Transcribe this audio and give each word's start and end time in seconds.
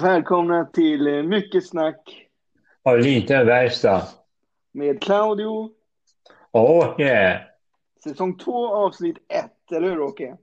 Välkomna 0.00 0.64
till 0.64 1.06
eh, 1.06 1.22
Mycket 1.22 1.66
snack 1.66 2.28
Och 2.82 2.98
lite 2.98 3.44
verkstad. 3.44 4.02
med 4.72 5.02
Claudio. 5.02 5.70
Åh, 6.52 7.00
yeah. 7.00 7.40
Säsong 8.04 8.38
två 8.38 8.74
avsnitt 8.74 9.16
ett, 9.28 9.72
eller 9.72 9.90
hur 9.90 10.00
Åke? 10.00 10.36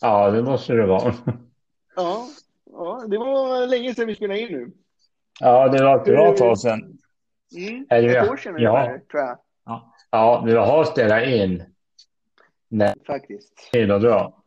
Ja, 0.00 0.30
det 0.30 0.42
måste 0.42 0.72
det 0.72 0.86
vara. 0.86 1.14
Ja, 1.96 2.28
ja, 2.64 3.04
det 3.08 3.18
var 3.18 3.66
länge 3.66 3.94
sedan 3.94 4.06
vi 4.06 4.14
spelade 4.14 4.40
in 4.40 4.52
nu. 4.52 4.72
Ja, 5.40 5.68
det 5.68 5.84
var 5.84 5.96
ett 5.98 6.04
bra 6.04 6.36
tag 6.36 6.58
sedan. 6.58 6.98
Mm, 7.56 7.86
Eller 7.90 8.08
ett 8.08 8.14
ja, 8.14 8.32
år 8.32 8.36
sedan 8.36 8.54
ja. 8.58 8.70
ungefär, 8.70 8.98
tror 8.98 9.22
jag. 9.22 9.38
Ja, 10.10 10.42
du 10.46 10.56
har 10.56 10.84
spelat 10.84 11.22
in. 11.22 11.62
Nej, 12.68 12.94
Faktiskt. 13.06 13.68
det 13.72 13.80
är 13.80 13.98
bra. 13.98 14.42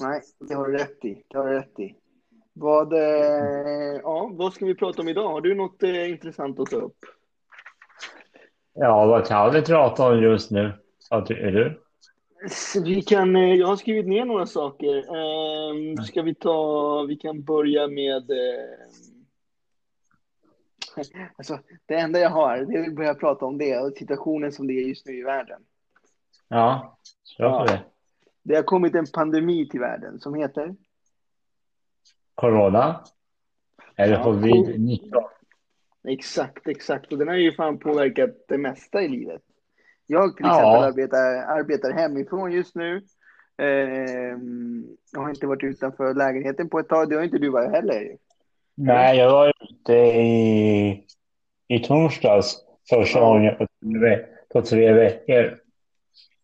Nej, 0.00 0.22
det 0.48 0.54
har 0.54 0.66
du 0.66 0.78
rätt 0.78 1.04
i. 1.04 1.24
Det 1.28 1.38
har 1.38 1.46
du 1.46 1.54
rätt 1.54 1.78
i. 1.80 1.96
Vad, 2.56 2.92
eh, 2.92 4.00
ja, 4.02 4.30
vad 4.32 4.52
ska 4.52 4.66
vi 4.66 4.74
prata 4.74 5.02
om 5.02 5.08
idag? 5.08 5.28
Har 5.28 5.40
du 5.40 5.54
något 5.54 5.82
eh, 5.82 6.10
intressant 6.10 6.60
att 6.60 6.70
ta 6.70 6.76
upp? 6.76 6.98
Ja, 8.74 9.06
vad 9.06 9.26
kan 9.26 9.52
vi 9.54 9.62
prata 9.62 10.08
om 10.08 10.22
just 10.22 10.50
nu? 10.50 10.72
Du? 11.28 11.80
Så 12.50 12.82
Vi 12.82 13.02
kan, 13.02 13.36
eh, 13.36 13.54
jag 13.54 13.66
har 13.66 13.76
skrivit 13.76 14.06
ner 14.06 14.24
några 14.24 14.46
saker. 14.46 14.96
Eh, 14.96 16.02
ska 16.02 16.22
vi 16.22 16.34
ta, 16.34 17.02
vi 17.08 17.16
kan 17.16 17.42
börja 17.42 17.88
med... 17.88 18.30
Alltså, 21.36 21.58
det 21.86 21.94
enda 21.94 22.18
jag 22.18 22.30
har, 22.30 22.58
det 22.58 22.80
vill 22.80 22.94
börja 22.94 23.14
prata 23.14 23.44
om 23.46 23.58
det 23.58 23.70
är 23.70 23.90
situationen 23.90 24.52
som 24.52 24.66
det 24.66 24.72
är 24.72 24.88
just 24.88 25.06
nu 25.06 25.18
i 25.18 25.22
världen. 25.22 25.62
Ja, 26.48 26.98
kör 27.24 27.44
Ja. 27.44 27.58
på 27.58 27.64
det. 27.64 27.80
Det 28.42 28.56
har 28.56 28.62
kommit 28.62 28.94
en 28.94 29.06
pandemi 29.14 29.68
till 29.68 29.80
världen 29.80 30.20
som 30.20 30.34
heter 30.34 30.74
Corona? 32.34 33.00
Eller 33.96 34.14
Ja, 34.14 34.24
covid-19? 34.24 35.24
Exakt, 36.08 36.68
exakt. 36.68 37.12
Och 37.12 37.18
den 37.18 37.28
har 37.28 37.34
ju 37.34 37.52
fan 37.52 37.78
påverkat 37.78 38.30
det 38.48 38.58
mesta 38.58 39.02
i 39.02 39.08
livet. 39.08 39.42
Jag 40.06 40.36
till 40.36 40.46
Ja. 40.46 40.52
exempel 40.52 40.84
arbetar, 40.84 41.58
arbetar 41.58 41.92
hemifrån 41.92 42.52
just 42.52 42.74
nu. 42.74 43.02
Ehm, 43.58 44.84
jag 45.12 45.20
har 45.20 45.30
inte 45.30 45.46
varit 45.46 45.64
utanför 45.64 46.14
lägenheten 46.14 46.68
på 46.68 46.78
ett 46.78 46.88
tag. 46.88 47.08
Det 47.10 47.16
har 47.16 47.22
inte 47.22 47.38
du 47.38 47.50
varit 47.50 47.70
heller. 47.70 48.16
Nej, 48.74 49.18
jag 49.18 49.30
var 49.32 49.52
ute 49.70 49.92
i, 49.94 51.06
i 51.68 51.78
torsdags 51.78 52.56
första 52.90 53.18
Ja. 53.18 53.26
gången 53.32 53.56
på 53.56 53.66
tre, 54.00 54.26
på 54.52 54.62
tre 54.62 54.92
veckor. 54.92 55.58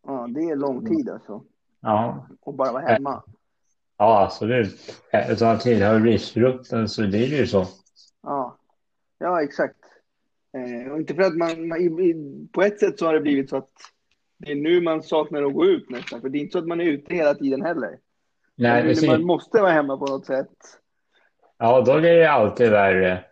Ja, 0.07 0.27
det 0.35 0.41
är 0.41 0.57
lång 0.57 0.87
tid 0.87 1.11
alltså. 1.11 1.45
Ja, 1.81 2.27
Och 2.41 2.55
bara 2.55 2.73
vara 2.73 2.83
hemma. 2.83 3.23
Ja 4.01 4.25
absolut. 4.25 5.03
Eftersom 5.11 5.49
han 5.49 5.59
tillhör 5.59 6.01
riskgruppen 6.01 6.89
så 6.89 7.03
blir 7.09 7.31
det 7.31 7.37
ju 7.37 7.47
så. 7.47 7.67
Ja, 8.23 8.59
ja 9.19 9.43
exakt. 9.43 9.77
Eh, 10.57 10.93
och 10.93 10.99
inte 10.99 11.15
för 11.15 11.23
att 11.23 11.37
man, 11.37 11.69
man 11.69 11.81
i, 11.81 11.85
i, 11.85 12.15
på 12.53 12.63
ett 12.63 12.81
sätt 12.81 12.99
så 12.99 13.07
har 13.07 13.15
det 13.15 13.21
blivit 13.21 13.51
så 13.51 13.57
att 13.57 13.71
det 14.39 14.53
är 14.53 14.57
nu 14.57 14.81
man 14.81 15.03
saknar 15.03 15.43
att 15.43 15.55
gå 15.55 15.65
ut 15.67 15.91
nästan. 15.91 16.21
För 16.21 16.29
det 16.29 16.39
är 16.39 16.41
inte 16.41 16.53
så 16.53 16.59
att 16.59 16.67
man 16.67 16.81
är 16.81 16.85
ute 16.85 17.15
hela 17.15 17.35
tiden 17.35 17.63
heller. 17.63 17.99
Nej, 18.55 18.83
Men 18.83 18.83
precis. 18.83 19.09
man 19.09 19.25
måste 19.25 19.61
vara 19.61 19.73
hemma 19.73 19.97
på 19.97 20.07
något 20.07 20.27
sätt. 20.27 20.57
Ja, 21.59 21.81
då 21.81 22.01
blir 22.01 22.17
det 22.17 22.31
alltid 22.31 22.71
värre. 22.71 23.25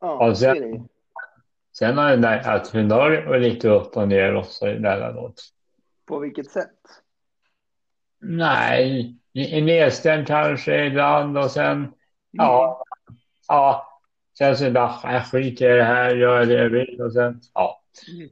Ja, 0.00 0.28
Och 0.28 0.38
sen- 0.38 0.54
det 0.60 0.64
är 0.64 0.72
det. 0.72 0.84
Sen 1.78 1.98
har 1.98 2.10
det 2.10 2.16
där 2.16 2.48
att 2.48 2.68
humör 2.68 3.10
är 3.10 3.38
lite 3.40 3.68
upp 3.68 3.96
och 3.96 4.08
ner 4.08 4.34
också 4.36 4.66
emellanåt. 4.66 5.42
På 6.06 6.18
vilket 6.18 6.50
sätt? 6.50 6.78
Nej, 8.20 9.16
nedstämd 9.40 10.26
kanske 10.26 10.84
ibland 10.86 11.38
och 11.38 11.50
sen, 11.50 11.92
ja, 12.30 12.84
ja, 13.48 13.86
sen 14.38 14.56
så 14.56 14.70
bara, 14.70 14.94
jag 15.02 15.26
skiter 15.26 15.70
i 15.74 15.76
det 15.76 15.84
här, 15.84 16.14
gör 16.16 16.46
det 16.46 16.54
jag 16.54 16.70
vill 16.70 17.02
och 17.02 17.12
sen, 17.12 17.40
ja. 17.54 17.82
Mm. 18.16 18.28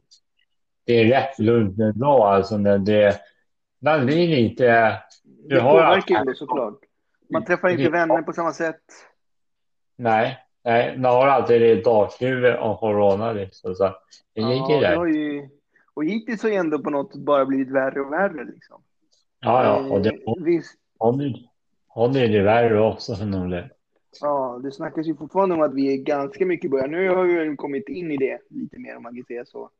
Det 0.86 0.92
är 0.92 1.04
rätt 1.04 1.38
lugnt 1.38 1.78
ändå 1.78 2.24
alltså, 2.24 2.58
men 2.58 2.84
det, 2.84 3.20
man 3.82 4.06
blir 4.06 4.28
lite, 4.28 4.64
Det 4.64 5.00
Du 5.48 5.60
har 5.60 5.70
påverkar 5.72 6.24
ju 6.26 6.34
såklart. 6.34 6.78
Man 7.30 7.44
träffar 7.44 7.68
inte 7.68 7.82
Det- 7.82 7.90
vänner 7.90 8.22
på 8.22 8.32
samma 8.32 8.52
sätt. 8.52 8.80
nej, 9.96 10.38
nej, 10.64 10.98
man 10.98 11.12
har 11.12 11.26
alltid 11.26 11.60
det 11.60 11.84
bakhuvudet 11.84 12.60
om 12.60 12.76
corona 12.76 13.32
liksom, 13.32 13.74
så 13.74 13.84
det 14.34 14.40
ligger 14.40 14.54
Ja, 14.70 14.80
det 14.80 14.96
där. 14.96 15.06
ju... 15.06 15.48
Och 15.94 16.04
hittills 16.04 16.42
har 16.42 16.50
ju 16.50 16.56
ändå 16.56 16.78
på 16.78 16.90
något 16.90 17.14
bara 17.14 17.44
blivit 17.46 17.70
värre 17.70 18.00
och 18.00 18.12
värre 18.12 18.44
liksom. 18.44 18.82
Ja, 19.40 19.64
ja, 19.64 19.76
och 19.94 20.00
det 20.02 20.10
Eh, 20.10 20.20
håller 20.98 21.34
håller 21.88 22.28
det 22.28 22.42
värre 22.42 22.80
också 22.80 23.14
förmodligen. 23.20 23.68
ja, 24.20 24.60
det 24.62 24.72
snackas 24.72 25.06
ju 25.06 25.16
fortfarande 25.16 25.54
om 25.54 25.62
att 25.62 25.74
vi 25.74 25.94
är 25.94 25.96
ganska 26.04 26.46
mycket 26.46 26.64
i 26.64 26.68
början. 26.68 26.90
Nu 26.90 27.08
har 27.08 27.24
vi 27.24 27.34
väl 27.34 27.56
kommit 27.56 27.88
in 27.88 28.10
i 28.10 28.16
det 28.16 28.38
lite 28.50 28.78
mer 28.78 28.96
om 28.96 29.02
man 29.02 29.14
kan 29.14 29.24
säga 29.24 29.44
så. 29.44 29.70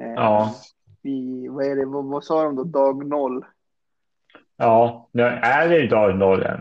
Eh, 0.00 0.12
Ja. 0.12 0.54
Vi, 1.02 1.48
vad 1.48 1.64
är 1.66 1.76
det, 1.76 1.84
vad, 1.84 2.04
vad 2.04 2.24
sa 2.24 2.44
de 2.44 2.56
då, 2.56 2.64
dag 2.64 3.06
noll? 3.06 3.44
Ja, 4.56 5.08
nu 5.12 5.22
är 5.22 5.68
det 5.68 5.86
dag 5.86 6.18
noll 6.18 6.42
än. 6.42 6.60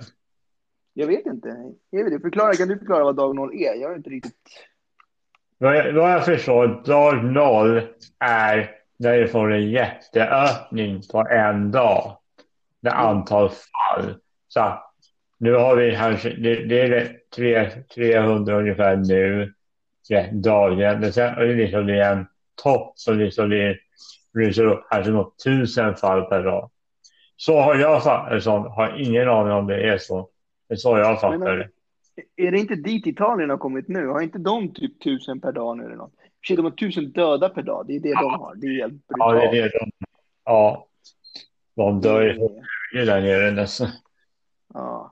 Jag 0.93 1.07
vet 1.07 1.25
inte. 1.25 1.73
Inte. 1.91 2.19
Förklara, 2.19 2.53
kan 2.53 2.67
du 2.67 2.77
förklara 2.77 3.03
vad 3.03 3.15
dag 3.15 3.35
noll 3.35 3.53
är? 3.53 3.81
Jag 3.81 3.89
har 3.89 3.95
inte 3.95 4.09
riktigt... 4.09 4.49
Vad 5.57 5.75
jag, 5.77 5.93
vad 5.93 6.11
jag 6.11 6.25
förstår, 6.25 6.83
dag 6.85 7.25
noll 7.25 7.81
är 8.19 8.71
när 8.97 9.17
vi 9.19 9.27
får 9.27 9.51
en 9.51 9.69
jätteökning 9.71 11.01
på 11.11 11.27
en 11.27 11.71
dag. 11.71 12.17
Med 12.81 12.99
antal 12.99 13.49
fall. 13.49 14.15
Så 14.47 14.79
nu 15.37 15.53
har 15.53 15.75
vi 15.75 15.95
kanske, 15.95 16.29
det, 16.29 16.55
det 16.65 16.81
är 16.81 17.17
tre, 17.35 17.69
300 17.95 18.59
ungefär 18.59 18.95
nu. 18.95 19.53
Ja, 20.07 20.25
dagen. 20.31 20.99
Men 20.99 21.13
sen 21.13 21.33
är 21.33 21.45
det 21.45 21.53
liksom 21.53 21.87
det 21.87 21.97
är 21.99 22.15
en 22.15 22.27
topp 22.63 22.93
som 22.95 23.17
liksom 23.19 23.47
blir, 23.49 23.79
blir 24.33 24.51
så, 24.51 24.83
kanske 24.89 25.11
något 25.11 25.43
tusen 25.43 25.95
fall 25.95 26.21
per 26.21 26.43
dag. 26.43 26.69
Så 27.35 27.59
har 27.59 27.75
jag 27.75 28.03
fattat 28.03 28.43
det. 28.43 28.51
Har 28.51 29.01
ingen 29.01 29.29
aning 29.29 29.53
om 29.53 29.67
det 29.67 29.89
är 29.89 29.97
så. 29.97 30.29
Men 30.69 30.77
så 30.77 30.91
har 30.91 30.99
jag 30.99 31.21
fattat 31.21 31.45
det. 31.45 31.69
Är 32.35 32.51
det 32.51 32.57
inte 32.57 32.75
dit 32.75 33.07
Italien 33.07 33.49
har 33.49 33.57
kommit 33.57 33.87
nu? 33.87 34.07
Har 34.07 34.21
inte 34.21 34.37
de 34.39 34.73
typ 34.73 35.03
tusen 35.03 35.41
per 35.41 35.51
dag 35.51 35.77
nu 35.77 35.85
eller 35.85 35.95
något? 35.95 36.13
Shit, 36.47 36.57
de 36.57 36.63
har 36.65 36.71
tusen 36.71 37.11
döda 37.11 37.49
per 37.49 37.61
dag. 37.61 37.85
Det 37.87 37.95
är 37.95 37.99
det 37.99 38.13
de 38.13 38.33
har. 38.39 38.55
Det 38.55 38.67
är 38.67 38.81
helt 38.81 38.93
Ja, 39.07 39.31
brutalt. 39.31 39.51
det 39.51 39.57
är 39.59 39.63
det 39.63 39.79
de, 39.79 39.91
ja. 40.45 40.87
De 41.75 42.01
dör 42.01 42.21
ju 42.93 43.05
där 43.05 43.21
nere 43.21 43.51
nästan. 43.51 43.87
Ja, 44.73 45.11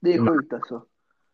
det 0.00 0.14
är 0.14 0.26
sjukt 0.26 0.52
alltså. 0.52 0.82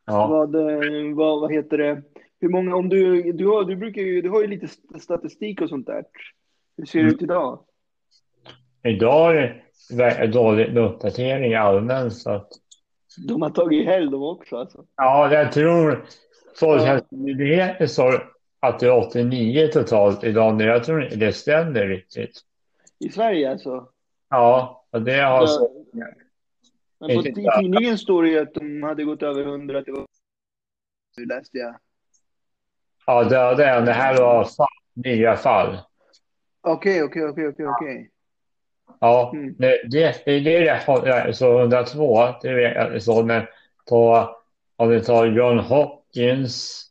Ja. 0.07 0.27
Vad, 0.27 0.55
eh, 0.55 1.15
vad, 1.15 1.41
vad 1.41 1.53
heter 1.53 1.79
det? 1.79 2.03
Hur 2.41 2.49
många, 2.49 2.77
om 2.77 2.89
du, 2.89 3.33
du 3.33 3.47
har, 3.47 3.65
du 3.65 3.77
brukar 3.77 4.03
ju, 4.03 4.23
du 4.23 4.31
har 4.31 4.41
ju 4.41 4.47
lite 4.47 4.65
st- 4.67 5.01
statistik 5.01 5.61
och 5.61 5.69
sånt 5.69 5.87
där. 5.87 6.05
Hur 6.77 6.85
ser 6.87 6.99
det 6.99 7.03
Mm. 7.05 7.15
ut 7.15 7.23
idag? 7.23 7.61
Idag 8.85 9.37
är 9.37 9.63
det 10.21 10.27
dålig 10.27 10.77
uppdatering 10.77 11.55
allmänt 11.55 12.15
så 12.17 12.31
att 12.31 12.49
De 13.29 13.43
har 13.43 13.51
tagit 13.51 13.87
helg 13.87 14.11
de 14.11 14.23
också 14.23 14.57
alltså. 14.57 14.85
ja, 14.97 15.35
jag 15.35 15.53
tror 15.53 16.05
Folkhälsomyndigheten 16.61 17.89
sa 17.89 18.23
att 18.61 18.81
det 18.81 18.87
är 18.87 18.99
89 18.99 19.69
totalt 19.73 20.25
idag, 20.25 20.55
men 20.57 20.67
jag 20.67 20.85
tror 20.85 21.05
inte 21.05 21.17
det 21.17 21.33
stämmer 21.33 21.87
riktigt. 21.87 22.41
I 22.99 23.09
Sverige 23.09 23.51
alltså. 23.51 23.89
Ja, 24.35 24.85
det 25.01 25.21
har 25.21 25.47
så. 25.47 25.85
Men 27.01 27.09
på, 27.09 27.27
i 27.29 27.33
tidningen 27.61 27.99
står 27.99 28.23
det 28.23 28.29
ju 28.29 28.39
att 28.39 28.55
de 28.55 28.83
hade 28.83 29.05
gått 29.05 29.23
över 29.23 29.43
100. 29.47 29.81
Det 29.83 29.93
var, 29.93 30.07
nu 31.17 31.25
läste 31.27 31.59
jag. 31.59 31.77
Ja, 33.07 33.25
det, 33.25 33.55
det, 33.57 33.81
det 33.81 33.93
här 33.93 34.21
var 34.21 34.45
fall, 34.45 34.67
nya 34.95 35.37
fall. 35.37 35.79
Okej, 36.61 37.03
okej, 37.03 37.25
okej, 37.25 37.49
okej, 37.49 37.67
okej. 37.67 38.11
Ja, 39.01 39.31
Mm. 39.35 39.55
det, 39.59 39.83
det, 39.91 40.23
det 40.25 40.57
är 40.69 41.27
det, 41.27 41.35
så 41.35 41.61
102, 41.61 42.27
det 42.43 42.55
vet 42.55 42.75
jag 42.75 43.03
så, 43.03 43.23
men 43.23 43.47
på, 43.89 44.29
om 44.77 44.89
vi 44.89 45.01
tar 45.01 45.27
John 45.27 45.59
Hopkins, 45.59 46.85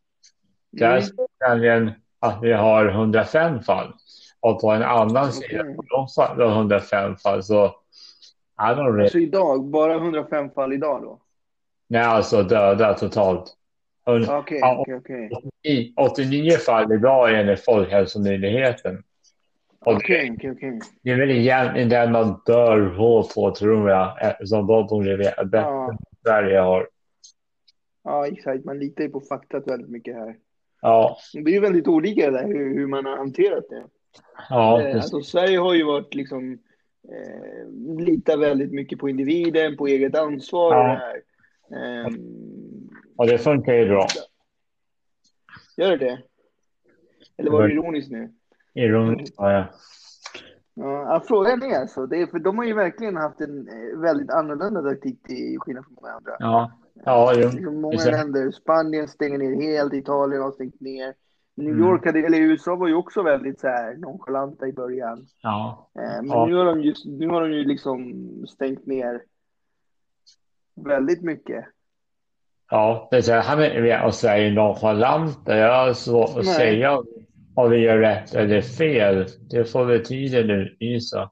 där 0.72 0.90
Mm. 0.92 1.02
står 1.02 1.28
nämligen 1.50 1.92
att 2.20 2.44
vi 2.44 2.54
har 2.54 2.86
105 2.88 3.62
fall. 3.64 3.94
Och 4.44 4.62
på 4.62 4.72
en 4.72 4.84
annan 4.84 5.32
sida, 5.32 5.62
Okej. 5.64 5.76
de 5.90 6.08
det 6.38 6.46
var 6.46 6.52
105 6.52 7.16
fall, 7.16 7.44
så 7.44 7.66
I 7.66 8.62
don't 8.62 8.86
really, 8.86 9.04
Alltså 9.04 9.20
idag, 9.20 9.66
bara 9.66 9.96
105 9.96 10.50
fall 10.52 10.74
idag 10.74 11.02
då? 11.02 11.20
nej 11.88 12.02
alltså 12.04 12.44
döda 12.44 12.94
totalt. 12.94 13.54
Okej, 14.06 14.62
okej, 14.64 14.96
okej. 14.96 15.30
i 15.64 15.94
89 15.98 16.52
fall 16.52 16.92
idag 16.94 17.40
enligt 17.40 17.66
Folkhälsomyndigheten. 17.66 19.04
Okej, 19.86 20.34
okej, 20.38 20.52
okej. 20.52 20.80
det 21.02 21.12
är 21.12 21.16
väl 21.18 21.32
egentligen 21.32 21.90
den 21.90 22.12
man 22.12 22.42
dör 22.46 22.96
på, 22.98 23.24
på 23.36 23.52
tror 23.56 23.90
jag, 23.90 24.18
eftersom 24.22 24.68
de 24.68 24.88
borde 24.88 25.18
veta 25.18 25.46
bättre 25.46 25.68
Ja. 25.70 25.90
än 25.92 25.98
Sverige 26.26 26.60
har. 26.60 26.90
Ja, 28.04 28.28
exakt. 28.28 28.66
Man 28.66 28.80
litar 28.80 29.04
ju 29.04 29.10
på 29.10 29.20
faktat 29.22 29.68
väldigt 29.68 29.90
mycket 29.90 30.16
här. 30.16 30.36
Ja, 30.82 31.18
Det 31.34 31.40
är 31.52 31.54
ju 31.54 31.60
väldigt 31.60 31.88
olika 31.88 32.32
där 32.32 32.48
hur, 32.48 32.74
hur 32.78 32.88
man 32.88 33.06
har 33.06 33.18
hanterat 33.18 33.64
det. 33.70 33.84
Ja, 34.50 34.82
Eh, 34.82 34.86
precis. 34.86 35.14
Alltså, 35.14 35.32
Sverige 35.32 35.58
har 35.60 35.74
ju 35.74 35.84
varit 35.84 36.16
liksom 36.16 36.60
eh, 37.10 38.00
litar 38.00 38.38
väldigt 38.38 38.72
mycket 38.72 39.00
på 39.00 39.10
individen, 39.10 39.78
på 39.78 39.88
eget 39.88 40.16
ansvar. 40.16 40.76
Ja. 40.76 40.80
och 40.82 40.88
det 40.88 41.00
här. 41.00 41.22
Ehm, 42.06 42.90
Och 43.18 43.28
det 43.28 43.38
funkar 43.38 43.74
ju 43.74 43.86
bra. 43.88 44.08
Gör 45.78 45.90
det 45.90 45.98
det? 45.98 46.22
Eller 47.38 47.52
var 47.52 47.68
det 47.68 47.74
ironiskt 47.74 48.12
nu? 48.12 48.32
Ironiskt, 48.74 49.36
ja. 49.38 49.52
ja. 49.52 49.66
Ja, 50.76 51.24
frågan 51.28 51.64
är 51.64 51.80
alltså, 51.80 52.06
det 52.06 52.22
är, 52.22 52.26
för 52.28 52.40
de 52.40 52.58
har 52.58 52.66
ju 52.66 52.74
verkligen 52.74 53.18
haft 53.18 53.42
en 53.42 53.68
eh, 53.68 54.00
väldigt 54.00 54.32
annorlunda 54.32 54.82
taktik 54.82 55.24
till 55.24 55.60
skillnad 55.60 55.86
från 55.86 55.98
många 56.02 56.14
andra. 56.14 56.36
Ja, 56.40 56.72
ja 57.06 57.34
jo. 57.36 57.50
Liksom 57.50 57.82
många 57.82 58.06
länder, 58.06 58.52
Spanien 58.52 59.08
stänger 59.08 59.38
ner 59.38 59.62
helt, 59.62 59.94
Italien 59.94 60.42
har 60.42 60.52
stängt 60.52 60.82
ner. 60.82 61.14
New 61.56 61.70
Mm. 61.74 61.84
York, 61.88 62.06
hade, 62.06 62.20
eller 62.20 62.38
USA 62.38 62.76
var 62.76 62.88
ju 62.88 62.94
också 62.96 63.22
väldigt 63.24 63.60
så 63.60 63.68
här 63.68 63.96
nonchalanta 63.98 64.68
i 64.68 64.74
början. 64.74 65.26
Ja, 65.42 65.90
Eh, 66.00 66.02
Men 66.22 66.28
Ja. 66.30 66.46
nu, 66.46 66.56
har 66.56 66.66
de 66.66 66.82
just, 66.82 67.06
nu 67.06 67.28
har 67.28 67.42
de 67.42 67.52
ju 67.52 67.64
liksom 67.64 68.14
stängt 68.50 68.86
ner 68.86 69.22
väldigt 70.76 71.22
mycket. 71.22 71.66
ja. 72.70 73.08
Det 73.12 73.18
är 73.18 73.22
så 73.22 73.32
här, 73.34 73.82
med 73.82 74.06
och 74.06 74.14
säger 74.14 74.52
nonchalanta. 74.52 75.58
Jag 75.58 75.86
har 75.86 75.94
svårt 75.94 76.30
att 76.30 76.36
Nej. 76.36 76.56
säga 76.56 76.98
om 77.56 77.70
vi 77.72 77.78
gör 77.78 77.98
rätt 77.98 78.34
eller 78.36 78.62
fel. 78.62 79.26
Det 79.50 79.66
får 79.72 79.86
väl 79.86 80.06
tiden 80.06 80.50
utvisa. 80.50 81.32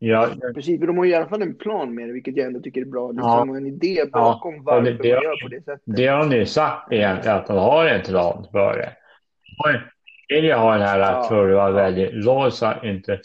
Ja, 0.00 0.28
Precis, 0.54 0.80
de 0.80 0.98
har 0.98 1.04
ju 1.04 1.10
i 1.10 1.14
alla 1.14 1.28
fall 1.28 1.42
en 1.42 1.54
plan 1.54 1.94
med 1.94 2.08
det, 2.08 2.12
vilket 2.12 2.36
jag 2.36 2.46
ändå 2.46 2.60
tycker 2.60 2.80
är 2.80 2.84
bra. 2.84 3.10
Liksom, 3.10 3.28
Ja. 3.30 3.38
De 3.38 3.48
har 3.48 3.56
en 3.56 3.66
idé 3.66 4.04
bakom 4.12 4.54
Ja, 4.54 4.60
det- 4.60 4.64
varför 4.64 5.02
det- 5.02 5.14
man 5.14 5.22
gör 5.22 5.42
på 5.42 5.48
det 5.48 5.64
sättet. 5.64 5.82
det 5.84 6.06
har 6.06 6.26
ni 6.26 6.46
sagt 6.46 6.92
egentligen, 6.92 7.36
att 7.36 7.46
de 7.46 7.56
har 7.56 7.86
en 7.86 8.02
plan 8.02 8.46
för 8.52 8.76
det. 8.76 8.96
De 9.64 9.80
vill 10.34 10.44
ju 10.44 10.52
ha 10.52 10.72
den 10.72 10.82
här 10.82 10.98
Ja. 10.98 11.26
kurvan 11.28 11.74
väldigt 11.74 12.14
låg 12.24 12.52
så 12.52 12.66
att 12.66 12.84
inte 12.84 13.20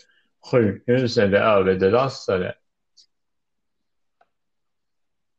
sjukhusen 0.51 1.29
blir 1.29 1.39
överbelastade. 1.39 2.55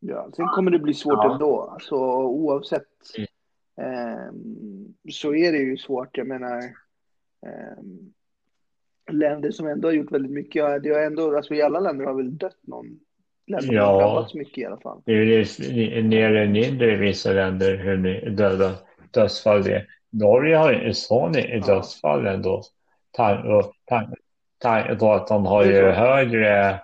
Ja, 0.01 0.31
sen 0.37 0.47
kommer 0.47 0.71
det 0.71 0.79
bli 0.79 0.95
svårt 0.95 1.15
Ja. 1.25 1.33
ändå. 1.33 1.61
Alltså, 1.63 1.95
oavsett 2.25 2.83
ehm, 3.81 4.95
så 5.11 5.35
är 5.35 5.53
det 5.53 5.59
ju 5.59 5.77
svårt. 5.77 6.17
Jag 6.17 6.27
menar, 6.27 6.63
ehm, 7.47 8.13
länder 9.13 9.51
som 9.51 9.67
ändå 9.67 9.89
har 9.89 9.93
gjort 9.93 10.13
väldigt 10.13 10.33
mycket, 10.33 10.83
det 10.83 10.91
har 10.91 11.01
ändå, 11.01 11.37
alltså 11.37 11.55
i 11.55 11.63
alla 11.63 11.81
länder 11.81 12.05
har 12.05 12.15
väl 12.15 12.39
dött 12.39 12.59
någon. 12.63 13.01
Länder 13.47 13.75
Ja. 13.75 13.85
har 13.87 13.99
drabbats 14.01 14.35
mycket 14.35 14.59
i 14.59 14.65
alla 14.65 14.81
fall. 14.81 15.03
Det 15.05 15.13
är 15.13 16.03
nere 16.03 16.45
och 16.45 16.51
mindre 16.51 16.93
i 16.93 16.97
vissa 16.97 17.33
länder 17.33 17.77
hur 17.77 18.31
döda 18.31 18.75
dödsfall 19.11 19.63
det 19.63 19.75
är. 19.75 19.87
Norge 20.11 20.57
har 20.57 20.73
ju 20.73 20.95
sån 20.95 21.39
i 21.39 21.57
Ja. 21.59 21.67
dödsfall 21.67 22.27
ändå. 22.27 22.63
Tan- 23.19 23.47
och 23.59 23.73
tan- 23.85 24.15
Tanke 24.59 24.95
på 24.97 25.13
att 25.13 25.27
de 25.29 25.47
har 25.47 25.65
ju 25.65 25.83
högre 25.83 26.81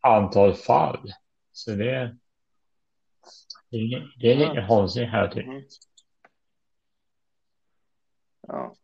antal 0.00 0.54
fall. 0.54 1.12
Så 1.52 1.70
det 1.70 2.16
det 3.70 3.76
är, 3.76 4.12
det 4.20 4.32
är 4.32 4.36
lite 4.36 4.52
Ja. 4.54 4.66
konstigt 4.68 5.08
här 5.08 5.28
typ. 5.28 5.46
Mhm. 5.46 5.62
Ja, 8.48 8.74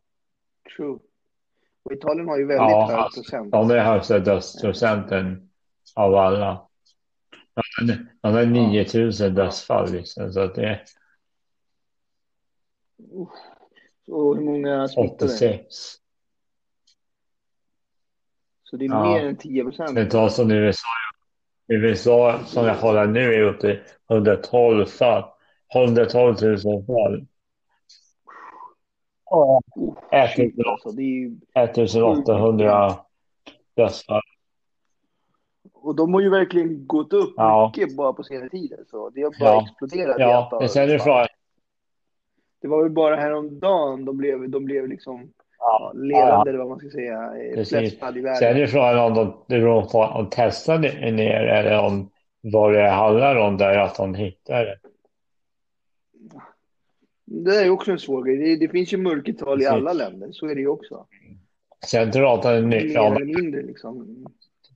true. 0.77 0.99
Och 1.87 1.93
Italien 1.93 2.29
har 2.29 2.39
ju 2.39 2.47
väldigt 2.47 2.71
Ja, 2.71 2.87
hög 2.87 2.97
alltså, 2.99 3.21
procent. 3.23 3.53
De 3.53 3.71
är 3.71 3.79
högsta 3.79 4.19
dödsprocenten 4.19 5.51
av 5.95 6.15
alla. 6.15 6.69
De 7.55 7.63
har- 7.89 8.07
De 8.23 8.35
har 8.35 8.47
9000 8.47 9.35
dödsfall 9.35 9.93
liksom. 9.93 10.33
Så 10.33 10.41
att 10.41 10.55
det. 10.55 10.81
Och 14.07 14.37
hur 14.37 14.45
många 14.45 14.89
smittade? 14.89 15.15
86. 15.15 15.65
Så 18.63 18.77
det 18.77 18.85
är 18.85 18.89
Ja. 18.89 19.05
mer 19.15 19.25
än 19.27 19.37
10 19.37 19.65
procent. 19.65 19.95
Det 19.95 20.07
tar 20.11 20.29
som 20.29 20.51
USA. 20.51 20.87
USA 21.69 22.41
som 22.47 22.67
jag 22.67 22.75
håller 22.75 23.07
nu 23.07 23.35
är 23.35 23.43
uppe 23.43 23.69
i 23.69 23.81
112 24.11 24.87
fall. 24.87 25.25
112 25.75 26.37
000 26.43 26.59
fall. 26.87 27.27
Uff, 29.31 30.31
shit, 30.37 30.55
alltså, 30.67 30.91
det 30.91 31.03
är 31.03 31.07
ju, 31.07 31.37
1800 31.55 32.93
dödsfall. 33.77 34.21
och 35.75 35.97
de 35.97 36.15
har 36.15 36.21
ju 36.21 36.31
verkligen 36.31 36.87
gått 36.87 37.13
upp 37.13 37.35
Ja. 37.37 37.73
mycket 37.77 37.97
bara 37.97 38.13
på 38.13 38.23
senare 38.23 38.49
tid. 38.49 38.77
Så 38.91 39.11
det 39.11 39.23
har 39.23 39.31
bara 39.41 39.51
Ja. 39.55 39.63
exploderat 39.63 40.17
Ja, 40.19 40.57
men 40.61 40.69
sen 40.69 40.83
är 40.83 40.87
det 40.87 40.99
fall. 40.99 41.05
frågan. 41.05 41.27
Det 42.61 42.69
var 42.69 42.83
väl 42.83 42.93
bara 42.93 43.17
häromdagen 43.17 44.05
de 44.05 44.17
blev, 44.17 44.51
de 44.51 44.65
blev 44.65 44.89
liksom 44.89 45.33
ja, 45.59 45.93
Ja, 45.95 46.01
ledande, 46.01 46.51
eller 46.51 46.59
vad 46.59 46.69
man 46.69 46.79
ska 46.79 46.91
säga, 46.91 47.33
flest 47.69 47.99
fall 47.99 48.17
i 48.17 48.23
Sen 48.23 48.57
är 48.57 48.61
det 48.61 48.69
frågan 48.69 48.99
om 48.99 49.15
de, 49.15 49.45
det 49.49 49.61
de 49.61 50.29
testar 50.31 50.79
det 50.79 51.11
ner 51.11 51.41
eller 51.41 51.85
om 51.85 52.11
vad 52.41 52.73
det 52.73 52.89
handlar 52.91 53.37
om 53.37 53.57
där 53.57 53.79
att 53.79 53.97
de 53.97 54.15
hittar 54.15 54.79
det. 57.27 57.65
Är 57.65 57.71
också 57.71 57.91
en 57.93 57.99
svår 57.99 58.25
grej. 58.25 58.37
Det, 58.37 58.57
det 58.67 58.69
finns 58.73 58.93
ju 58.93 58.97
mörkertal 58.97 59.63
i 59.63 59.67
alla 59.67 59.93
länder, 59.93 60.29
så 60.33 60.47
är 60.47 60.55
det 60.55 60.61
ju 60.61 60.69
också. 60.69 61.07
Sen 61.87 62.11
pratar 62.13 62.61
ni 62.61 62.67
Mer 62.67 62.99
om 62.99 63.17
eller 63.17 63.25
mindre 63.41 63.63
liksom. 63.63 64.27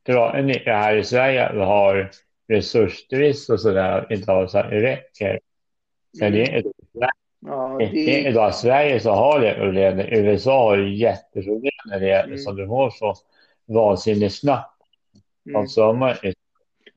pratar 0.04 0.42
ni 0.42 0.52
här 0.52 0.96
i 0.96 1.04
Sverige 1.04 1.46
att 1.46 1.56
vi 1.56 1.60
har 1.60 2.10
resursbrist 2.48 3.50
och 3.50 3.60
sådär, 3.60 4.12
inte 4.12 4.32
har 4.32 4.46
så 4.46 4.58
här, 4.58 4.70
räcker. 4.70 5.40
Sen 6.18 6.32
det 6.32 6.42
är 6.42 6.58
ett 6.58 6.66
Ja, 7.46 7.82
Inte 7.82 7.94
det, 7.94 8.28
idag 8.28 8.54
Sverige 8.54 9.00
så 9.00 9.10
har 9.10 9.40
det 9.40 9.54
problem. 9.54 9.98
USA 10.00 10.62
har 10.68 10.76
ju 10.76 10.96
jätteproblem 10.96 11.70
när 11.86 12.00
det 12.00 12.12
Mm. 12.20 12.38
som 12.38 12.56
det 12.56 12.66
går 12.66 12.90
så 12.90 13.14
vansinnigt 13.66 14.34
snabbt. 14.34 14.82
mm, 15.46 15.60
Och 15.62 15.70
så 15.70 15.82
har 15.84 15.94
man 15.94 16.14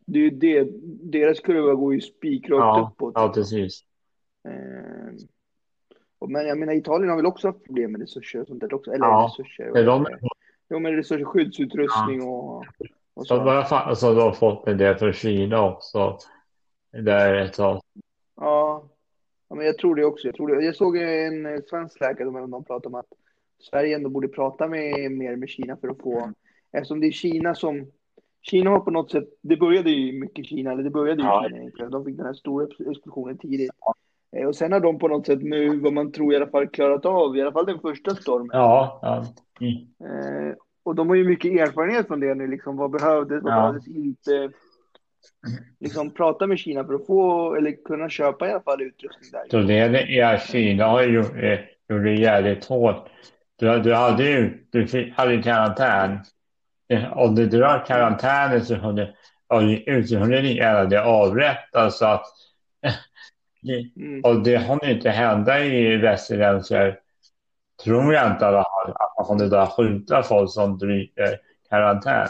det 0.06 0.20
är 0.20 0.24
ju 0.24 0.30
det. 0.30 0.68
Deras 1.20 1.40
kurva 1.40 1.74
går 1.74 1.94
ju 1.94 2.02
spikrakt 2.02 2.60
ja, 2.60 2.92
uppåt. 2.96 3.14
ja, 3.16 3.32
precis. 3.36 3.82
Eh, 4.48 5.14
men 6.28 6.48
jag 6.48 6.58
menar, 6.58 6.74
Italien 6.74 7.10
har 7.10 7.18
väl 7.18 7.26
också 7.26 7.48
haft 7.48 7.64
problem 7.64 7.92
med 7.92 8.02
resurser 8.02 8.42
och 8.42 8.48
sånt 8.48 8.62
där 8.62 8.74
också. 8.74 8.92
Eller 8.92 9.06
Ja, 9.06 9.30
resurser. 9.40 9.72
Men 9.74 9.86
de, 9.86 10.06
Jo, 10.70 10.80
men 10.80 10.96
resurser, 10.96 11.26
skyddsutrustning 11.26 12.22
och, 12.24 12.58
och 12.58 12.66
de 13.16 13.26
så. 13.26 13.38
bara 13.38 13.66
fan, 13.66 13.90
alltså, 13.90 14.14
de 14.14 14.22
har 14.22 14.32
fått 14.32 14.68
en 14.68 14.78
del 14.78 14.96
från 14.96 15.14
Kina 15.14 15.66
också. 15.72 16.18
Där 16.92 17.36
ett 17.36 17.54
tag. 17.54 17.82
Ja. 18.36 18.84
ja, 19.50 19.56
men 19.56 19.66
jag 19.66 19.78
tror 19.78 19.96
det 19.96 20.06
också. 20.06 20.28
Jag, 20.28 20.36
tror 20.36 20.48
det. 20.56 20.66
jag 20.66 20.76
såg 20.76 20.98
en 20.98 21.62
svensk 21.70 22.00
läkare 22.00 22.28
som 22.28 22.52
de 22.52 22.64
pratade 22.64 22.88
om 22.88 22.96
att 22.96 23.14
Sverige 23.70 23.96
ändå 23.96 24.10
borde 24.10 24.28
prata 24.28 24.68
med, 24.68 25.12
mer 25.12 25.36
med 25.36 25.50
Kina 25.50 25.78
för 25.78 25.88
att 25.88 26.02
få, 26.02 26.32
eftersom 26.72 27.00
det 27.00 27.08
är 27.08 27.12
Kina 27.12 27.56
som, 27.56 27.92
Kina 28.42 28.70
har 28.70 28.80
på 28.80 28.92
något 28.92 29.12
sätt, 29.12 29.30
det 29.42 29.58
började 29.58 29.90
ju 29.92 30.20
mycket 30.20 30.46
Kina, 30.46 30.72
eller 30.72 30.84
det 30.84 30.90
började 30.90 31.22
ju 31.22 31.28
Ja. 31.28 31.44
Kina 31.48 31.60
egentligen. 31.60 31.92
De 31.92 32.06
fick 32.06 32.18
den 32.18 32.26
här 32.26 32.34
stora 32.34 32.68
explosionen 32.92 33.38
tidigt. 33.38 33.72
Eh, 34.36 34.48
Och 34.48 34.56
sen 34.56 34.72
har 34.72 34.80
de 34.80 35.00
på 35.00 35.08
något 35.08 35.26
sätt 35.26 35.42
nu, 35.42 35.80
vad 35.80 35.94
man 35.94 36.12
tror 36.12 36.34
i 36.34 36.36
alla 36.36 36.48
fall, 36.48 36.68
klarat 36.68 37.06
av, 37.06 37.38
i 37.38 37.42
alla 37.42 37.52
fall 37.52 37.66
den 37.66 37.80
första 37.80 38.16
stormen. 38.16 38.50
Ja, 38.54 39.00
ja. 39.02 39.26
Mm. 39.62 39.74
Eh, 40.50 40.56
och 40.86 40.96
de 40.96 41.10
har 41.10 41.16
ju 41.16 41.24
mycket 41.24 41.52
erfarenhet 41.52 42.08
från 42.08 42.20
det 42.20 42.36
nu, 42.36 42.48
liksom 42.48 42.78
vad 42.78 42.92
behövdes, 42.92 43.44
vad 43.44 43.54
Ja. 43.54 43.58
behövdes 43.58 43.88
inte. 43.88 44.52
Liksom 45.80 46.12
prata 46.12 46.48
med 46.48 46.60
Kina 46.60 46.84
för 46.86 46.94
att 46.94 47.06
få, 47.06 47.56
eller 47.56 47.84
kunna 47.86 48.10
köpa 48.10 48.48
i 48.48 48.52
alla 48.52 48.62
fall 48.62 48.82
utrustning 48.82 49.30
där. 49.32 49.44
Problemet 49.50 50.10
är 50.10 50.36
att 50.36 50.42
Kina 50.50 50.86
har 50.86 51.04
ju 51.04 51.22
det, 51.22 51.64
gjort 51.90 52.04
det 52.04 52.14
jävligt 52.14 52.66
hårt. 52.66 53.10
Du, 53.60 53.80
du 53.80 53.94
hade 53.94 54.24
ju 54.24 54.66
du 54.70 54.88
fick, 54.88 55.14
hade 55.14 55.42
karantän. 55.44 56.20
Eh, 56.90 57.18
Om 57.18 57.36
du 57.36 57.46
drar 57.46 57.86
karantänen 57.88 58.66
så 58.66 58.80
kunde 58.80 59.16
du 59.86 60.08
så 60.08 60.16
kunde 60.20 60.42
ni 60.42 60.56
gärna 60.58 60.86
det 60.86 61.04
avrättas. 61.04 61.98
Så 61.98 62.06
att, 62.06 62.26
det, 62.82 62.94
Mm. 63.70 64.22
och 64.24 64.44
det 64.44 64.68
kommer 64.68 64.90
inte 64.92 65.10
hända 65.10 65.66
i 65.66 65.98
västerländska, 65.98 66.96
tror 67.84 68.14
jag 68.14 68.32
inte 68.32 68.46
i 68.46 68.48
alla 68.48 68.64
fall, 68.64 68.92
att 68.92 69.14
man 69.18 69.26
kommer 69.26 69.50
börja 69.50 69.68
skjuta 69.68 70.24
folk 70.24 70.52
som 70.52 70.78
bryter 70.78 71.40
karantän. 71.70 72.28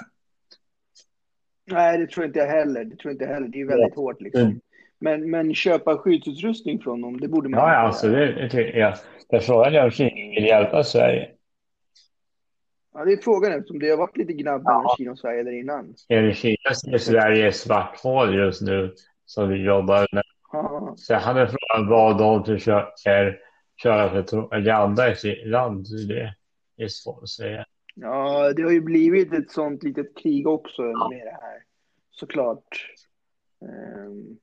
Nej, 1.65 1.97
det 1.97 2.07
tror 2.07 2.25
inte 2.25 2.39
jag 2.39 2.47
heller. 2.47 2.83
Det 2.83 2.95
tror 2.95 3.11
inte 3.11 3.25
jag 3.25 3.33
heller. 3.33 3.47
Det 3.47 3.61
är 3.61 3.65
väldigt 3.65 3.95
hårt 3.95 4.21
liksom. 4.21 4.41
Mm. 4.41 4.59
Men, 4.99 5.29
men 5.29 5.55
köpa 5.55 5.97
skyddsutrustning 5.97 6.79
från 6.79 7.01
dem, 7.01 7.19
det 7.19 7.27
borde 7.27 7.49
man 7.49 7.59
Ja, 7.59 7.73
ja, 7.73 7.75
inte 7.75 7.87
alltså 7.87 8.07
det, 8.07 8.31
det 8.31 8.49
tycker 8.49 8.79
jag. 8.79 8.93
Det 9.29 9.35
är 9.35 9.39
frågan 9.39 9.75
är 9.75 9.83
om 9.83 9.91
Kina 9.91 10.09
vill 10.09 10.45
hjälpa 10.45 10.83
Sverige. 10.83 11.29
Ja, 12.93 13.05
det 13.05 13.13
är 13.13 13.17
frågan 13.17 13.51
eftersom 13.51 13.79
det 13.79 13.89
har 13.89 13.97
varit 13.97 14.17
lite 14.17 14.33
gnabb 14.33 14.63
mellan 14.63 14.83
Ja. 14.83 14.95
Kina 14.97 15.11
och 15.11 15.19
Sverige 15.19 15.43
där 15.43 15.51
innan. 15.51 15.95
Eller 16.09 16.33
Kina 16.33 16.73
ser 16.83 16.97
Sverige 16.97 17.47
ett 17.47 17.55
svart 17.55 17.99
hål 17.99 18.35
just 18.35 18.61
nu 18.61 18.93
som 19.25 19.49
vi 19.49 19.55
jobbar 19.55 20.07
med. 20.11 20.23
Så 20.95 21.13
han 21.15 21.37
är 21.37 21.45
frågan 21.47 21.89
vad 21.89 22.17
de 22.17 22.45
försöker 22.45 23.39
köra 23.83 24.09
för 24.09 24.23
propaganda 24.23 25.11
i 25.11 25.15
sitt 25.15 25.47
land. 25.47 25.85
Det 26.77 26.83
är 26.83 26.87
svårt 26.87 27.23
att 27.23 27.29
säga. 27.29 27.65
Ja, 27.95 28.53
det 28.53 28.61
har 28.63 28.71
ju 28.71 28.81
blivit 28.81 29.33
ett 29.33 29.51
sånt 29.51 29.83
litet 29.83 30.17
krig 30.17 30.47
också 30.47 30.81
med 30.81 31.21
det 31.25 31.37
här. 31.41 31.63
Såklart. 32.11 32.87
Ehm, 33.61 34.37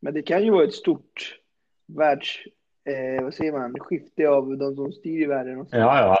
Men 0.00 0.14
det 0.14 0.22
kan 0.22 0.44
ju 0.44 0.50
vara 0.50 0.64
ett 0.64 0.74
stort 0.74 1.38
världs... 1.86 2.38
Eh, 2.84 3.24
vad 3.24 3.34
säger 3.34 3.52
man? 3.52 3.74
Skifte 3.80 4.28
av 4.28 4.58
de 4.58 4.74
som 4.76 4.92
styr 4.92 5.22
i 5.22 5.26
världen. 5.26 5.58
Och 5.60 5.68
så. 5.68 5.76
Ja, 5.76 6.00
ja. 6.00 6.18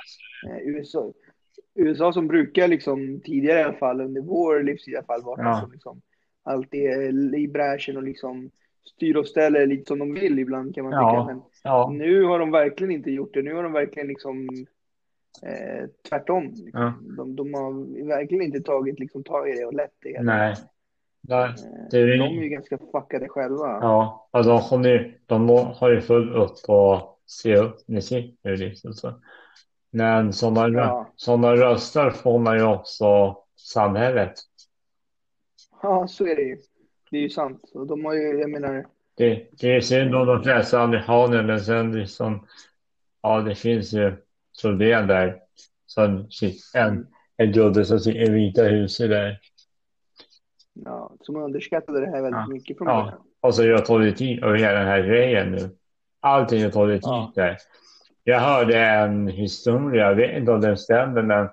Eh, 0.50 0.68
USA, 0.68 1.12
USA 1.74 2.12
som 2.12 2.28
brukar 2.28 2.68
liksom 2.68 3.20
tidigare 3.24 3.60
i 3.60 3.62
alla 3.62 3.72
fall 3.78 4.00
under 4.00 4.20
vår 4.20 4.62
livstid 4.62 4.94
i 4.94 4.96
alla 4.96 5.06
fall 5.06 5.22
varit 5.22 5.44
Ja. 5.44 5.60
som 5.60 5.72
liksom 5.72 6.02
alltid 6.42 6.80
är 6.84 7.34
i 7.38 7.48
bräschen 7.48 7.96
och 7.96 8.02
liksom 8.02 8.50
styr 8.88 9.16
och 9.16 9.26
ställer 9.26 9.66
lite 9.66 9.88
som 9.88 9.98
de 9.98 10.14
vill 10.14 10.38
ibland 10.38 10.74
kan 10.74 10.84
man 10.84 10.92
Ja. 10.92 11.10
tycka. 11.10 11.34
Men 11.34 11.42
Ja, 11.64 11.90
nu 11.92 12.24
har 12.24 12.38
de 12.38 12.50
verkligen 12.50 12.90
inte 12.92 13.10
gjort 13.10 13.34
det. 13.34 13.42
Nu 13.42 13.54
har 13.54 13.62
de 13.62 13.72
verkligen 13.72 14.08
liksom 14.08 14.48
eh, 15.42 15.86
tvärtom. 16.08 16.44
Liksom. 16.44 16.70
Ja. 16.72 16.94
De, 17.16 17.36
de 17.36 17.54
har 17.54 18.04
verkligen 18.08 18.44
inte 18.44 18.60
tagit 18.60 18.98
liksom, 19.00 19.24
tag 19.24 19.48
i 19.50 19.52
det 19.52 19.64
och 19.64 19.74
lätt 19.74 19.94
det. 20.02 20.22
nej. 20.22 20.54
nej. 21.20 21.44
Eh, 21.48 21.54
det 21.90 21.96
är 21.98 22.06
ju- 22.06 22.16
De 22.16 22.38
är 22.38 22.42
ju 22.42 22.48
ganska 22.48 22.78
fuckade 22.92 23.28
själva. 23.28 23.66
Ja, 23.82 24.28
och 24.30 24.44
de, 24.44 24.60
kommer 24.60 24.88
ju, 24.88 25.14
de 25.26 25.48
har 25.48 25.90
ju 25.90 26.00
fullt 26.00 26.34
upp 26.34 26.68
och 26.68 27.18
se 27.26 27.56
upp 27.56 27.76
nu 27.86 28.00
liksom 28.56 28.92
så. 28.92 29.20
Men 29.90 30.32
sådana, 30.32 30.78
Ja. 30.78 31.12
sådana 31.16 31.56
röster 31.56 32.10
får 32.10 32.38
man 32.38 32.56
ju 32.58 32.64
också 32.64 33.36
samhället. 33.56 34.32
Ja, 35.82 36.06
så 36.08 36.26
är 36.26 36.36
det 36.36 36.42
ju. 36.42 36.56
Det 37.10 37.16
är 37.16 37.20
ju 37.22 37.30
sant. 37.30 37.70
Och 37.74 37.86
de 37.86 38.04
har 38.04 38.14
ju, 38.14 38.38
jag 38.40 38.50
menar, 38.50 38.86
Det, 39.16 39.46
det 39.52 39.76
är 39.76 39.80
synd 39.80 40.14
om 40.14 40.26
de 40.26 40.42
flesta 40.42 40.80
amerikaner 40.80 41.42
men 41.42 41.60
sen 41.60 41.92
liksom, 41.92 42.46
ja 43.22 43.40
det 43.40 43.54
finns 43.54 43.92
ju 43.92 44.12
problem 44.62 45.06
där. 45.06 45.36
Som 45.86 46.28
en, 46.74 47.06
en 47.36 47.52
gubbe 47.52 47.84
som 47.84 48.00
sitter 48.00 48.20
i 48.20 48.30
Vita 48.30 48.62
huset 48.62 49.10
där. 49.10 49.38
ja, 50.84 51.12
som 51.20 51.36
underskattade 51.36 52.00
det 52.00 52.06
här 52.06 52.22
väldigt 52.22 52.40
Ja. 52.40 52.46
mycket 52.48 52.78
från 52.78 52.88
Ja. 52.88 53.12
Och 53.40 53.54
så 53.54 53.62
har 53.72 53.78
tagit 53.78 54.16
tid 54.16 54.44
över 54.44 54.56
hela 54.58 54.78
den 54.78 54.86
här 54.88 55.02
grejen 55.02 55.50
nu. 55.52 55.70
Allting 56.20 56.62
har 56.62 56.70
tagit 56.70 57.02
tid 57.02 57.08
Ja. 57.10 57.32
där. 57.34 57.56
Jag 58.24 58.40
hörde 58.40 58.80
en 58.80 59.28
historia, 59.28 60.08
jag 60.08 60.14
vet 60.14 60.36
inte 60.36 60.52
om 60.52 60.60
den 60.60 60.76
stämmer, 60.76 61.22
men 61.22 61.44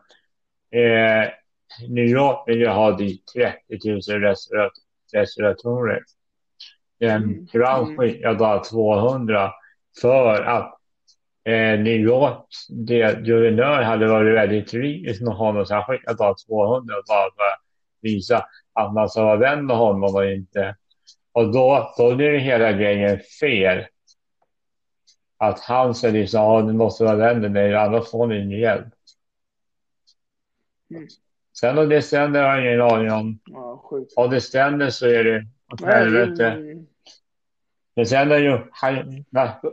eh, 0.72 1.30
New 1.90 2.06
York 2.06 2.44
vill 2.48 2.60
ju 2.60 2.68
ha 2.68 2.92
dit 2.92 3.24
30 3.36 3.90
000 3.90 4.00
restaurat- 4.22 4.72
restauratorer. 5.16 6.04
En 7.00 7.24
Mm. 7.24 7.48
Crown 7.48 7.84
Mm. 7.86 7.98
skickade 7.98 8.36
bara 8.36 8.60
200 8.64 9.52
för 10.02 10.42
att 10.44 10.78
eh, 11.44 11.80
New 11.80 11.88
Yorks 12.00 12.68
guvernör 13.24 13.82
hade 13.82 14.08
varit 14.08 14.36
väldigt 14.36 14.72
kritisk 14.72 15.22
med 15.22 15.34
honom 15.34 15.66
så 15.66 15.74
han 15.74 15.84
skickade 15.84 16.16
bara 16.18 16.36
200 16.48 16.96
bara 17.08 17.24
för 17.36 17.44
att 17.44 17.60
visa 18.02 18.46
att 18.74 18.94
man 18.94 19.10
ska 19.10 19.24
vara 19.24 19.36
vän 19.36 19.66
med 19.66 19.78
honom 19.78 20.16
och 20.16 20.26
inte. 20.26 20.76
Och 21.32 21.52
då, 21.54 21.94
då 21.98 22.16
blir 22.16 22.32
det 22.32 22.40
hela 22.40 22.72
grejen 22.72 23.20
fel. 23.42 23.86
Att 25.38 25.60
han 25.60 25.96
säger 25.96 26.14
liksom, 26.14 26.42
ja 26.42 26.62
du 26.62 26.74
måste 26.74 27.04
vara 27.04 27.16
vän 27.16 27.42
med 27.42 27.52
mig 27.52 27.76
annars 27.76 28.12
får 28.12 28.28
ni 28.28 28.40
ingen 28.44 28.60
hjälp. 28.60 28.88
Mm. 30.92 31.08
Sen 31.60 31.78
om 31.78 31.90
det 31.90 32.02
stämmer 32.02 32.44
har 32.44 32.58
jag 32.58 32.66
ingen 32.66 32.82
aning 32.82 33.12
om. 33.12 33.40
Ja, 33.46 33.84
sjukt. 33.90 34.14
Om 34.16 34.30
det 34.30 34.42
stämmer 34.42 34.90
så 34.90 35.08
är 35.08 35.24
det 35.24 35.46
åt 35.74 35.82
helvete. 35.82 36.76
Men 37.96 38.06
sen 38.06 38.32
är 38.32 38.38
ju, 38.38 38.60
han, 38.72 39.26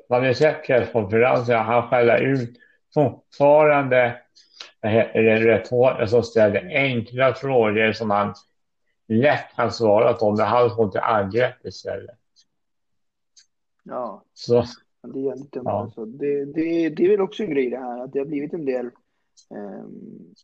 man 0.09 0.25
har 0.25 0.33
sett 0.33 0.67
presskonferensen, 0.67 1.59
han 1.59 1.89
skäller 1.89 2.21
ut 2.21 2.59
fortfarande 2.95 4.19
reportrar 4.83 6.07
som 6.07 6.23
ställer 6.23 6.77
enkla 6.77 7.35
frågor 7.35 7.93
som 7.93 8.11
han 8.11 8.35
lätt 9.09 9.57
kan 9.57 9.73
svara 9.73 10.13
på, 10.13 10.31
men 10.31 10.47
han 10.47 10.77
får 10.77 10.85
inte 10.85 11.01
angrepp 11.01 11.67
istället. 11.67 12.19
ja, 13.83 14.25
Så, 14.35 14.65
det 15.03 15.19
är 15.19 15.25
jävligt 15.25 15.53
dumt. 15.53 15.65
Ja. 15.65 15.81
Alltså. 15.81 16.05
Det, 16.05 16.45
det, 16.45 16.89
det 16.89 17.05
är 17.05 17.11
väl 17.11 17.21
också 17.21 17.43
en 17.43 17.51
grej 17.51 17.71
det 17.71 17.79
här, 17.79 18.05
att 18.05 18.13
det 18.13 18.19
har 18.19 18.27
blivit 18.27 18.53
en 18.53 18.65
del... 18.65 18.91
Um, 19.51 20.35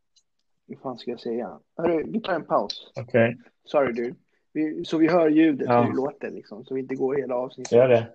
vad 0.68 0.80
fan 0.80 0.98
ska 0.98 1.10
jag 1.10 1.20
säga? 1.20 1.60
Hörru, 1.76 2.04
vi 2.12 2.20
tar 2.20 2.32
en 2.34 2.44
paus. 2.44 2.92
okej, 3.00 3.38
Sorry 3.64 3.92
dude. 3.92 4.14
Vi, 4.52 4.84
så 4.84 4.98
vi 4.98 5.08
hör 5.08 5.28
ljudet 5.30 5.68
Ja. 5.68 5.82
hur 5.82 5.90
det 5.90 5.96
låter 5.96 6.30
liksom, 6.30 6.64
så 6.64 6.74
vi 6.74 6.80
inte 6.80 6.94
går 6.94 7.14
hela 7.16 7.34
avsnittet. 7.34 7.72
gör 7.72 7.88
det. 7.88 8.14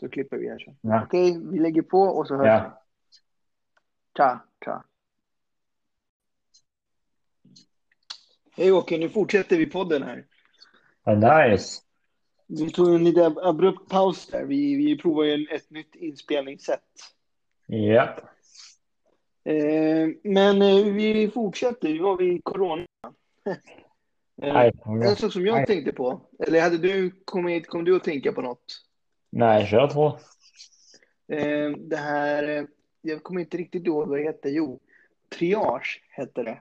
Så 0.00 0.08
klipper 0.08 0.36
vi 0.36 0.48
här 0.48 0.58
sen. 0.58 0.76
Ja. 0.80 1.02
Okej, 1.04 1.38
vi 1.52 1.58
lägger 1.58 1.82
på 1.82 1.98
och 1.98 2.26
så 2.28 2.36
hörs 2.36 2.46
Ja. 2.46 2.64
vi. 2.64 2.70
Tja, 4.16 4.40
tja. 4.64 4.84
Hej 8.56 8.72
Åke, 8.72 8.98
nu 8.98 9.08
fortsätter 9.08 9.56
vi 9.58 9.66
podden 9.66 10.02
här. 10.02 10.24
Vad 11.04 11.18
nice. 11.50 11.82
Vi 12.48 12.70
tog 12.70 12.94
en 12.94 13.04
lite 13.04 13.26
abrupt 13.42 13.88
paus 13.90 14.26
där. 14.26 14.44
Vi, 14.44 14.76
vi 14.76 14.98
provar 14.98 15.24
ju 15.24 15.46
ett 15.46 15.70
nytt 15.70 15.94
inspelningssätt. 15.94 16.80
Japp. 17.66 18.18
Eh, 18.18 18.24
men 20.22 20.62
eh, 20.62 20.84
vi 20.92 21.30
fortsätter. 21.34 21.88
Nu 21.88 22.02
har 22.02 22.16
vi 22.16 22.40
corona. 22.44 22.86
eh, 23.46 23.54
Nej, 24.36 24.72
en 24.86 25.16
sak 25.16 25.32
som 25.32 25.46
jag 25.46 25.54
Nej. 25.56 25.66
tänkte 25.66 25.92
på. 25.92 26.20
Eller 26.38 26.60
hade 26.60 26.78
du 26.78 27.10
kommit, 27.24 27.66
kom 27.66 27.84
du 27.84 27.96
att 27.96 28.04
tänka 28.04 28.32
på 28.32 28.42
något? 28.42 28.82
nej, 29.30 29.66
kör. 29.66 30.18
Eh, 31.28 31.70
det 31.70 31.96
här, 31.96 32.48
eh, 32.48 32.64
jag 33.02 33.22
kommer 33.22 33.40
inte 33.40 33.56
riktigt 33.56 33.86
ihåg 33.86 34.08
vad 34.08 34.18
det 34.18 34.24
hette. 34.24 34.48
Jo, 34.48 34.80
triage 35.38 36.02
hette 36.10 36.42
det. 36.42 36.60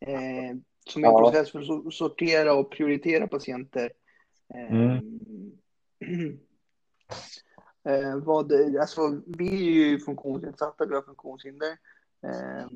Eh, 0.00 0.56
som 0.88 1.04
är 1.04 1.08
en 1.08 1.12
Ja. 1.14 1.18
process 1.18 1.52
för 1.52 1.58
att 1.58 1.66
so- 1.66 1.90
sortera 1.90 2.54
och 2.54 2.70
prioritera 2.70 3.26
patienter. 3.26 3.92
Eh, 4.54 4.72
Mm. 4.72 5.20
eh, 7.88 8.16
vad, 8.16 8.52
alltså, 8.80 9.20
vi 9.26 9.48
är 9.48 9.88
ju 9.88 9.98
funktionsnedsatta, 9.98 10.86
vi 10.86 10.94
har 10.94 11.02
funktionshinder. 11.02 11.76
Eh, 12.22 12.68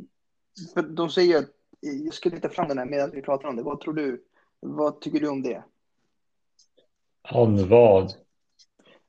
för 0.75 0.83
de 0.83 1.11
säger 1.11 1.39
att, 1.39 1.51
jag 1.81 2.15
ska 2.15 2.29
leta 2.29 2.49
fram 2.49 2.69
den 2.69 2.79
här 2.79 2.87
medan 2.87 3.11
vi 3.11 3.23
pratar 3.23 3.49
om 3.49 3.57
det. 3.57 3.63
Vad 3.63 3.81
tror 3.81 3.95
du? 3.95 4.25
Vad 4.61 5.01
tycker 5.01 5.21
du 5.21 5.29
om 5.29 5.43
det? 5.43 5.63
Om 7.33 7.69
vad? 7.69 8.13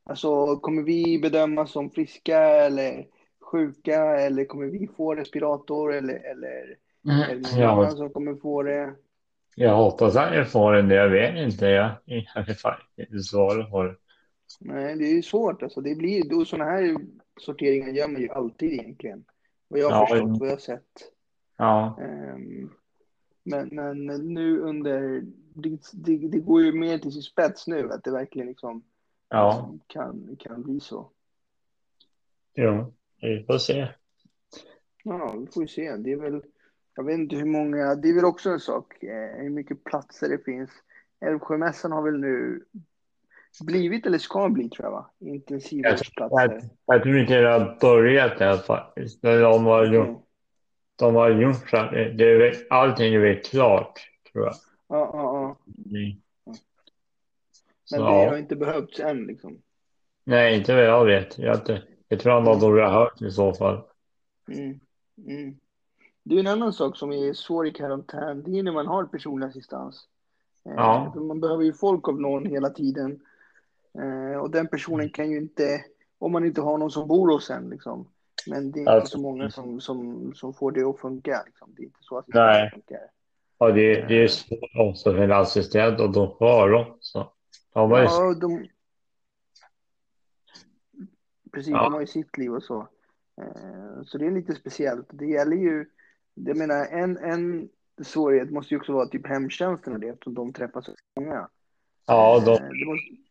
Alltså, 0.03 0.57
kommer 0.57 0.83
vi 0.83 1.19
bedömas 1.19 1.71
som 1.71 1.89
friska 1.89 2.39
eller 2.39 3.07
sjuka 3.51 4.19
eller 4.19 4.45
kommer 4.45 4.65
vi 4.65 4.87
få 4.87 5.15
respirator 5.15 5.93
eller, 5.93 6.13
eller 6.13 6.77
är 7.29 7.35
det 7.35 7.55
någon 7.57 7.69
annan 7.69 7.97
som 7.97 8.09
kommer 8.09 8.35
få 8.35 8.63
det? 8.63 8.95
jag 9.55 9.75
hoppas 9.75 10.15
att 10.15 10.35
jag 10.35 10.51
får 10.51 10.73
en, 10.73 10.89
jag 10.89 11.09
vet 11.09 11.37
inte. 11.37 11.65
Jag 11.65 11.91
jag 12.05 12.23
har 12.35 12.53
fan 12.53 12.79
inte 12.97 13.19
svar 13.19 13.63
på 13.63 13.83
det. 13.83 13.95
Nej, 14.59 14.95
det 14.95 15.03
är 15.03 15.15
ju 15.15 15.21
svårt 15.21 15.63
alltså. 15.63 15.81
Det 15.81 15.95
blir 15.95 16.45
sådana 16.45 16.71
här 16.71 16.95
sorteringar 17.39 17.89
gör 17.89 18.07
man 18.07 18.21
ju 18.21 18.29
alltid 18.29 18.73
egentligen. 18.73 19.23
Vad 19.71 19.79
jag 19.79 19.89
har 19.89 20.01
Ja, 20.01 20.07
förstått, 20.07 20.39
vad 20.39 20.47
jag 20.49 20.53
har 20.53 20.59
sett. 20.59 21.11
Ja, 21.57 21.97
Ehm, 22.01 22.69
men, 23.43 23.67
men 23.75 24.07
nu 24.33 24.59
under, 24.59 25.21
det, 25.55 25.79
det, 25.93 26.17
det 26.27 26.39
går 26.39 26.61
ju 26.63 26.71
mer 26.73 26.97
till 26.97 27.11
sin 27.11 27.21
spets 27.21 27.67
nu, 27.67 27.91
att 27.91 28.03
det 28.03 28.11
verkligen 28.11 28.47
liksom 28.47 28.83
ja, 29.29 29.73
kan, 29.87 30.35
kan 30.39 30.63
bli 30.63 30.79
så. 30.79 31.11
jo, 32.53 32.93
vi 33.21 33.43
får 33.43 33.57
se. 33.57 33.87
Ja, 35.03 35.35
vi 35.39 35.47
får 35.51 35.63
ju 35.63 35.67
se. 35.67 35.95
Det 35.97 36.11
är 36.11 36.17
väl, 36.17 36.43
jag 36.95 37.03
vet 37.03 37.19
inte 37.19 37.35
hur 37.35 37.45
många, 37.45 37.95
det 37.95 38.09
är 38.09 38.15
väl 38.15 38.25
också 38.25 38.49
en 38.49 38.59
sak, 38.59 39.03
eh, 39.03 39.41
hur 39.41 39.49
mycket 39.49 39.83
platser 39.83 40.29
det 40.29 40.43
finns. 40.45 40.71
Älvsjömässan 41.25 41.91
har 41.91 42.01
väl 42.01 42.19
nu 42.19 42.65
blivit, 43.61 44.05
eller 44.05 44.17
ska 44.17 44.49
bli 44.49 44.69
tror 44.69 44.85
jag 44.85 44.91
va? 44.91 45.09
Intensivvårdsplatser. 45.19 46.61
Jag 46.85 47.03
tror 47.03 47.17
inte 47.17 47.41
det 47.41 47.49
har 47.49 47.77
börjat 47.81 48.41
än 48.41 48.57
faktiskt. 48.57 49.21
De 49.21 49.65
har 49.65 49.85
gjort, 49.85 50.07
Mm. 50.07 50.21
de 50.95 51.15
har 51.15 51.29
gjort 51.29 51.69
så 51.69 51.77
att 51.77 51.91
det, 51.91 52.55
allting 52.69 53.13
är 53.13 53.19
väl 53.19 53.41
klart, 53.41 53.99
tror 54.31 54.45
jag. 54.45 54.53
Ja, 54.87 55.09
ja, 55.13 55.21
ja. 55.23 55.57
Mm. 55.95 56.17
Men 57.91 57.99
det 58.01 58.29
har 58.29 58.37
inte 58.37 58.55
behövts 58.55 58.99
än 58.99 59.25
liksom. 59.25 59.57
Nej, 60.23 60.57
inte 60.57 60.75
vad 60.75 60.83
jag 60.83 61.05
vet. 61.05 61.37
Jag, 61.37 61.59
jag 62.07 62.19
tror 62.19 62.33
han 62.33 62.47
har 62.47 62.59
dåliga 62.59 62.89
hört 62.89 63.21
i 63.21 63.31
så 63.31 63.53
fall. 63.53 63.81
Mm. 64.47 64.79
Mm. 65.27 65.55
Det 66.23 66.35
är 66.35 66.39
en 66.39 66.47
annan 66.47 66.73
sak 66.73 66.97
som 66.97 67.11
är 67.11 67.33
svår 67.33 67.67
i 67.67 67.71
karantän. 67.71 68.43
Det 68.43 68.59
är 68.59 68.63
när 68.63 68.71
man 68.71 68.87
har 68.87 69.05
personlig 69.05 69.47
assistans. 69.47 70.07
Eh, 70.65 70.73
Ja. 70.75 71.13
Man 71.15 71.39
behöver 71.41 71.63
ju 71.63 71.73
folk 71.73 72.07
av 72.07 72.21
någon 72.21 72.45
hela 72.45 72.69
tiden. 72.69 73.19
Eh, 73.99 74.39
och 74.39 74.51
den 74.51 74.67
personen 74.67 75.09
kan 75.09 75.31
ju 75.31 75.37
inte, 75.37 75.85
om 76.19 76.31
man 76.31 76.45
inte 76.45 76.61
har 76.61 76.77
någon 76.77 76.91
som 76.91 77.07
bor 77.07 77.31
hos 77.33 77.49
en 77.49 77.69
liksom. 77.69 78.07
Men 78.47 78.71
det 78.71 78.79
är 78.79 78.81
inte 78.81 78.91
Alltså, 78.91 79.17
så 79.17 79.21
många 79.21 79.49
som, 79.51 79.81
som, 79.81 80.33
som 80.33 80.53
får 80.53 80.71
det 80.71 80.83
att 80.83 80.99
funka. 80.99 81.43
Liksom. 81.45 81.73
Det 81.75 81.81
är 81.81 81.85
inte 81.85 81.99
så 82.01 82.17
assistans 82.17 82.47
Nej. 82.57 82.71
funkar. 82.71 82.99
Och 83.57 83.73
det, 83.73 84.07
det 84.07 84.23
är 84.23 84.27
svårt 84.27 84.59
också 84.89 85.11
för 85.11 85.17
en 85.23 85.31
assistent 85.31 85.99
och 85.99 86.11
de 86.11 86.35
har 86.39 86.73
också. 86.73 87.31
De 87.73 87.91
har 87.91 87.97
ju, 87.99 88.03
Ja, 88.05 88.33
de... 88.33 88.67
Precis, 91.53 91.71
Ja. 91.71 91.83
de 91.83 91.93
har 91.93 92.01
ju 92.01 92.07
sitt 92.07 92.37
liv 92.37 92.53
och 92.53 92.63
så. 92.63 92.87
Eh, 93.41 94.03
Så 94.05 94.17
det 94.17 94.25
är 94.25 94.31
lite 94.31 94.55
speciellt. 94.55 95.07
Det 95.13 95.25
gäller 95.25 95.57
ju, 95.57 95.85
jag 96.33 96.57
menar 96.57 96.85
en, 96.85 97.17
en 97.17 97.69
svårighet 98.03 98.51
måste 98.51 98.73
ju 98.73 98.79
också 98.79 98.93
vara 98.93 99.05
typ 99.07 99.27
hemtjänsten 99.27 99.93
och 99.93 99.99
det 99.99 100.07
eftersom 100.07 100.33
de 100.33 100.53
träffar 100.53 100.81
så 100.81 100.95
många. 101.19 101.49
ja, 102.07 102.39
de, 102.45 102.51
Eh, 102.51 102.57
Det 102.69 102.85
måste, 102.85 103.07
så 103.15 103.30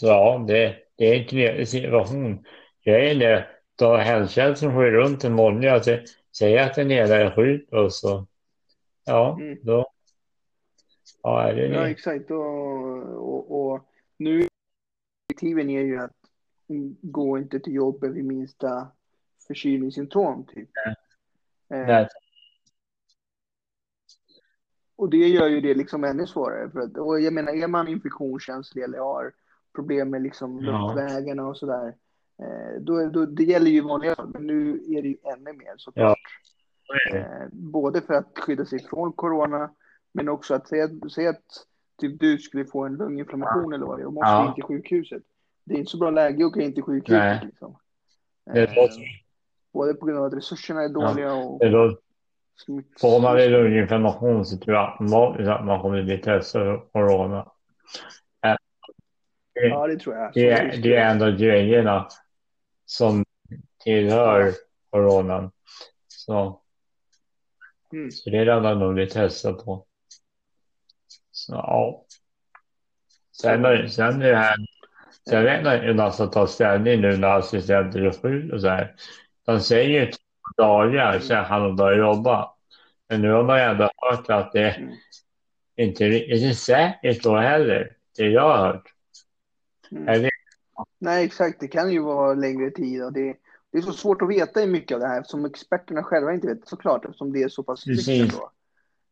ja, 0.00 0.44
det, 0.48 0.76
det 0.96 1.04
är 1.04 1.20
en 1.20 1.26
knepig 1.28 1.68
situation. 1.68 2.44
Grejen 2.84 3.22
är, 3.22 3.48
då 3.78 3.96
hemtjänsten 3.96 4.72
får 4.72 4.84
ju 4.84 4.90
runt 4.90 5.24
en 5.24 5.32
månad 5.32 5.76
och 5.76 5.98
säger 6.36 6.66
att 6.66 6.74
den 6.74 6.90
ena 6.90 7.14
är 7.14 7.34
sjuk 7.36 7.72
och 7.72 7.92
så, 7.92 8.26
ja, 9.04 9.38
Mm. 9.40 9.58
då, 9.62 9.86
Ja, 11.22 11.42
är 11.42 11.54
det 11.54 11.66
Ja, 11.66 11.80
det? 11.80 11.88
exakt. 11.90 12.30
Och, 12.30 12.44
och, 13.16 13.70
och 13.72 13.88
nu 14.16 14.48
kliven 15.36 15.70
är 15.70 15.82
ju 15.82 15.98
att 15.98 16.16
gå 17.00 17.38
inte 17.38 17.60
till 17.60 17.74
jobbet 17.74 18.10
vid 18.10 18.24
minsta 18.24 18.88
förkylningssymptom. 19.46 20.46
Typ. 20.54 20.68
Eh, 21.70 22.06
och 24.96 25.10
det 25.10 25.16
gör 25.16 25.48
ju 25.48 25.60
det 25.60 25.74
liksom 25.74 26.04
ännu 26.04 26.26
svårare. 26.26 26.70
För 26.70 26.80
att, 26.80 26.96
och 26.96 27.20
jag 27.20 27.32
menar, 27.32 27.52
är 27.52 27.68
man 27.68 27.88
infektionskänslig 27.88 28.82
eller 28.82 28.98
har 28.98 29.32
problem 29.74 30.10
med 30.10 30.22
liksom 30.22 30.60
Ja. 30.64 30.94
luftvägarna 30.94 31.46
och 31.46 31.56
sådär. 31.56 31.94
Eh, 32.42 32.80
då, 32.80 33.06
då, 33.06 33.26
det 33.26 33.44
gäller 33.44 33.70
ju 33.70 33.80
vanliga 33.80 34.14
fall, 34.14 34.30
men 34.32 34.46
nu 34.46 34.70
är 34.70 35.02
det 35.02 35.08
ju 35.08 35.16
ännu 35.34 35.52
mer 35.52 35.74
såklart. 35.76 36.18
Det. 37.12 37.18
Eh, 37.18 37.48
både 37.52 38.00
för 38.00 38.14
att 38.14 38.38
skydda 38.38 38.64
sig 38.64 38.82
från 38.82 39.12
corona, 39.12 39.70
men 40.12 40.28
också 40.28 40.54
att 40.54 40.68
säga, 40.68 40.88
säga 41.14 41.30
att 41.30 41.44
typ, 42.00 42.20
du 42.20 42.38
skulle 42.38 42.64
få 42.64 42.84
en 42.84 42.96
lunginflammation 42.96 43.72
eller 43.72 43.86
vad 43.86 43.98
det 43.98 44.02
är 44.02 44.06
och 44.06 44.12
måste 44.12 44.30
Ja. 44.30 44.48
in 44.48 44.54
till 44.54 44.64
sjukhuset. 44.64 45.22
Det 45.64 45.74
är 45.74 45.78
inte 45.78 45.90
så 45.90 45.98
bra 45.98 46.10
läge 46.10 46.46
att 46.46 46.52
gå 46.52 46.60
in 46.60 46.74
till 46.74 46.82
sjukhuset. 46.82 47.18
Nej. 47.18 47.40
Liksom. 47.44 47.76
Eh, 48.54 48.70
både 49.72 49.94
på 49.94 50.06
grund 50.06 50.18
av 50.18 50.24
att 50.24 50.34
resurserna 50.34 50.82
är 50.82 50.88
dåliga 50.88 51.34
och 51.34 51.58
det 51.58 51.68
låter, 51.68 51.98
smitt... 52.56 53.00
får 53.00 53.20
man 53.20 53.36
lunginflammation 53.36 54.46
så 54.46 54.56
tror 54.56 54.76
jag 54.76 54.90
automatiskt 54.90 55.48
att 55.48 55.66
man 55.66 55.80
kommer 55.80 56.02
bli 56.02 56.18
testad 56.18 56.62
för 56.62 56.78
corona. 56.92 57.52
Ja, 59.70 59.86
det 59.86 59.96
tror 59.98 60.16
jag. 60.16 60.30
det, 60.34 60.50
är- 60.50 60.76
det 60.76 60.96
är 60.96 61.10
en 61.10 61.22
av 61.22 61.30
grejerna 61.36 62.08
som 62.86 63.24
tillhör 63.84 64.52
coronan. 64.90 65.50
Så, 66.08 66.58
Mm. 67.92 68.10
så 68.10 68.30
det 68.30 68.38
enda 68.38 68.74
de 68.74 68.94
blir 68.94 69.06
testade 69.06 69.54
på. 69.64 69.86
Så 71.30 71.52
ja. 71.54 72.04
Sen, 73.42 73.90
sen 73.90 74.22
är 74.22 74.30
det 74.30 74.36
här 74.36 74.56
Sen 75.28 75.44
vet 75.44 75.64
jag 75.64 75.76
inte 75.76 75.94
man 75.94 76.12
ska 76.12 76.26
ta 76.26 76.46
ställning 76.46 77.00
nu 77.00 77.16
när 77.16 77.28
assistenter 77.38 78.00
är 78.00 78.10
sjuk 78.22 78.52
och 78.52 78.60
så 78.60 78.68
här. 78.68 78.94
De 79.46 79.60
säger 79.60 80.00
ju 80.00 80.06
två 80.06 80.62
dagar 80.62 81.18
sedan 81.18 81.44
han 81.44 81.76
började 81.76 82.02
jobba. 82.02 82.54
Men 83.08 83.22
nu 83.22 83.30
har 83.30 83.42
man 83.42 83.58
ändå 83.60 83.90
hört 83.96 84.30
att 84.30 84.52
det 84.52 84.70
Mm. 84.70 84.92
inte 85.76 86.04
riktigt 86.08 86.42
är 86.42 86.52
säkert 86.52 87.22
då 87.22 87.36
heller. 87.36 87.96
Det 88.16 88.26
jag 88.28 88.42
har 88.42 88.58
hört. 88.58 88.82
Mm. 89.96 90.30
Nej, 90.98 91.24
exakt. 91.24 91.60
Det 91.60 91.68
kan 91.68 91.92
ju 91.92 92.02
vara 92.02 92.34
längre 92.34 92.70
tid. 92.70 93.04
Och 93.04 93.12
det, 93.12 93.36
det 93.72 93.78
är 93.78 93.82
så 93.82 93.92
svårt 93.92 94.22
att 94.22 94.28
veta 94.28 94.62
i 94.62 94.66
mycket 94.66 94.94
av 94.94 95.00
det 95.00 95.06
här 95.08 95.22
som 95.22 95.44
experterna 95.44 96.02
själva 96.02 96.34
inte 96.34 96.46
vet 96.46 96.68
såklart 96.68 97.04
eftersom 97.04 97.32
det 97.32 97.42
är 97.42 97.48
så 97.48 97.62
pass 97.62 97.80
strikt. 97.80 98.34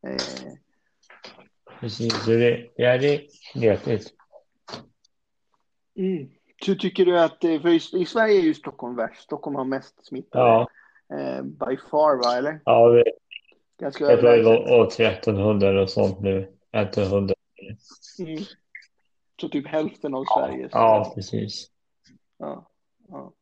Eh, 0.07 0.53
precis, 1.81 2.25
så 2.25 2.31
det, 2.31 2.71
det 2.77 2.85
är 2.85 2.99
det 2.99 3.23
knepigt. 3.53 4.11
mm. 5.97 6.29
Så 6.65 6.75
tycker 6.75 7.05
du 7.05 7.19
att, 7.19 7.45
eh, 7.45 7.61
för 7.61 7.69
i, 7.69 8.01
i 8.03 8.07
Sverige 8.07 8.39
är 8.39 8.43
ju 8.43 8.55
Stockholm 8.55 8.97
värst. 8.97 9.23
Stockholm 9.23 9.57
har 9.57 9.65
mest 9.65 10.07
smittade. 10.07 10.45
Ja, 10.45 10.69
Eh, 11.13 11.43
by 11.43 11.77
far 11.91 12.17
va, 12.17 12.37
eller? 12.37 12.61
ja 12.65 12.89
det, 12.89 13.05
Ganska 13.81 14.05
jag 14.05 14.21
tror 14.21 14.31
det 14.31 14.43
var 14.43 14.81
år 14.81 14.87
1300 14.87 15.83
och 15.83 15.91
sånt 15.91 16.21
nu. 16.21 16.53
1300. 16.73 17.35
Mm. 18.19 18.43
Så 19.41 19.49
typ 19.49 19.67
hälften 19.67 20.15
av 20.15 20.25
Sveriges. 20.25 20.71
Ja, 20.75 21.13
precis. 21.15 21.67
Ja, 22.39 22.67
ja. 23.09 23.33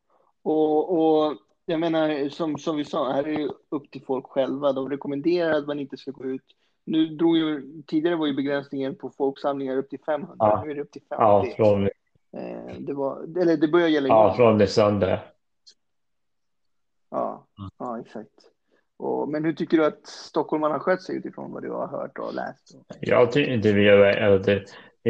Och, 0.42 0.98
och 0.98 1.36
jag 1.66 1.80
menar, 1.80 2.28
som, 2.28 2.58
som 2.58 2.76
vi 2.76 2.84
sa, 2.84 3.12
här 3.12 3.24
är 3.24 3.34
det 3.36 3.40
ju 3.42 3.50
upp 3.68 3.90
till 3.90 4.04
folk 4.04 4.26
själva. 4.26 4.72
De 4.72 4.90
rekommenderar 4.90 5.52
att 5.52 5.66
man 5.66 5.80
inte 5.80 5.96
ska 5.96 6.10
gå 6.10 6.24
ut. 6.24 6.44
Nu 6.84 7.06
drog 7.06 7.36
ju, 7.36 7.82
tidigare 7.86 8.16
var 8.16 8.26
ju 8.26 8.34
begränsningen 8.34 8.96
på 8.96 9.10
folksamlingar 9.10 9.76
upp 9.76 9.90
till 9.90 10.00
500, 10.06 10.34
Ja. 10.38 10.62
nu 10.64 10.70
är 10.70 10.74
det 10.74 10.80
upp 10.80 10.90
till 10.90 11.02
50. 11.02 11.14
Ja, 11.22 11.46
från, 11.56 11.88
Eh, 12.32 12.74
det, 12.78 12.92
var, 12.94 13.22
eller 13.40 13.56
det 13.56 13.68
börjar 13.68 13.88
gälla 13.88 14.08
ja, 14.08 14.34
från 14.36 14.58
det 14.58 14.66
söndag. 14.66 15.20
Ja, 17.10 17.46
ja, 17.78 18.00
exakt. 18.00 18.32
Och, 18.96 19.28
men 19.28 19.44
hur 19.44 19.52
tycker 19.52 19.76
du 19.76 19.84
att 19.84 20.06
stockholmarna 20.06 20.74
har 20.74 20.80
skött 20.80 21.02
sig 21.02 21.16
utifrån 21.16 21.52
vad 21.52 21.62
du 21.62 21.70
har 21.70 21.88
hört 21.88 22.18
och 22.18 22.34
läst? 22.34 22.74
Och, 22.74 22.96
Jag 23.00 23.32
tycker 23.32 23.52
inte 23.52 23.72
vi 23.72 23.88
har 23.88 23.98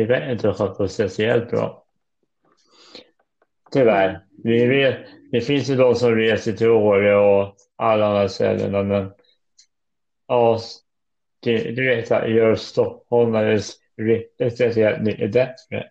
att 0.02 0.08
det, 0.08 0.14
vi 0.14 0.20
vet 0.20 0.32
inte 0.32 0.52
skött 0.52 0.80
oss 0.80 0.94
speciellt 0.94 1.50
bra. 1.50 1.84
Tyvärr. 3.72 4.24
Vi 4.44 4.66
vet, 4.66 5.06
det 5.30 5.40
finns 5.40 5.70
ju 5.70 5.76
de 5.76 5.94
som 5.94 6.14
reser 6.14 6.52
till 6.52 6.68
Åre 6.68 7.16
och 7.16 7.56
alla 7.76 8.06
andra 8.06 8.28
ställen, 8.28 8.88
men 8.88 9.12
ja, 10.26 10.61
det, 11.40 11.70
du 11.70 11.87
vet 11.87 12.11
gör 12.11 12.54
stockholmares 12.54 13.76
riktigt 13.96 14.54
speciellt 14.54 15.02
mycket 15.02 15.32
bättre. 15.32 15.90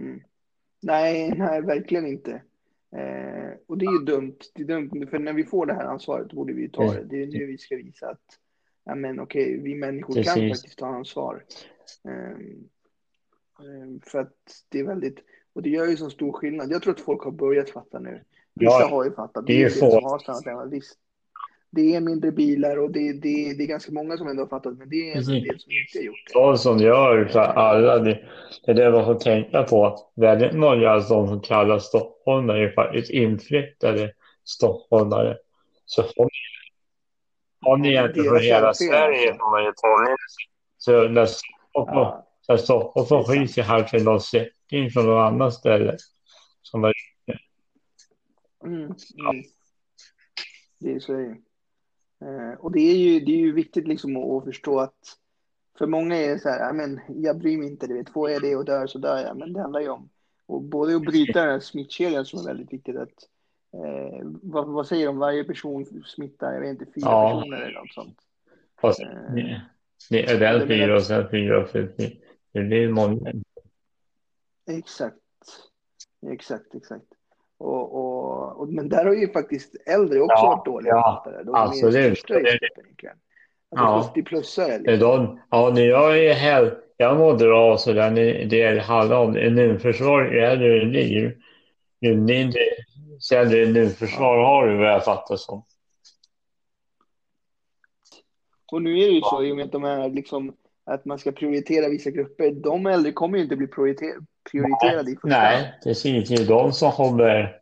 mm. 0.00 0.20
Nej, 0.82 1.32
nej, 1.36 1.62
verkligen 1.62 2.06
inte. 2.06 2.42
Eh, 2.96 3.50
och 3.66 3.78
det 3.78 3.86
är 3.86 3.92
ju 3.92 4.04
dumt. 4.04 4.38
Det 4.54 4.62
är 4.62 4.66
dumt, 4.66 5.06
för 5.10 5.18
när 5.18 5.32
vi 5.32 5.44
får 5.44 5.66
det 5.66 5.74
här 5.74 5.84
ansvaret 5.84 6.32
borde 6.32 6.52
vi 6.52 6.62
ju 6.62 6.68
ta 6.68 6.82
Mm. 6.82 6.94
det. 6.94 7.04
Det 7.04 7.22
är 7.22 7.26
nu 7.26 7.46
vi 7.46 7.58
ska 7.58 7.76
visa 7.76 8.10
att 8.10 8.38
ja, 8.88 8.94
men, 8.94 9.20
okej, 9.20 9.60
vi 9.62 9.74
människor 9.74 10.14
kan 10.14 10.24
Precis. 10.24 10.52
faktiskt 10.52 10.78
ta 10.78 10.86
ansvar. 10.86 11.44
Ehm, 12.08 12.68
ehm, 13.60 14.00
för 14.00 14.18
att 14.18 14.34
det 14.68 14.78
är 14.80 14.84
väldigt, 14.84 15.18
och 15.52 15.62
det 15.62 15.70
gör 15.70 15.86
ju 15.86 15.96
så 15.96 16.10
stor 16.10 16.32
skillnad. 16.32 16.72
Jag 16.72 16.82
tror 16.82 16.94
att 16.94 17.00
folk 17.00 17.22
har 17.22 17.30
börjat 17.30 17.70
fatta 17.70 17.98
nu. 17.98 18.22
Vissa 18.54 18.80
Ja, 18.80 18.88
har 18.88 19.04
ju 19.04 19.10
fattat. 19.10 19.46
det 19.46 19.60
är 19.62 19.64
det 19.64 19.70
få. 19.70 19.90
som 19.90 20.04
har 20.04 20.18
stannat. 20.18 20.72
Visst, 20.72 20.98
det 21.70 21.94
är 21.94 22.00
mindre 22.00 22.32
bilar 22.32 22.76
och 22.76 22.90
det, 22.90 23.12
det, 23.12 23.54
det 23.58 23.64
är 23.64 23.66
ganska 23.66 23.92
många 23.92 24.16
som 24.16 24.28
ändå 24.28 24.42
har 24.42 24.48
fattat, 24.48 24.78
men 24.78 24.88
det 24.88 25.12
är 25.12 25.16
en 25.16 25.42
del 25.42 25.58
som 25.60 25.72
inte 25.72 25.98
har 25.98 26.02
gjort 26.02 26.26
det. 26.32 26.40
De 26.40 26.58
som 26.58 26.78
gör 26.78 27.24
att 27.24 27.36
alla, 27.36 27.98
det, 27.98 28.20
det 28.66 28.70
är 28.70 28.74
det 28.74 28.90
man 28.90 29.04
får 29.04 29.14
tänka 29.14 29.62
på. 29.62 29.98
Väldigt 30.14 30.54
många 30.54 30.90
av 30.90 31.08
de 31.08 31.28
som 31.28 31.40
kallas 31.40 31.86
stockholmare 31.86 32.64
är 32.64 32.72
faktiskt 32.72 33.10
inflyttade 33.10 34.12
stockholmare. 34.44 35.36
Så 35.86 36.02
har 36.02 36.30
har 37.60 37.76
ni 37.76 37.88
egentligen 37.88 38.28
från 38.28 38.40
hela 38.40 38.74
Sverige 38.74 39.30
alltså. 39.30 39.60
ju 39.60 39.72
ta 39.72 40.10
in. 40.10 40.16
Så 40.78 41.08
när 41.08 41.26
Stockholm, 41.26 42.22
Ja, 42.46 42.58
Stockholm 42.58 43.06
får 43.06 43.32
Det 43.32 43.38
är 43.38 43.46
skit 43.46 43.58
i 43.58 43.60
halsen 43.60 44.04
någon 44.04 44.20
in 44.70 44.90
från 44.90 45.06
någon 45.06 45.24
annan 45.26 45.52
ställe. 45.52 45.96
Som 46.62 46.80
var, 46.80 46.92
mm, 48.64 48.82
mm. 48.82 48.94
Det 50.80 50.92
är 50.92 51.00
så 51.00 51.12
är 51.14 51.18
det. 51.18 51.36
Eh, 52.26 52.58
och 52.60 52.72
det 52.72 52.80
är 52.80 52.96
ju, 52.96 53.20
det 53.20 53.32
är 53.32 53.36
ju 53.36 53.52
viktigt 53.52 53.88
liksom 53.88 54.16
att, 54.16 54.44
förstå 54.44 54.78
att 54.78 54.98
för 55.78 55.86
många 55.86 56.16
är 56.16 56.28
det 56.28 56.38
så 56.38 56.48
här, 56.48 56.60
"Ja, 56.60 56.72
men 56.72 57.00
jag 57.08 57.38
bryr 57.38 57.58
mig 57.58 57.68
inte, 57.68 57.86
du 57.86 57.94
vet, 57.94 58.12
får 58.12 58.30
jag 58.30 58.42
det 58.42 58.56
och 58.56 58.64
dör 58.64 58.86
så 58.86 58.98
dör 58.98 59.18
jag. 59.18 59.36
Men 59.36 59.52
det 59.52 59.60
handlar 59.60 59.80
ju 59.80 59.88
om 59.88 60.08
och 60.46 60.62
både 60.62 60.96
att 60.96 61.02
bryta 61.02 61.40
den 61.40 61.50
här 61.50 61.60
smittkedjan 61.60 62.24
som 62.24 62.40
är 62.40 62.44
väldigt 62.44 62.72
viktigt. 62.72 62.96
Att, 62.96 63.28
eh, 63.74 64.20
vad, 64.42 64.66
vad 64.68 64.86
säger 64.86 65.06
de, 65.06 65.18
varje 65.18 65.44
person 65.44 65.84
smittar, 66.06 66.52
jag 66.52 66.60
vet 66.60 66.70
inte, 66.70 66.84
fyra 66.84 67.04
Ja. 67.04 67.40
personer 67.40 67.62
eller 67.62 67.78
något 67.80 67.92
sånt. 67.92 68.18
fast, 68.80 69.00
Eh, 69.00 69.08
det, 69.34 69.62
det 70.10 70.22
är 70.30 70.38
det 70.40 70.52
menar- 70.52 70.66
fyra 70.66 70.94
och 70.96 71.02
sen 71.02 71.28
fyra 71.30 71.62
och 71.62 71.70
fyra. 71.70 71.88
Det 72.52 72.60
blir 72.60 72.88
många. 72.88 73.32
Exakt. 74.70 75.16
Exakt, 76.32 76.74
exakt. 76.74 77.04
Och, 77.58 77.94
och, 77.94 78.60
och, 78.60 78.68
men 78.68 78.88
där 78.88 79.04
har 79.04 79.14
ju 79.14 79.32
faktiskt 79.32 79.74
äldre 79.86 80.20
också 80.20 80.34
Ja, 80.36 80.46
varit 80.56 80.64
dåliga 80.64 80.92
ja, 80.92 81.22
det. 81.26 81.44
De 81.44 81.54
är 81.54 82.14
största 82.14 82.34
Det 82.34 82.40
är 82.40 82.58
det. 82.58 83.12
Ja. 83.70 84.10
det 84.14 84.20
är 84.20 84.24
plussare. 84.24 84.66
Det 84.68 84.74
är 84.74 84.78
Liksom. 84.92 84.98
de, 85.24 85.40
ja, 85.50 85.70
när 85.74 85.82
jag 85.82 86.18
är 86.24 86.34
här, 86.34 86.78
jag 86.96 87.18
mår 87.18 87.36
bra 87.38 87.76
så 87.78 87.92
där, 87.92 88.10
det 88.44 88.78
handlar 88.82 89.18
om 89.24 89.36
immunförsvar, 89.36 90.22
äldre 90.24 90.68
du 90.84 90.90
blir, 90.90 91.36
ju 92.00 92.16
mindre 92.16 92.60
sämre 93.20 93.64
immunförsvar 93.64 94.38
har 94.38 94.66
du 94.68 94.76
vad 94.76 94.86
jag 94.86 95.04
fattar 95.04 95.36
som. 95.36 95.64
Och 98.72 98.82
nu 98.82 98.90
är 98.98 99.06
det 99.06 99.12
ju 99.14 99.20
så 99.20 99.42
i 99.44 99.52
och 99.52 99.56
med 99.56 99.64
att 99.64 99.72
de 99.72 99.82
här 99.84 100.08
liksom 100.08 100.56
att 100.84 101.04
man 101.04 101.18
ska 101.18 101.32
prioritera 101.32 101.88
vissa 101.88 102.10
grupper. 102.10 102.50
De 102.50 102.86
äldre 102.86 103.12
kommer 103.12 103.38
ju 103.38 103.44
inte 103.44 103.56
bli 103.56 103.66
prioriter- 103.66 104.24
prioriterade 104.50 105.10
i 105.10 105.14
första. 105.14 105.28
Nej, 105.28 105.78
precis. 105.84 106.28
Det 106.28 106.34
är 106.34 106.46
de 106.48 106.72
som 106.72 106.92
kommer... 106.92 107.60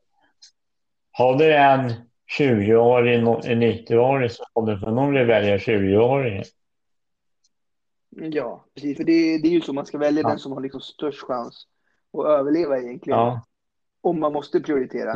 Har 1.11 1.39
du 1.39 1.55
en 1.55 1.93
20-årig, 2.39 3.23
nå- 3.23 3.41
en 3.45 3.63
90-årig 3.63 4.33
så 4.33 4.45
kommer 4.53 4.77
förmodligen 4.77 5.27
välja 5.29 5.57
20-åringen. 5.57 6.45
Ja, 8.11 8.65
precis. 8.75 8.97
För 8.97 9.05
det, 9.05 9.39
det 9.39 9.49
är 9.49 9.53
ju 9.53 9.61
så 9.61 9.73
man 9.73 9.87
ska 9.87 9.99
välja 9.99 10.23
Ja. 10.23 10.29
den 10.29 10.39
som 10.39 10.53
har 10.53 10.61
liksom 10.61 10.81
störst 10.81 11.21
chans 11.23 11.67
att 12.19 12.25
överleva 12.27 12.79
egentligen. 12.79 13.19
Ja, 13.19 13.45
Om 14.07 14.21
man 14.21 14.33
måste 14.33 14.61
prioritera. 14.61 15.13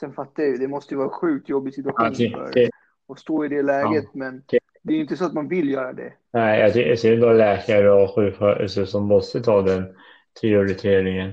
Sen 0.00 0.12
fattar 0.12 0.42
jag 0.42 0.52
ju, 0.52 0.58
det 0.58 0.68
måste 0.68 0.94
ju 0.94 0.98
vara 0.98 1.08
en 1.08 1.14
sjukt 1.14 1.48
jobbig 1.48 1.74
situation 1.74 2.04
Ja, 2.04 2.10
det- 2.54 2.70
för 3.06 3.12
att 3.12 3.18
stå 3.20 3.44
i 3.44 3.48
det 3.48 3.62
läget. 3.62 4.14
Men 4.14 4.42
det- 4.82 4.92
är 4.92 4.96
ju 4.96 5.00
inte 5.02 5.16
så 5.16 5.24
att 5.24 5.34
man 5.34 5.48
vill 5.48 5.70
göra 5.70 5.92
det. 5.92 6.12
Nej, 6.32 6.60
jag 6.60 6.72
tycker 6.72 7.08
det 7.10 7.16
är 7.16 7.20
då 7.20 7.32
läkare 7.32 7.92
och 7.92 8.14
sjuksköterskor 8.14 8.84
som 8.84 9.06
måste 9.06 9.40
ta 9.40 9.62
den 9.62 9.94
prioriteringen. 10.40 11.32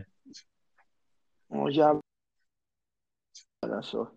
Och 1.50 1.72
jävlar 1.72 2.02
alltså. 3.72 4.08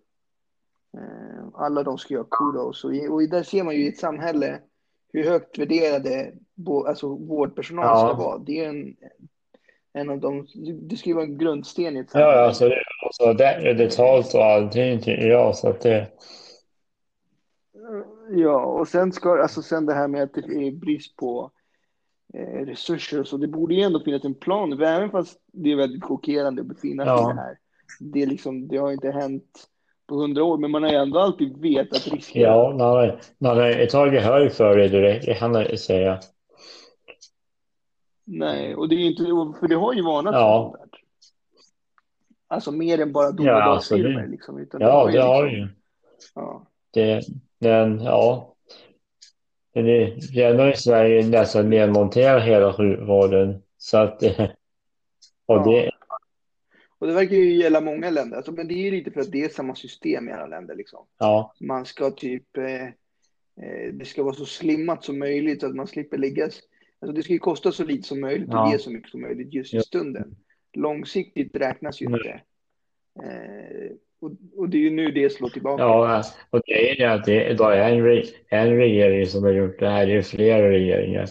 Eh, 0.96 1.48
Alla 1.54 1.82
de 1.82 1.98
ska 1.98 2.14
göra 2.14 2.26
kudos. 2.30 2.84
Och, 2.84 2.90
och 3.10 3.22
där 3.28 3.42
ser 3.42 3.64
man 3.64 3.74
ju 3.74 3.80
i 3.84 3.88
ett 3.88 3.98
samhälle 3.98 4.60
hur 5.12 5.24
högt 5.24 5.58
värderade 5.58 6.32
alltså, 6.86 7.08
vårdpersonal 7.08 7.84
Ja. 7.84 8.08
ska 8.08 8.24
vara. 8.24 8.38
Det 8.38 8.64
är 8.64 8.68
en, 8.68 8.96
en 9.96 10.10
av 10.10 10.20
de, 10.20 10.46
det 10.88 10.96
ska 10.96 11.08
ju 11.10 11.14
vara 11.14 11.24
en 11.24 11.38
grundsten 11.38 11.96
i 11.96 12.00
ett 12.00 12.06
Ja, 12.12 12.20
samhälle. 12.20 12.40
alltså, 12.40 12.68
det, 12.68 12.82
alltså 13.06 13.32
det 13.32 13.44
är 13.44 13.74
betalt 13.74 14.34
och 14.34 14.44
allting 14.44 14.98
tycker 14.98 15.26
jag. 15.28 15.56
Så 15.56 15.68
att 15.68 15.80
det, 15.80 16.06
Ja, 18.30 18.64
och 18.64 18.88
sen 18.88 19.12
ska, 19.12 19.42
alltså 19.42 19.62
sen 19.62 19.86
det 19.86 19.94
här 19.94 20.08
med 20.08 20.22
att 20.22 20.34
det 20.34 20.40
är 20.66 20.70
brist 20.72 21.16
på 21.16 21.50
eh, 22.34 22.64
resurser 22.66 23.20
och 23.20 23.26
så. 23.26 23.36
Det 23.36 23.48
borde 23.48 23.74
ju 23.74 23.82
ändå 23.82 24.00
finnas 24.04 24.24
en 24.24 24.34
plan, 24.34 24.72
även 24.82 25.10
fast 25.10 25.38
det 25.52 25.72
är 25.72 25.76
väldigt 25.76 26.04
chockerande 26.04 26.60
att 26.62 26.66
befinna 26.68 27.04
sig 27.04 27.12
Ja. 27.12 27.30
i 27.30 27.34
det 27.34 27.40
här. 27.40 27.58
Det, 28.00 28.22
är 28.22 28.26
liksom, 28.26 28.68
det 28.68 28.76
har 28.76 28.92
inte 28.92 29.10
hänt 29.10 29.68
på 30.08 30.14
hundra 30.14 30.44
år, 30.44 30.58
men 30.58 30.70
man 30.70 30.82
har 30.82 30.90
ju 30.90 30.96
ändå 30.96 31.18
alltid 31.18 31.56
vetat 31.60 32.06
riskerna. 32.06 32.44
ja, 32.46 32.70
man 32.70 32.80
har, 32.80 33.20
man 33.38 33.56
har 33.56 33.86
tagit 33.86 34.22
höjd 34.22 34.52
för 34.52 34.76
det 34.76 34.88
direkt, 34.88 35.26
det 35.26 35.34
kan 35.34 35.52
man 35.52 35.62
inte 35.62 35.76
säga. 35.76 36.18
Nej, 38.28 38.74
och 38.74 38.88
det 38.88 38.94
är 38.94 38.98
ju 38.98 39.06
inte, 39.06 39.58
för 39.60 39.68
det 39.68 39.74
har 39.74 39.92
ju 39.94 40.02
varnats 40.02 40.34
Ja. 40.34 40.70
för 40.72 40.78
sånt 40.78 40.92
där. 40.92 41.00
Alltså 42.48 42.72
mer 42.72 43.00
än 43.00 43.12
bara 43.12 43.24
Ja, 43.26 43.32
domedagsfilmer 43.32 44.10
absolut. 44.10 44.30
liksom. 44.30 44.58
Utan 44.58 44.80
Ja, 44.80 44.88
det 45.12 45.20
har 45.20 45.44
liksom, 45.46 45.60
det 45.60 45.66
ju. 45.66 45.68
Ja. 46.34 46.66
Det, 46.90 47.22
men 47.58 48.00
ja. 48.00 48.52
Det, 49.72 49.82
det 50.34 50.42
är 50.42 50.50
ändå 50.50 50.68
i 50.68 50.76
Sverige 50.76 51.26
nästan 51.26 51.70
nedmonterar 51.70 52.40
hela 52.40 52.72
sjukvården. 52.72 53.62
Så 53.78 53.98
att 53.98 54.20
det, 54.20 54.56
och 55.46 55.64
det, 55.64 55.90
Och 56.98 57.06
det 57.06 57.12
verkar 57.12 57.36
ju 57.36 57.56
gälla 57.56 57.80
många 57.80 58.10
länder. 58.10 58.36
Alltså, 58.36 58.52
men 58.52 58.68
det 58.68 58.74
är 58.74 58.82
ju 58.84 58.90
lite 58.90 59.10
för 59.10 59.20
att 59.20 59.32
det 59.32 59.44
är 59.44 59.48
samma 59.48 59.74
system 59.74 60.28
i 60.28 60.32
alla 60.32 60.46
länder. 60.46 60.74
Liksom. 60.74 61.06
ja, 61.18 61.54
Man 61.60 61.86
ska 61.86 62.10
typ, 62.10 62.56
eh, 62.56 62.84
eh, 63.66 63.92
det 63.92 64.04
ska 64.04 64.22
vara 64.22 64.34
så 64.34 64.44
slimmat 64.46 65.04
som 65.04 65.18
möjligt 65.18 65.60
så 65.60 65.66
att 65.66 65.74
man 65.76 65.86
slipper 65.86 66.18
liggas. 66.18 66.60
Alltså 67.00 67.16
det 67.16 67.22
ska 67.22 67.32
ju 67.32 67.38
kosta 67.38 67.72
så 67.72 67.84
lite 67.84 68.08
som 68.08 68.20
möjligt 68.20 68.48
och 68.48 68.54
Ja. 68.54 68.72
ge 68.72 68.78
så 68.78 68.90
mycket 68.90 69.10
som 69.10 69.20
möjligt 69.20 69.52
just 69.54 69.74
i 69.74 69.80
stunden. 69.80 70.36
Långsiktigt 70.72 71.56
räknas 71.56 72.00
ju 72.02 72.08
Nej. 72.08 72.20
inte. 72.20 72.30
Eh, 73.30 73.90
och, 74.20 74.30
och 74.56 74.68
det 74.68 74.76
är 74.76 74.80
ju 74.80 74.90
nu 74.90 75.10
det 75.10 75.30
slår 75.30 75.48
tillbaka. 75.48 75.82
ja, 75.82 76.22
och 76.50 76.60
det 76.66 76.90
är 76.90 76.94
ju 77.00 77.04
att 77.04 77.24
det 77.24 77.44
är 77.50 77.76
en, 77.76 78.22
en 78.48 78.76
regering 78.76 79.26
som 79.26 79.42
har 79.44 79.50
gjort 79.52 79.78
det 79.78 79.88
här. 79.88 80.06
Det 80.06 80.12
är 80.16 80.22
flera 80.22 80.70
regeringar. 80.70 81.26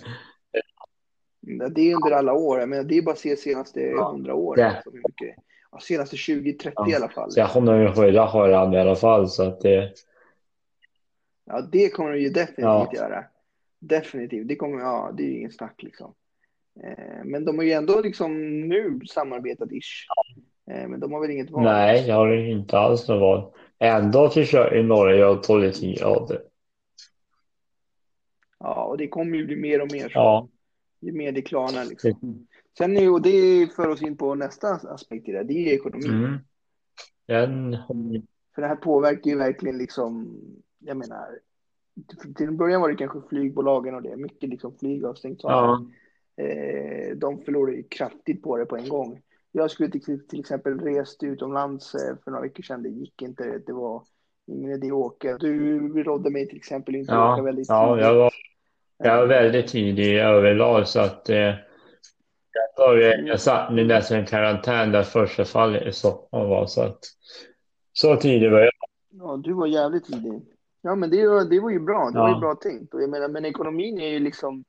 Det 1.71 1.91
är 1.91 1.95
under 1.95 2.11
alla 2.11 2.33
år. 2.33 2.65
Menar, 2.65 2.83
det 2.83 2.97
är 2.97 3.01
bara 3.01 3.11
att 3.11 3.17
se 3.19 3.35
senaste 3.35 3.79
Ja. 3.81 4.33
åren. 4.33 4.73
Mycket, 4.93 5.35
ja, 5.71 5.79
senaste 5.79 6.15
20-30 6.15 6.71
Ja. 6.75 6.89
i 6.89 6.95
alla 6.95 7.09
fall. 7.09 7.31
Så 7.31 7.39
jag 7.39 7.49
kommer 7.49 7.81
ju 7.81 7.93
skydda 7.93 8.31
varandra 8.33 8.77
i 8.77 8.81
alla 8.81 8.95
fall. 8.95 9.29
Så 9.29 9.43
att 9.43 9.61
det, 9.61 9.91
Ja, 11.45 11.61
det 11.71 11.89
kommer 11.89 12.11
de 12.11 12.19
ju 12.19 12.29
definitivt 12.29 12.59
Ja. 12.63 12.91
göra. 12.95 13.23
Definitivt. 13.87 14.47
Det 14.47 14.55
kommer, 14.55 14.79
ja, 14.79 15.13
det 15.17 15.23
är 15.23 15.27
ju 15.27 15.37
ingen 15.37 15.51
snack 15.51 15.83
liksom. 15.83 16.13
Eh, 16.83 17.23
men 17.25 17.45
de 17.45 17.57
har 17.57 17.65
ju 17.65 17.71
ändå 17.71 18.01
liksom 18.01 18.61
nu 18.61 18.99
samarbetat 19.05 19.71
ish. 19.71 20.05
Eh, 20.71 20.87
men 20.87 20.99
de 20.99 21.13
har 21.13 21.21
väl 21.21 21.31
inget 21.31 21.51
val. 21.51 21.63
nej, 21.63 22.07
jag 22.07 22.15
har 22.15 22.33
inte 22.33 22.77
alls 22.77 23.07
något 23.07 23.21
val. 23.21 23.53
Ändå 23.79 24.29
försöker 24.29 24.83
några 24.83 25.15
göra 25.15 25.35
politik 25.35 26.01
av 26.01 26.27
det. 26.27 26.41
Ja, 28.59 28.83
och 28.85 28.97
det 28.97 29.07
kommer 29.07 29.37
ju 29.37 29.45
bli 29.45 29.55
mer 29.55 29.81
och 29.81 29.91
mer 29.91 30.03
så. 30.03 30.11
Ja, 30.13 30.49
Ju 31.01 31.11
mer 31.11 31.31
det 31.31 31.41
klarnar 31.41 31.85
liksom. 31.85 32.47
Sen 32.77 32.97
är 32.97 33.01
ju, 33.01 33.09
och 33.09 33.21
det 33.21 33.67
för 33.75 33.87
oss 33.87 34.01
in 34.01 34.17
på 34.17 34.35
nästa 34.35 34.67
aspekt 34.67 35.29
i 35.29 35.31
det, 35.31 35.43
det 35.43 35.53
är 35.53 35.61
ju 35.61 35.69
ekonomi. 35.69 36.07
mm. 36.07 36.39
Den, 37.27 37.77
För 38.55 38.61
det 38.61 38.67
här 38.67 38.75
påverkar 38.75 39.31
ju 39.31 39.37
verkligen 39.37 39.77
liksom, 39.77 40.41
jag 40.79 40.97
menar, 40.97 41.39
till- 42.37 42.47
en 42.47 42.57
början 42.57 42.81
var 42.81 42.89
det 42.89 42.95
kanske 42.95 43.21
flygbolagen 43.29 43.95
och 43.95 44.01
det, 44.01 44.17
mycket 44.17 44.49
liksom 44.49 44.77
flyg 44.77 45.03
har 45.05 45.13
stängts 45.15 45.45
av. 45.45 45.51
ja, 45.51 45.85
Eh, 46.37 47.15
de 47.15 47.41
förlorar 47.41 47.71
ju 47.73 47.83
kraftigt 47.83 48.43
på 48.43 48.57
det 48.57 48.65
på 48.65 48.77
en 48.77 48.89
gång. 48.89 49.21
Jag 49.51 49.71
skulle 49.71 49.89
till, 49.91 50.27
till 50.27 50.39
exempel 50.39 50.79
rest 50.79 51.23
utomlands 51.23 51.95
eh, 51.95 52.15
för 52.23 52.31
några 52.31 52.41
veckor 52.43 52.63
sedan. 52.63 52.83
Det 52.83 52.89
gick 52.89 53.21
inte. 53.21 53.61
Det 53.65 53.73
var 53.73 54.03
ingen 54.47 54.71
idé 54.71 54.87
att 54.87 54.93
åka. 54.93 55.37
Du 55.37 56.03
rådde 56.03 56.29
mig 56.29 56.47
till 56.47 56.57
exempel 56.57 56.95
inte 56.95 57.11
att 57.13 57.17
ja, 57.17 57.33
åka 57.33 57.43
väldigt 57.43 57.69
ja, 57.69 57.89
tidigt. 57.95 58.05
jag 58.05 58.15
var, 58.15 58.31
jag 58.97 59.17
var 59.17 59.27
väldigt 59.27 59.67
tidig 59.67 60.17
överlag 60.19 60.87
så 60.87 60.99
att 60.99 61.29
eh, 61.29 61.37
jag, 61.37 61.55
började, 62.77 63.27
jag 63.27 63.39
satt 63.39 63.73
mig 63.73 63.85
nästan 63.85 64.23
i 64.23 64.25
karantän 64.25 64.91
där 64.91 65.03
första 65.03 65.45
fallet 65.45 65.87
i 65.87 65.91
Stockholm 65.91 66.49
var 66.49 66.65
så 66.65 66.81
att 66.81 66.99
så 67.93 68.15
tidigt 68.15 68.51
var 68.51 68.59
jag. 68.59 68.71
Ja, 69.09 69.37
du 69.43 69.53
var 69.53 69.67
jävligt 69.67 70.05
tidig. 70.05 70.41
Ja, 70.85 70.95
men 70.95 71.09
det, 71.09 71.27
var- 71.27 71.43
det 71.45 71.59
var 71.59 71.69
ju 71.69 71.79
bra. 71.79 72.09
Det 72.13 72.19
var 72.19 72.29
Ja. 72.29 72.35
ju 72.35 72.39
bra 72.39 72.55
tänkt. 72.55 72.93
Och 72.93 73.01
jag 73.01 73.09
menar, 73.09 73.27
men 73.27 73.45
ekonomin 73.45 73.99
är 73.99 74.07
ju 74.07 74.19
liksom 74.19 74.63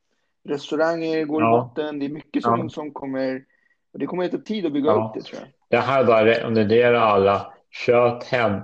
restauranger 0.48 1.24
går 1.24 1.42
Ja. 1.42 1.48
i 1.48 1.60
botten. 1.60 1.98
Det 1.98 2.04
är 2.06 2.10
mycket 2.10 2.42
som, 2.42 2.60
Ja. 2.60 2.68
som 2.68 2.90
kommer. 2.92 3.44
Och 3.92 3.98
det 3.98 4.06
kommer 4.06 4.24
att 4.24 4.30
ta 4.32 4.38
tid 4.38 4.66
att 4.66 4.72
bygga 4.72 4.92
upp 4.92 5.14
det 5.14 5.20
tror 5.22 5.40
jag. 5.40 5.48
Jag 5.68 5.80
hade 5.86 6.04
bara 6.06 6.24
rekommenderat 6.24 7.02
alla 7.02 7.52
kött 7.70 8.24
hem, 8.24 8.60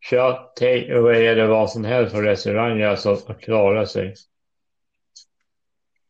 kött, 0.00 0.56
take 0.56 0.98
away 0.98 1.24
eller 1.26 1.46
vad 1.46 1.70
som 1.70 1.84
helst 1.84 2.12
från 2.14 2.24
restauranger 2.24 2.96
så 2.96 3.12
att 3.12 3.40
klara 3.40 3.86
sig. 3.86 4.14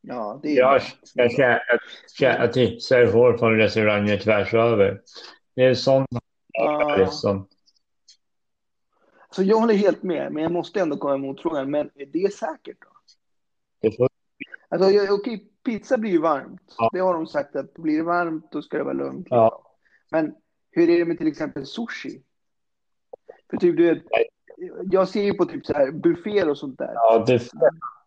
Ja, 0.01 0.40
det 0.42 0.48
är 0.48 0.57
Jag. 0.59 0.81
Det 1.14 1.33
jag, 1.38 1.61
jag, 2.20 2.40
jag 2.40 2.53
tipsar 2.53 3.07
från 3.38 3.57
restauranger 3.59 4.16
tvärs 4.16 4.55
över. 4.55 5.01
Det 5.57 5.64
är 5.64 5.74
sånt 5.74 6.09
Ja. 6.53 6.96
liksom. 6.98 7.48
Så 9.31 9.43
jag 9.43 9.57
håller 9.57 9.75
helt 9.75 10.03
med, 10.03 10.33
men 10.33 10.43
jag 10.43 10.53
måste 10.53 10.81
ändå 10.81 10.97
komma 10.97 11.14
emot 11.14 11.43
frågan. 11.43 11.71
Men 11.71 11.91
är 11.95 12.07
det 12.07 12.35
säkert 12.35 12.77
då? 12.81 12.88
Det 13.81 13.97
får, 13.97 14.09
Alltså, 14.69 14.91
jag- 14.91 15.14
okej, 15.14 15.53
pizza 15.64 15.99
blir 15.99 16.11
ju 16.11 16.19
varmt. 16.19 16.75
Ja. 16.79 16.91
Det 16.93 16.99
har 16.99 17.14
de 17.14 17.27
sagt 17.27 17.57
att 17.57 17.75
blir 17.75 17.97
det 17.97 18.03
varmt 18.03 18.53
då 18.53 18.62
ska 18.62 18.77
det 18.79 18.85
vara 18.85 18.95
lugnt. 18.95 19.27
Ja. 19.31 19.62
Men 20.11 20.35
hur 20.71 20.91
är 20.91 20.99
det 20.99 21.05
med 21.05 21.19
till 21.19 21.29
exempel 21.29 21.67
sushi? 21.67 22.23
För 23.51 23.57
typ, 23.57 23.77
du 23.77 23.95
vet, 23.95 24.03
jag 24.91 25.09
ser 25.09 25.23
ju 25.23 25.35
på 25.35 25.45
typ 25.45 25.67
så 25.67 25.73
här 25.73 25.91
bufféer 25.93 26.49
och 26.49 26.59
sånt 26.59 26.79
där. 26.79 26.93
ja, 26.95 27.25
det, 27.27 27.43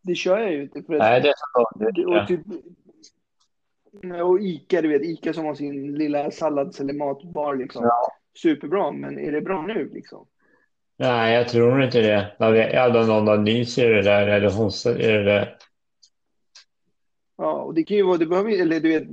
Det 0.01 0.15
kör 0.15 0.37
jag 0.39 0.53
ju 0.53 0.61
inte. 0.63 0.83
För 0.83 0.93
att, 0.93 0.99
nej, 0.99 1.21
det 1.21 1.29
är 1.29 1.33
så. 1.37 2.21
och, 2.21 2.27
typ, 2.27 2.41
och 4.23 4.39
Ica, 4.39 4.81
du 4.81 4.87
vet, 4.87 5.01
Ica 5.01 5.33
som 5.33 5.45
har 5.45 5.55
sin 5.55 5.93
lilla 5.95 6.31
sallads 6.31 6.79
eller 6.79 6.93
matbar 6.93 7.55
liksom. 7.55 7.83
Ja. 7.83 8.11
Superbra, 8.41 8.91
men 8.91 9.19
är 9.19 9.31
det 9.31 9.41
bra 9.41 9.61
nu 9.61 9.89
liksom? 9.93 10.27
Nej, 11.01 11.33
jag 11.33 11.49
tror 11.49 11.83
inte 11.83 12.01
det. 12.01 12.31
Hade 12.79 13.05
någon 13.05 13.27
har 13.27 13.37
nyser 13.37 13.91
i 13.91 13.93
det 13.93 14.01
där 14.01 14.27
eller 14.27 14.49
hostar 14.49 15.01
i 15.01 15.07
det 15.07 15.23
där. 15.23 15.57
Ja, 17.37 17.51
och 17.51 17.73
det 17.73 17.83
kan 17.83 17.97
ju 17.97 18.03
vara, 18.03 18.17
det 18.17 18.25
behöver 18.25 18.61
eller 18.61 18.79
du 18.79 18.89
vet, 18.89 19.07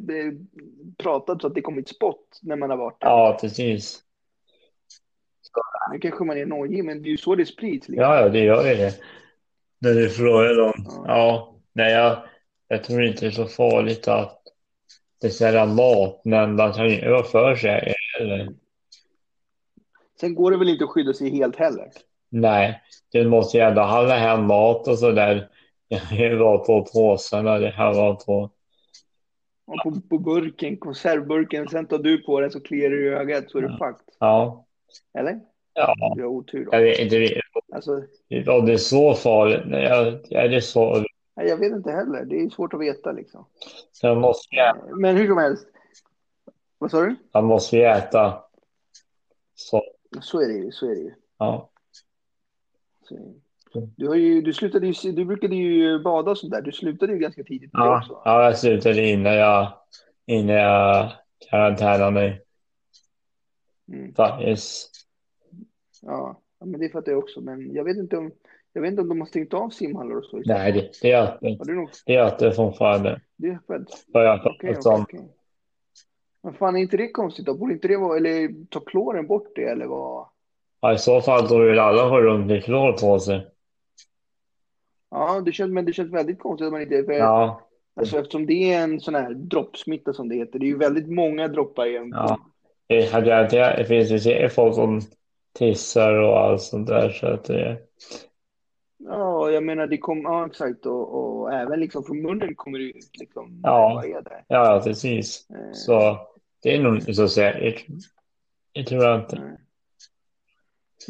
pratat 0.99 1.41
så 1.41 1.47
att 1.47 1.55
det 1.55 1.61
kommit 1.61 1.89
spott 1.89 2.39
när 2.43 2.57
man 2.57 2.71
har 2.71 2.77
varit 2.77 3.01
där. 3.01 3.09
Ja, 3.09 3.39
precis. 3.41 4.03
Nu 5.93 5.99
kanske 5.99 6.25
man 6.25 6.39
är 6.39 6.47
nojig, 6.47 6.85
men 6.85 7.03
det 7.03 7.09
är 7.09 7.11
ju 7.11 7.17
så 7.17 7.35
det 7.35 7.47
sprids. 7.47 7.89
Liksom. 7.89 8.05
Ja, 8.05 8.21
ja, 8.21 8.29
det 8.29 8.41
gör 8.41 8.71
ju 8.71 8.75
det. 8.75 8.95
När 9.79 9.95
du 9.95 10.11
frågar 10.11 10.55
dem. 10.55 10.73
Ja. 10.87 11.05
Ja, 11.07 11.55
nej, 11.73 11.93
jag, 11.93 12.19
jag 12.69 12.85
tror 12.85 13.05
inte 13.05 13.21
det 13.21 13.27
är 13.27 13.31
så 13.31 13.47
farligt 13.47 14.09
att 14.09 14.43
beställa 15.23 15.67
mat, 15.67 16.21
men 16.25 16.57
man 16.57 16.73
kan 16.73 16.91
ju 16.91 17.11
vara 17.11 17.23
för 17.23 17.57
sig. 17.57 17.95
Eller, 18.21 18.49
Sen 20.21 20.35
går 20.35 20.51
det 20.51 20.57
väl 20.57 20.69
inte 20.69 20.85
att 20.85 20.91
skydda 20.91 21.13
sig 21.15 21.31
helt 21.31 21.57
heller. 21.57 21.91
nej, 22.31 22.83
du 23.13 23.29
måste 23.29 23.57
ju 23.57 23.63
ändå 23.65 23.83
handla 23.83 24.15
hem 24.17 24.45
mat 24.45 24.89
och 24.89 24.99
sådär. 24.99 25.49
Det 26.19 26.35
var 26.37 26.59
på 26.59 26.85
påsarna, 26.93 27.59
det 27.59 27.71
här 27.71 27.95
var 27.95 28.15
på. 28.15 28.51
Och 29.67 29.77
på, 29.83 30.01
på 30.09 30.19
burken, 30.19 30.77
konservburken, 30.77 31.69
sen 31.69 31.87
tar 31.87 31.99
du 31.99 32.23
på 32.23 32.41
den 32.41 32.51
så 32.51 32.61
kliar 32.61 32.91
du 32.91 33.07
i 33.07 33.09
ögat 33.09 33.51
så 33.51 33.59
är 33.59 33.63
det 33.63 33.69
fucked. 33.69 34.15
Ja, 34.19 34.67
Eller? 35.19 35.41
ja, 35.75 35.95
Du 36.17 36.23
har 36.23 36.31
otur 36.31 36.65
då. 36.65 36.71
jag 36.77 36.83
vet 36.83 36.99
inte 36.99 37.41
Alltså, 37.73 37.93
om 38.49 38.67
det 38.67 38.73
är 38.73 38.77
så 38.77 39.15
farligt. 39.15 39.61
Nej, 39.67 39.83
jag, 39.85 40.21
jag, 40.29 40.51
det 40.51 40.57
är 40.57 40.61
så. 40.61 41.05
nej, 41.37 41.49
jag 41.49 41.57
vet 41.57 41.73
inte 41.73 41.91
heller. 41.91 42.25
Det 42.25 42.41
är 42.41 42.49
svårt 42.51 42.75
att 42.75 42.81
veta 42.81 43.13
liksom. 43.13 43.47
Jag 44.03 44.17
måste, 44.19 44.55
ju- 44.57 44.95
Men 44.97 45.17
hur 45.17 45.27
som 45.27 45.39
helst. 45.39 45.67
Vad 46.79 46.91
sa 46.91 47.01
du? 47.01 47.17
jag 47.33 47.45
måste 47.45 47.77
ju 47.77 47.83
äta. 47.85 48.43
Så, 49.55 49.83
Så 50.21 50.41
är 50.41 50.49
det 50.49 50.55
ju. 50.55 50.71
Så 50.73 50.87
är 50.91 50.95
det 50.95 51.01
ju. 51.01 51.15
ja. 51.39 51.71
Du, 53.97 54.09
har 54.09 54.15
ju, 54.15 54.43
du, 54.43 54.53
slutade 54.53 54.87
ju, 54.87 55.13
du 55.13 55.25
brukade 55.25 55.57
ju 55.57 55.99
bada 56.03 56.31
och 56.31 56.39
sånt 56.39 56.53
där. 56.53 56.63
Du 56.63 56.73
slutade 56.73 57.13
ju 57.13 57.19
ganska 57.19 57.45
tidigt 57.45 57.71
Ja, 57.73 57.99
också. 57.99 58.23
ja, 58.25 58.45
jag 58.45 58.59
slutade 58.59 59.09
innan 59.09 59.35
jag, 59.35 59.73
innan 60.27 60.57
jag 60.57 61.13
karantänade 61.51 62.11
mig. 62.11 62.43
Mm. 63.93 64.15
Faktiskt. 64.15 64.91
Ja. 66.03 66.41
men 66.65 66.81
det 66.81 66.89
fattar 66.89 67.13
jag 67.13 67.19
också. 67.19 67.41
Men 67.41 67.75
jag 67.75 67.85
vet 67.85 67.97
inte 67.97 68.17
om, 68.17 68.33
jag 68.73 68.83
vet 68.83 68.91
inte 68.91 69.03
om 69.03 69.09
de 69.09 69.21
har 69.21 69.27
stängt 69.27 69.55
av 69.55 69.71
simhallar 69.71 70.17
och 70.17 70.25
så. 70.25 70.43
Nej, 70.47 70.73
det, 70.73 70.91
det 71.03 71.13
är 71.13 71.23
öppet. 71.23 71.59
Har 71.59 71.65
du 71.65 71.75
nog, 71.75 71.91
Det 72.07 72.15
är 72.15 72.25
öppet 72.25 72.57
fortfarande. 72.57 73.21
det 73.37 73.49
är 73.49 73.55
öppet? 73.55 73.95
För 74.13 74.25
jag 74.25 74.47
okej, 74.47 74.77
som, 74.83 75.03
okej. 75.03 75.29
Men 76.43 76.55
fan, 76.55 76.77
är 76.77 76.81
inte 76.81 76.97
det 76.97 77.11
konstigt 77.11 77.47
då? 77.47 77.55
Borde 77.55 77.73
inte 77.73 77.89
det 77.89 77.97
vara, 77.97 78.17
eller 78.17 78.67
ta 78.69 78.81
kloren 78.81 79.27
bort 79.27 79.53
det 79.55 79.65
eller 79.65 79.87
vad? 79.87 80.27
ja, 80.81 80.93
I 80.93 80.99
så 80.99 81.21
fall 81.21 81.49
då 81.49 81.59
vill 81.59 81.79
alla 81.79 82.09
ha 82.09 82.21
runt 82.21 82.47
med 82.47 82.65
klor 82.65 82.93
på 82.93 83.19
sig. 83.19 83.47
Ja, 85.11 85.41
det 85.41 85.53
känns, 85.53 85.73
men 85.73 85.85
det 85.85 85.93
känns 85.93 86.13
väldigt 86.13 86.39
konstigt 86.39 86.67
att 86.67 86.73
man 86.73 86.83
inte... 86.83 87.05
För, 87.05 87.13
Ja, 87.13 87.61
alltså, 87.97 88.19
eftersom 88.19 88.47
det 88.47 88.73
är 88.73 88.83
en 88.83 89.01
sån 89.01 89.15
här 89.15 89.35
droppsmitta 89.35 90.13
som 90.13 90.29
det 90.29 90.35
heter. 90.35 90.59
Det 90.59 90.67
är 90.67 90.69
ju 90.69 90.79
väldigt 90.79 91.09
många 91.09 91.49
droppar 91.49 91.87
i 91.87 91.97
en 91.97 92.09
ja. 92.09 92.39
Det, 92.89 93.23
det, 93.51 93.75
det 93.79 93.85
finns 93.85 94.27
ju 94.27 94.49
folk 94.49 94.75
som 94.75 95.01
tissar 95.59 96.13
och 96.15 96.39
allt 96.39 96.63
sånt 96.63 96.87
där. 96.87 97.11
Så 97.11 97.27
att 97.27 97.45
det, 97.45 97.79
Ja, 98.99 99.51
jag 99.51 99.65
menar 99.65 99.87
det 99.87 99.99
kommer, 99.99 100.23
ja 100.23 100.47
exakt 100.47 100.87
och, 100.87 101.15
och 101.15 101.28
även 101.53 101.81
liksom 101.81 102.05
från 102.05 102.23
munnen 102.23 102.55
kommer 102.55 102.79
det 102.79 102.85
ut 102.85 103.11
liksom. 103.19 103.61
Ja. 103.63 104.03
Ja, 104.49 104.81
precis. 104.85 105.51
Eh, 105.51 105.73
Så 105.73 106.19
det 106.63 106.77
är 106.77 106.83
nog 106.83 107.15
så 107.15 107.29
säkert. 107.29 107.87
Det 108.73 108.85
tror 108.85 109.05
jag 109.05 109.21
inte. 109.21 109.37
nej. 109.37 109.57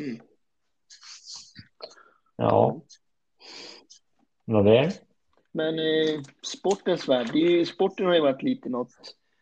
Mm. 0.09 0.21
Ja. 2.37 2.81
Vad 4.45 4.65
det? 4.65 4.93
Men 5.53 5.79
eh, 5.79 6.21
sportens 6.43 7.09
värld, 7.09 7.31
det 7.33 7.39
är, 7.39 7.51
ju- 7.51 7.67
sporten 7.67 8.07
har 8.07 8.15
ju 8.15 8.21
varit 8.21 8.43
lite 8.43 8.69
något 8.69 8.91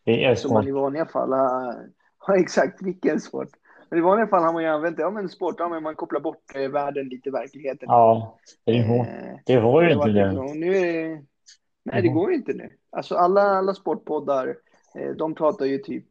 Det 0.05 0.25
är 0.25 0.35
som 0.35 0.53
man 0.53 0.69
i 0.69 0.73
vanliga 0.73 1.07
fall 1.07 1.33
har, 1.33 1.89
har 2.19 2.37
exakt 2.37 2.83
vilken 2.83 3.21
sport. 3.21 3.49
Men 3.89 3.99
i 3.99 4.03
vanliga 4.03 4.27
fall 4.27 4.43
har 4.43 4.53
man 4.53 4.63
ju 4.63 4.69
använt 4.69 4.97
det, 4.97 5.03
ja 5.03 5.11
men 5.11 5.29
sport, 5.29 5.55
ja 5.59 5.69
men 5.69 5.83
man 5.83 5.95
kopplar 5.95 6.21
bort 6.21 6.43
eh, 6.55 6.69
världen 6.71 7.09
lite, 7.09 7.31
verkligheten. 7.31 7.87
Ja, 7.89 8.39
det 8.65 8.73
går, 8.89 8.95
Eh, 9.01 9.39
det 9.47 9.61
går 9.61 9.83
ju 9.83 9.89
det 9.89 9.95
inte 9.95 10.07
nu. 10.07 10.13
liksom- 10.13 10.47
och 10.47 10.57
nu 10.57 10.77
är 10.77 10.93
det, 11.09 11.23
nej 11.83 12.03
det 12.03 12.09
Mhm. 12.09 12.15
går 12.15 12.31
ju 12.31 12.37
inte 12.37 12.53
nu. 12.53 12.69
Alltså 12.91 13.15
alla, 13.15 13.43
alla 13.43 13.75
sportpoddar, 13.75 14.57
eh, 14.95 15.11
de 15.11 15.35
pratar 15.35 15.67
ju 15.67 15.79
typ 15.79 16.07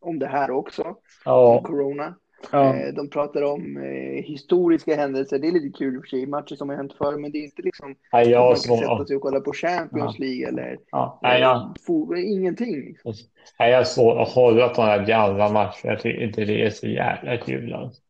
om 0.00 0.18
det 0.18 0.26
här 0.26 0.50
också, 0.50 0.82
om 0.82 0.96
Ja, 1.24 1.62
corona. 1.62 2.14
Ja, 2.52 2.74
Eh, 2.76 2.94
De 2.94 3.10
pratar 3.10 3.42
om 3.42 3.76
eh, 3.76 4.22
historiska 4.24 4.96
händelser. 4.96 5.38
Det 5.38 5.48
är 5.48 5.52
lite 5.52 5.78
kul 5.78 5.94
i 5.94 5.98
och 5.98 6.02
för 6.02 6.08
sig, 6.08 6.26
matcher 6.26 6.54
som 6.54 6.68
har 6.68 6.76
hänt 6.76 6.92
förr, 6.92 7.16
men 7.16 7.32
det 7.32 7.38
är 7.38 7.44
inte 7.44 7.62
liksom 7.62 7.94
Nej, 8.12 8.22
att 8.22 8.30
jag 8.30 8.44
man 8.44 8.78
kan 8.78 8.78
sätta 8.78 9.06
sig 9.06 9.16
och 9.16 9.22
kolla 9.22 9.40
på 9.40 9.52
Champions 9.52 10.18
League 10.18 10.48
eller 10.48 10.78
ja, 10.90 11.18
nej, 11.22 11.36
eh, 11.36 11.42
jag, 11.42 11.74
fo- 11.88 12.16
ingenting. 12.16 12.74
Liksom. 12.80 13.12
nej, 13.58 13.70
jag 13.72 13.86
så 13.86 14.12
att 14.18 14.28
hålla 14.28 14.68
på 14.68 14.80
den 14.80 14.90
här 14.90 15.06
gamla 15.06 15.52
matchen. 15.52 15.90
Jag 15.90 16.00
tycker 16.00 16.22
inte 16.24 16.44
det 16.44 16.62
är 16.66 16.70
så 16.70 16.86
jävla 16.86 17.36
kul. 17.36 17.72
Alltså. 17.72 18.00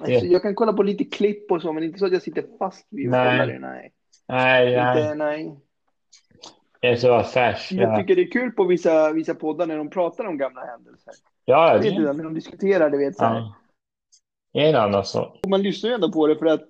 Alltså, 0.00 0.26
jag 0.26 0.42
kan 0.42 0.54
kolla 0.54 0.72
på 0.72 0.82
lite 0.82 1.04
klipp 1.04 1.52
och 1.52 1.62
så, 1.62 1.72
men 1.72 1.84
inte 1.84 1.98
så 1.98 2.06
att 2.06 2.12
jag 2.12 2.22
sitter 2.22 2.44
fast 2.58 2.86
vid 2.90 3.06
och 3.06 3.10
Nej. 3.10 3.30
kollar 3.38 3.46
det. 3.52 3.58
Nej. 3.58 3.92
Nej, 4.28 4.76
nej, 4.76 4.88
Inte, 5.02 5.14
nej. 5.14 5.58
Det 6.80 6.86
är 6.88 6.96
så 6.96 7.22
färskt. 7.22 7.72
Jag 7.72 7.92
Ja, 7.92 7.96
tycker 8.00 8.16
det 8.16 8.22
är 8.22 8.30
kul 8.30 8.50
på 8.52 8.64
vissa, 8.64 9.12
vissa 9.12 9.34
poddar 9.34 9.66
när 9.66 9.76
de 9.76 9.90
pratar 9.90 10.24
om 10.24 10.38
gamla 10.38 10.64
händelser. 10.64 11.12
ja 11.44 11.72
Vet 11.72 11.82
du, 11.82 11.90
det, 11.90 12.06
det, 12.06 12.12
när 12.12 12.24
de 12.24 12.34
diskuterar, 12.34 12.90
du 12.90 12.98
vet 12.98 13.16
så 13.16 13.24
här. 13.24 13.34
ja. 13.38 13.54
Det 14.52 14.68
en 14.68 14.76
annan 14.76 15.04
sak. 15.04 15.40
Man 15.48 15.62
lyssnar 15.62 15.90
ju 15.90 15.94
ändå 15.94 16.12
på 16.12 16.26
det 16.26 16.36
för 16.36 16.46
att 16.46 16.68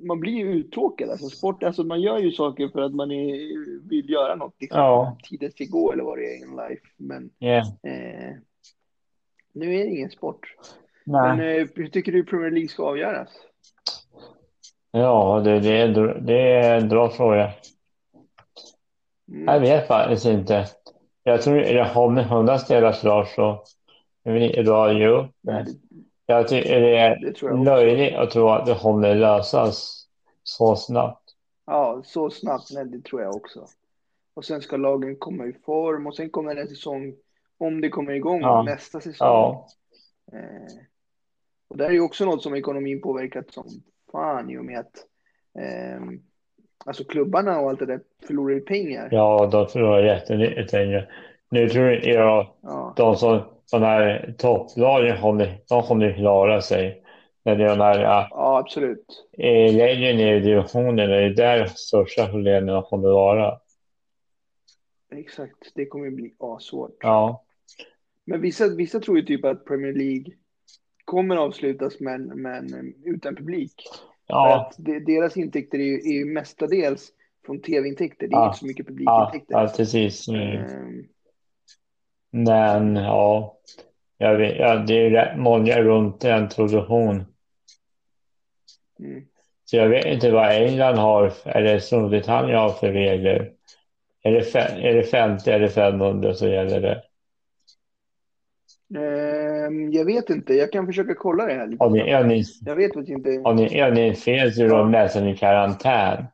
man 0.00 0.20
blir 0.20 0.32
ju 0.32 0.52
uttråkad. 0.52 1.10
Alltså 1.10 1.28
sport, 1.28 1.62
alltså 1.62 1.84
man 1.84 2.00
gör 2.00 2.18
ju 2.18 2.30
saker 2.30 2.68
för 2.68 2.80
att 2.82 2.94
man 2.94 3.10
är, 3.10 3.88
vill 3.88 4.10
göra 4.10 4.34
något. 4.34 4.54
Liksom. 4.60 4.80
Ja. 4.80 5.16
Tiden 5.22 5.50
ska 5.50 5.64
gå 5.64 5.92
eller 5.92 6.04
vad 6.04 6.18
det 6.18 6.24
är 6.24 6.36
in 6.36 6.56
life. 6.56 6.82
Men 6.96 7.30
Ja, 7.38 7.56
eh, 7.58 8.34
nu 9.52 9.74
är 9.74 9.84
det 9.84 9.90
ingen 9.90 10.10
sport. 10.10 10.54
Men 11.04 11.36
nej. 11.36 11.60
eh, 11.60 11.66
hur 11.74 11.88
tycker 11.88 12.12
du 12.12 12.24
Premier 12.24 12.50
League 12.50 12.68
ska 12.68 12.82
avgöras? 12.84 13.28
Ja, 14.90 15.40
det, 15.44 15.60
det, 15.60 15.78
är, 15.78 15.88
det 16.20 16.40
är 16.52 16.78
en 16.80 16.88
bra 16.88 17.10
fråga. 17.10 17.50
Mm. 19.28 19.44
Jag 19.54 19.60
vet 19.60 19.86
faktiskt 19.88 20.26
inte. 20.26 20.66
Jag 21.22 21.42
tror 21.42 21.56
det 21.56 22.10
med 22.10 22.24
hundra 22.24 22.58
spelar 22.58 22.92
klart 22.92 23.28
så 23.28 23.52
upp 25.04 25.30
Nej, 25.40 25.64
det. 25.64 25.70
Jag 26.26 26.48
tycker 26.48 26.80
det 26.80 26.98
är 26.98 27.20
det 27.20 27.32
tror 27.32 27.50
jag 27.50 27.64
löjligt 27.64 28.14
att 28.14 28.30
tro 28.30 28.48
att 28.48 28.66
det 28.66 28.74
kommer 28.74 29.14
lösas 29.14 30.06
så 30.42 30.76
snabbt. 30.76 31.22
Ja, 31.66 32.02
så 32.04 32.30
snabbt. 32.30 32.70
Nej, 32.74 32.84
det 32.84 33.04
tror 33.04 33.22
jag 33.22 33.36
också. 33.36 33.66
Och 34.34 34.44
sen 34.44 34.62
ska 34.62 34.76
lagen 34.76 35.16
komma 35.16 35.46
i 35.46 35.52
form 35.52 36.06
och 36.06 36.16
sen 36.16 36.30
kommer 36.30 36.56
en 36.56 36.68
säsong, 36.68 37.14
om 37.58 37.80
det 37.80 37.88
kommer 37.88 38.12
igång 38.12 38.40
Ja. 38.40 38.62
nästa 38.62 39.00
säsong. 39.00 39.26
Ja, 39.26 39.68
Eh, 40.32 40.82
och 41.68 41.76
det 41.76 41.86
är 41.86 41.90
ju 41.90 42.00
också 42.00 42.24
något 42.24 42.42
som 42.42 42.54
ekonomin 42.54 43.00
påverkat 43.00 43.50
som 43.50 43.64
fan 44.12 44.50
i 44.50 44.58
och 44.58 44.64
med 44.64 44.80
att 44.80 45.06
ehm, 45.58 46.20
alltså 46.86 47.04
klubbarna 47.04 47.60
och 47.60 47.70
allt 47.70 47.78
det 47.78 47.86
där 47.86 48.00
förlorar 48.26 48.54
ju 48.54 48.60
pengar. 48.60 49.08
ja, 49.12 49.48
de 49.52 49.68
förlorar 49.68 50.02
jättemycket 50.02 50.70
pengar. 50.70 51.12
Nu 51.50 51.68
tror 51.68 51.86
jag 51.86 52.04
Ja, 52.62 52.94
de 52.96 53.16
som 53.16 53.42
de 53.70 53.82
här 53.82 54.34
topplagen 54.38 55.20
kommer, 55.20 55.60
de 55.68 55.82
kommer 55.82 56.12
klara 56.12 56.62
sig. 56.62 57.02
När 57.44 57.56
det 57.56 57.64
är 57.64 57.68
de 57.68 57.80
här 57.80 58.00
ja, 58.00 58.58
absolut. 58.58 59.26
längre 59.72 60.12
ner 60.12 60.34
i 60.34 60.40
divisionen, 60.40 61.10
det 61.10 61.22
är 61.22 61.30
där 61.30 61.66
största 61.66 62.28
problemen 62.28 62.82
kommer 62.82 63.08
vara. 63.08 63.58
Exakt. 65.10 65.72
Det 65.74 65.86
kommer 65.86 66.04
ju 66.04 66.10
bli 66.10 66.34
asvårt. 66.38 66.96
Ja, 67.00 67.44
Men 68.24 68.40
vissa, 68.40 68.68
vissa 68.68 69.00
tror 69.00 69.18
ju 69.18 69.24
typ 69.24 69.44
att 69.44 69.64
Premier 69.64 69.92
League 69.92 70.32
kommer 71.04 71.36
avslutas 71.36 72.00
men, 72.00 72.22
men 72.42 72.94
utan 73.04 73.36
publik. 73.36 73.74
Ja, 74.28 74.70
deras 75.06 75.36
intäkter 75.36 75.78
är 75.78 75.82
ju, 75.84 75.94
är 75.98 76.12
ju 76.18 76.24
mestadels 76.24 77.08
från 77.46 77.60
tv-intäkter. 77.62 78.28
Det 78.28 78.34
är 78.34 78.38
Ja. 78.38 78.46
inte 78.46 78.58
så 78.58 78.66
mycket 78.66 78.86
ja, 78.88 78.92
publikintäkter. 78.92 79.54
ja 79.54 79.72
precis. 79.76 80.28
Mm. 80.28 80.42
Ehm, 80.64 81.04
Men 82.30 82.96
ja, 82.96 83.58
jag 84.18 84.36
vet, 84.38 84.56
ja, 84.58 84.76
det 84.76 84.94
är 85.06 85.10
rätt 85.10 85.38
många 85.38 85.80
runt 85.82 86.24
en 86.24 86.48
produktion. 86.48 87.24
mm. 88.98 89.24
Så 89.64 89.76
jag 89.76 89.88
vet 89.88 90.06
inte 90.06 90.30
vad 90.30 90.50
England 90.52 90.96
har, 90.98 91.32
eller 91.44 91.78
Storbritannien 91.78 92.58
har 92.58 92.70
för 92.70 92.92
regler. 92.92 93.52
Är 94.22 94.32
det, 94.32 94.54
är 94.88 94.94
det 94.94 95.02
50 95.02 95.50
eller 95.50 95.68
500 95.68 96.34
så 96.34 96.48
gäller 96.48 96.80
det. 96.80 97.02
Ehm, 98.98 99.27
jag 99.92 100.04
vet 100.04 100.30
inte. 100.30 100.54
Jag 100.54 100.72
kan 100.72 100.86
försöka 100.86 101.14
kolla 101.14 101.46
det 101.46 101.54
här 101.54 101.66
lite. 101.66 101.84
Om 101.84 101.92
ni, 101.92 102.00
är 102.10 102.24
ni, 102.24 102.44
Jag 102.64 102.76
vet 102.76 102.94
faktiskt 102.94 103.16
inte. 103.18 103.38
om 103.44 103.56
ni, 103.56 103.78
är 103.78 103.90
ni 103.92 104.14
så 104.14 104.30
är 104.30 104.68
de 104.68 104.90
nästan 104.90 105.28
i 105.28 105.36
karantän. 105.36 106.24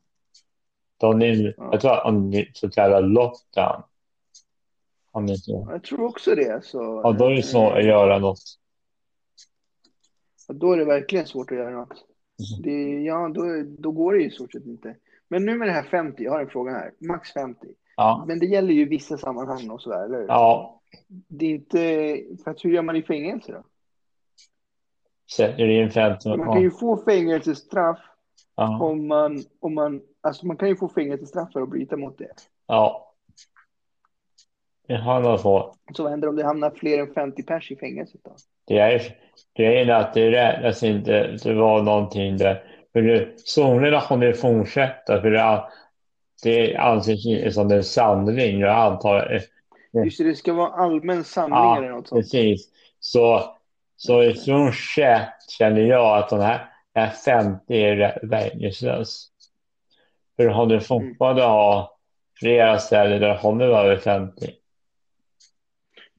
De 0.97 1.23
är, 1.23 1.55
Ja. 1.57 1.69
jag 1.73 1.81
tror 1.81 2.07
om 2.07 2.31
ni 2.31 2.51
så 2.55 2.71
kallad 2.71 3.05
lockdown. 3.13 3.83
Om 5.13 5.27
ni 5.27 5.37
Jag 5.47 5.83
tror 5.83 6.05
också 6.05 6.35
det. 6.35 6.65
Så, 6.65 7.01
ja, 7.05 7.13
då 7.13 7.27
är 7.27 7.35
det 7.35 7.43
svårt 7.43 7.73
att 7.73 7.85
göra 7.85 8.19
något. 8.19 8.39
Ja, 10.49 10.55
Då 10.55 10.73
är 10.73 10.77
det 10.77 10.85
verkligen 10.85 11.27
svårt 11.27 11.51
att 11.53 11.59
göra 11.59 11.71
något. 11.71 11.93
Mm. 11.93 12.63
Det, 12.63 13.03
ja, 13.03 13.29
då, 13.35 13.43
då 13.79 13.91
går 13.91 14.13
det 14.13 14.19
ju 14.19 14.27
i 14.27 14.31
stort 14.31 14.53
sett 14.53 14.67
inte. 14.67 14.95
Men 15.29 15.45
nu 15.45 15.55
med 15.59 15.69
det 15.69 15.73
här 15.73 15.83
50, 15.83 16.23
jag 16.25 16.33
har 16.33 16.41
en 16.41 16.49
fråga 16.49 16.73
här. 16.73 16.93
Max 16.99 17.33
50. 17.33 17.67
Ja, 17.97 18.25
Men 18.29 18.39
det 18.39 18.47
gäller 18.47 18.73
ju 18.75 18.85
vissa 18.89 19.19
sammanhang 19.19 19.71
och 19.71 19.83
sådär, 19.83 20.05
eller 20.05 20.19
hur? 20.19 20.27
ja, 20.29 20.81
Det 21.09 21.47
är 21.47 21.51
inte... 21.51 21.79
För 22.45 22.51
att 22.51 22.65
hur 22.65 22.71
gör 22.71 22.83
man 22.83 22.97
i 22.97 23.03
fängelse 23.03 23.53
då? 23.53 23.63
sätter 25.37 25.69
in 25.69 25.91
15. 25.91 26.39
Man 26.39 26.53
kan 26.53 26.63
ju 26.63 26.71
få 26.71 27.05
fängelsestraff 27.05 27.99
ja, 28.57 28.79
om 28.83 29.07
man, 29.07 29.43
om 29.61 29.75
man... 29.75 30.03
Alltså 30.21 30.47
man 30.47 30.57
kan 30.57 30.69
ju 30.69 30.77
få 30.77 30.89
fängelsestraff 30.89 31.53
för 31.53 31.63
att 31.63 31.71
bryta 31.71 31.97
mot 31.97 32.19
det. 32.19 32.31
ja. 32.67 33.11
Det 34.87 34.99
man 35.05 35.39
fått. 35.39 35.77
Så 35.95 36.03
vad 36.03 36.11
händer 36.11 36.29
om 36.29 36.37
det 36.37 36.45
hamnar 36.45 36.71
fler 36.71 36.99
än 36.99 37.15
50 37.15 37.43
pers 37.43 37.71
i 37.71 37.77
fängelset 37.77 38.21
då? 38.25 38.37
Det 38.67 38.79
är 38.79 39.03
grejen 39.57 39.89
är 39.89 39.93
att 39.93 40.15
det 40.15 40.31
räknas 40.31 40.83
inte 40.83 41.37
det 41.43 41.55
var 41.55 41.83
någonting 41.83 42.37
där. 42.37 42.65
För 42.93 43.03
det, 43.03 43.33
zonerna 43.37 44.01
kommer 44.01 44.33
fortsätta 44.33 45.21
för 45.21 45.31
det, 45.31 45.65
det 46.43 46.77
anses 46.77 47.27
inte 47.27 47.51
som 47.51 47.71
en 47.71 47.85
samling. 47.85 48.59
Jag 48.59 48.77
antar. 48.77 49.41
Just 49.95 50.19
det, 50.19 50.25
det 50.25 50.35
ska 50.37 50.53
vara 50.53 50.69
allmän 50.73 51.25
samling 51.25 51.59
Ja, 51.59 51.79
eller 51.79 51.89
något 51.89 52.09
sånt. 52.09 52.21
precis. 52.21 52.69
Så, 53.01 53.57
så 53.97 54.23
ifrån 54.23 54.73
21 54.73 55.21
känner 55.59 55.81
jag 55.81 56.19
att 56.19 56.29
de 56.29 56.41
här, 56.41 56.69
här 56.95 57.11
50 57.11 57.75
är 57.75 58.19
verkningslös. 58.23 59.29
För 60.37 60.47
har 60.47 60.67
du 60.67 60.81
fortfarande 60.81 61.43
ha 61.43 61.99
flera 62.39 62.79
ställen 62.79 63.21
där 63.21 63.39
kommer 63.39 63.69
vara 63.69 63.83
över 63.85 63.97
50. 63.97 64.51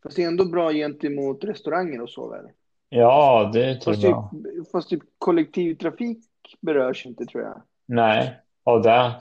Fast 0.03 0.15
det 0.15 0.23
är 0.23 0.27
ändå 0.27 0.45
bra 0.45 0.71
gentemot 0.73 1.43
restauranger 1.43 2.01
och 2.01 2.09
så 2.09 2.29
väl? 2.29 2.45
Ja, 2.89 3.49
det 3.53 3.75
tror 3.75 3.93
Fast 3.93 4.01
typ, 4.01 4.11
jag. 4.11 4.29
fast 4.71 4.89
typ 4.89 5.03
kollektivtrafik 5.17 6.17
berörs 6.61 7.05
inte 7.05 7.25
tror 7.25 7.43
jag. 7.43 7.61
Nej, 7.85 8.39
och 8.63 8.81
där, 8.81 9.11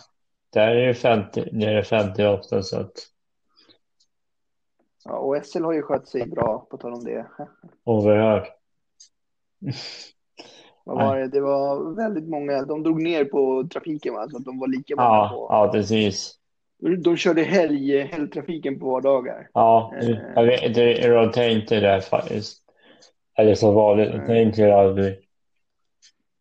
där 0.53 0.69
är 0.69 0.87
det 0.87 0.95
50, 0.95 1.49
det 1.53 1.67
är 1.67 1.83
50 1.83 2.25
ofta 2.25 2.63
så 2.63 2.81
att 2.81 2.93
Ja, 5.05 5.19
och 5.19 5.47
SL 5.47 5.65
har 5.65 5.73
ju 5.73 5.83
skött 5.83 6.09
sig 6.09 6.27
bra 6.27 6.67
på 6.71 6.77
tal 6.77 6.93
om 6.93 7.05
det. 7.05 7.27
oerhört. 7.85 8.49
Vad 10.85 10.97
var 10.97 11.17
det? 11.19 11.29
det 11.29 11.41
var 11.41 11.95
väldigt 11.95 12.29
många, 12.29 12.63
de 12.63 12.83
drog 12.83 13.03
ner 13.03 13.25
på 13.25 13.69
trafiken 13.73 14.15
va? 14.15 14.29
Så 14.29 14.37
att 14.37 14.45
de 14.45 14.59
var 14.59 14.69
lika 14.69 14.97
många 14.97 15.09
Ja, 15.09 15.29
på. 15.35 15.47
ja, 15.55 15.71
precis. 15.73 16.35
De 17.05 17.17
körde 17.17 17.43
helg, 17.43 17.99
helgtrafiken 17.99 18.79
på 18.81 18.87
vardagar. 18.91 19.51
Ja, 19.53 19.93
Eh. 20.03 20.19
jag 20.35 20.45
vet 20.45 20.75
de 20.75 21.33
tänkte 21.33 21.81
där 21.81 22.01
faktiskt. 22.01 22.63
Eller 23.39 23.55
så 23.55 23.73
vanligt, 23.73 24.13
de 24.13 24.19
Nej. 24.19 24.27
tänker 24.27 24.69
aldrig. 24.69 25.19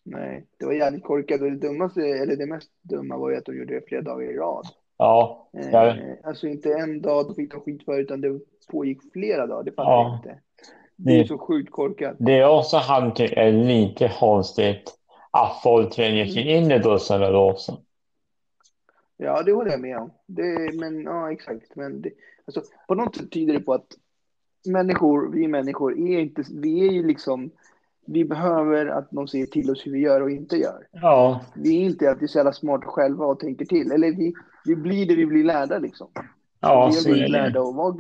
Nej, 0.06 0.46
det 0.60 0.66
var 0.66 0.74
jävligt 0.74 1.04
korkat 1.04 1.42
och 1.42 1.52
det 1.52 1.58
dummaste, 1.68 2.02
eller 2.02 2.36
det 2.36 2.46
mest 2.46 2.70
dumma 2.82 3.18
var 3.18 3.30
ju 3.30 3.38
att 3.38 3.46
de 3.46 3.58
gjorde 3.58 3.74
det 3.76 3.88
flera 3.88 4.02
dagar 4.02 4.32
i 4.32 4.38
rad. 4.38 4.66
Ja. 4.98 5.50
Eh, 5.74 5.94
alltså 6.24 6.48
inte 6.48 6.74
en 6.74 7.02
dag 7.02 7.28
då 7.28 7.34
fick 7.34 7.52
de 7.52 7.62
skit 7.62 7.86
för 7.86 8.00
utan 8.00 8.22
det 8.22 8.40
pågick 8.72 9.00
flera 9.14 9.48
dagar. 9.48 9.64
Det 9.64 9.72
fattar 9.72 9.92
Ja. 9.92 10.20
jag 10.24 10.32
inte. 10.32 10.42
Det 10.96 11.20
är 11.20 11.24
så 11.26 11.38
sjukt 11.38 11.72
korkat. 11.72 12.16
Det 12.20 12.40
är 12.40 12.50
också 12.50 12.78
han 12.78 13.14
tycker 13.14 13.38
är 13.38 13.52
lite 13.52 14.12
konstigt 14.20 14.94
att 15.32 15.62
folk 15.64 15.94
tränger 15.94 16.26
sig 16.26 16.52
in 16.52 16.72
i 16.72 16.80
bussarna 16.80 17.30
då 17.30 17.52
också. 17.52 17.78
Ja, 19.18 19.44
det 19.44 19.52
håller 19.52 19.72
jag 19.72 19.82
med 19.82 19.98
om. 19.98 20.12
Det, 20.26 20.74
men 20.80 21.04
ja, 21.04 21.32
exakt. 21.32 21.76
Men 21.76 22.02
det, 22.02 22.10
alltså, 22.46 22.62
på 22.88 22.96
något 22.96 23.16
sätt 23.16 23.32
tyder 23.32 23.54
det 23.54 23.60
på 23.60 23.74
att 23.74 23.88
människor, 24.68 25.32
vi 25.32 25.48
människor, 25.48 25.98
är 25.98 26.20
inte, 26.20 26.44
vi 26.52 26.88
är 26.88 26.92
ju 26.92 27.08
liksom, 27.08 27.52
vi 28.06 28.26
behöver 28.26 28.86
att 28.86 29.12
någon 29.12 29.28
säger 29.28 29.46
till 29.46 29.72
oss 29.72 29.86
hur 29.86 29.92
vi 29.92 30.00
gör 30.00 30.22
och 30.22 30.32
inte 30.32 30.58
gör. 30.58 30.88
Ja, 30.92 31.42
Vi 31.56 31.78
är 31.82 31.86
inte 31.86 32.10
alltid 32.10 32.30
så 32.30 32.38
jävla 32.40 32.54
smarta 32.54 32.88
själva 32.88 33.26
och 33.26 33.40
tänker 33.40 33.66
till. 33.66 33.92
Eller 33.92 34.12
vi, 34.12 34.34
vi 34.66 34.76
blir 34.76 35.06
det 35.06 35.16
vi 35.16 35.26
blir 35.26 35.44
lärda 35.44 35.78
liksom. 35.80 36.08
ja 36.60 36.90
vi 36.92 36.96
har 36.98 37.14
blivit 37.14 37.30
lärda 37.32 37.62
att 37.62 37.76
vara 37.76 37.96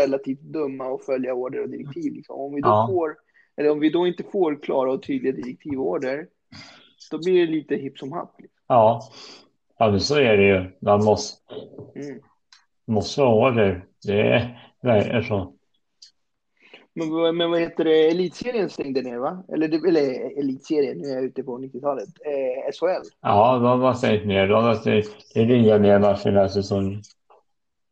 relativt 0.00 0.40
dumma 0.40 0.86
och 0.86 1.02
följa 1.02 1.34
order 1.34 1.62
och 1.62 1.68
direktiv. 1.68 2.12
Liksom. 2.14 2.36
Om 2.36 2.54
vi 2.54 2.60
då 2.60 2.68
Ja. 2.68 2.86
får, 2.90 3.16
eller 3.56 3.70
om 3.70 3.80
vi 3.80 3.90
då 3.90 4.06
inte 4.06 4.22
får 4.32 4.62
klara 4.62 4.92
och 4.92 5.02
tydliga 5.02 5.32
direktiv 5.32 5.80
och 5.80 5.86
order, 5.88 6.26
då 7.10 7.18
blir 7.18 7.46
det 7.46 7.52
lite 7.52 7.74
hipp 7.76 7.98
som 7.98 8.12
happ. 8.12 8.34
Liksom. 8.38 8.58
Ja, 8.66 9.02
ja 9.78 9.98
så 9.98 10.14
är 10.18 10.36
det 10.36 10.46
ju. 10.48 10.70
Man 10.80 11.04
måste, 11.04 11.54
Mm. 11.94 12.20
måste 12.86 13.22
ha 13.22 13.48
order. 13.50 13.84
Det 14.06 14.20
är, 14.20 14.70
det 14.82 14.90
är 14.90 15.22
så. 15.22 15.52
Men, 16.94 17.10
vad- 17.10 17.34
men 17.34 17.50
vad 17.50 17.60
heter 17.60 17.84
det, 17.84 18.08
elitserien 18.10 18.70
stängde 18.70 19.02
ner 19.02 19.18
va? 19.18 19.44
Eller, 19.52 19.88
eller 19.88 20.38
elitserien, 20.38 20.98
nu 20.98 21.08
är 21.08 21.14
jag 21.14 21.24
ute 21.24 21.42
på 21.42 21.58
90-talet. 21.58 22.08
Eh, 22.08 22.72
SHL, 22.72 23.08
Ja, 23.20 23.58
de 23.58 23.80
har 23.80 23.94
stängt 23.94 24.26
ner. 24.26 24.48
De 24.48 24.64
har 24.64 24.74
stängt, 24.74 25.06
ringer 25.34 25.78
ner 25.78 25.98
matchen 25.98 26.32
den 26.34 26.40
här 26.42 26.48
säsongen. 26.48 27.02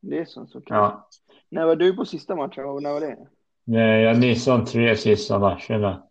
det 0.00 0.18
är 0.18 0.24
så. 0.24 0.46
så. 0.46 0.62
Ja. 0.66 1.08
När 1.50 1.66
var 1.66 1.76
du 1.76 1.96
på 1.96 2.04
sista 2.04 2.36
matchen 2.36 2.64
och 2.64 2.82
när 2.82 2.92
var 2.92 3.00
det? 3.00 3.16
Nej, 3.64 4.02
jag 4.02 4.18
missade 4.18 4.58
de 4.58 4.64
tre 4.66 4.96
sista 4.96 5.38
matcherna. 5.38 6.02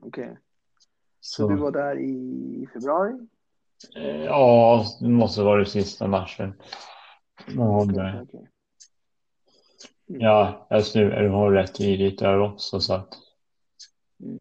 Okej. 0.00 0.38
Så 1.20 1.48
du 1.48 1.56
Så, 1.56 1.62
var 1.62 1.70
där 1.70 1.98
i 2.00 2.68
februari? 2.72 3.12
eh, 3.96 4.24
ja, 4.24 4.84
det 5.00 5.08
måste 5.08 5.42
vara 5.42 5.56
den 5.56 5.66
sista 5.66 6.06
matchen. 6.06 6.54
Ja, 7.56 7.82
Okej, 7.82 8.26
okej. 10.08 10.22
Ja, 10.22 10.66
jag 10.70 10.84
snurrade 10.86 11.28
har 11.28 11.52
rätt 11.52 11.74
tidigt 11.74 12.18
där 12.18 12.40
också 12.40 12.80
så 12.80 12.94
att 12.94 13.08
Mm. 14.24 14.38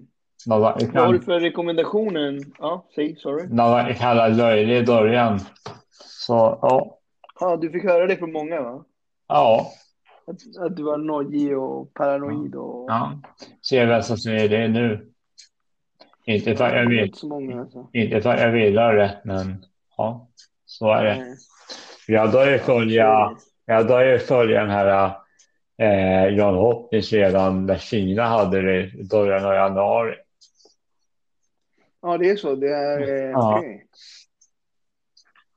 man 0.47 0.61
var, 0.61 0.79
det 0.79 0.85
Vad 0.93 1.05
har 1.05 1.13
du 1.13 1.19
för 1.21 1.39
rekommendationen? 1.39 2.39
Ja, 2.59 2.85
säg, 2.95 3.15
sorry. 3.15 3.47
man 3.47 3.71
var 3.71 3.93
kallad 3.93 4.37
löjlig 4.37 4.77
i 4.77 4.85
början. 4.85 5.39
Så 5.99 6.33
ja, 6.61 6.99
Ja, 7.39 7.55
du 7.57 7.69
fick 7.71 7.83
höra 7.83 8.07
det 8.07 8.15
från 8.17 8.31
många 8.31 8.61
va? 8.61 8.85
ja, 9.27 9.67
Att, 10.27 10.65
att 10.65 10.75
du 10.77 10.83
var 10.83 10.97
nojig 10.97 11.57
och 11.57 11.93
paranoid 11.93 12.55
och... 12.55 12.89
ja. 12.91 13.21
Se 13.61 13.85
vem 13.85 14.01
som 14.03 14.17
säger 14.17 14.49
det 14.49 14.67
nu. 14.67 15.09
Inte 16.25 16.55
för 16.55 16.65
att 16.65 16.73
jag 16.73 16.81
är 16.81 16.89
vill, 16.89 16.99
inte 16.99 17.17
så 17.19 17.27
många 17.27 17.61
alltså. 17.61 17.87
inte 17.93 18.21
för 18.21 18.33
att 18.33 18.39
jag 18.41 18.51
vill 18.51 18.77
ha 18.77 18.95
rätt, 18.95 19.25
men 19.25 19.65
ja, 19.97 20.27
så 20.65 20.91
är 20.91 21.03
det. 21.03 21.25
Jag 22.07 22.31
började 22.31 22.59
följa, 22.59 23.31
jag 23.65 23.87
började 23.87 24.19
följa 24.19 24.61
den 24.61 24.69
här 24.69 25.11
eh, 25.77 26.27
John 26.27 26.55
Hopkins 26.55 27.11
redan 27.13 27.65
när 27.65 27.77
Kina 27.77 28.23
hade 28.23 28.61
det 28.61 28.85
i 28.85 29.03
början 29.11 29.45
av 29.45 29.53
januari. 29.53 30.15
Ja, 32.01 32.17
det 32.17 32.29
är 32.29 32.35
så. 32.35 32.55
Det 32.55 32.69
är... 32.69 33.01
Eh, 33.01 33.29
Ja. 33.31 33.57
Okej. 33.57 33.87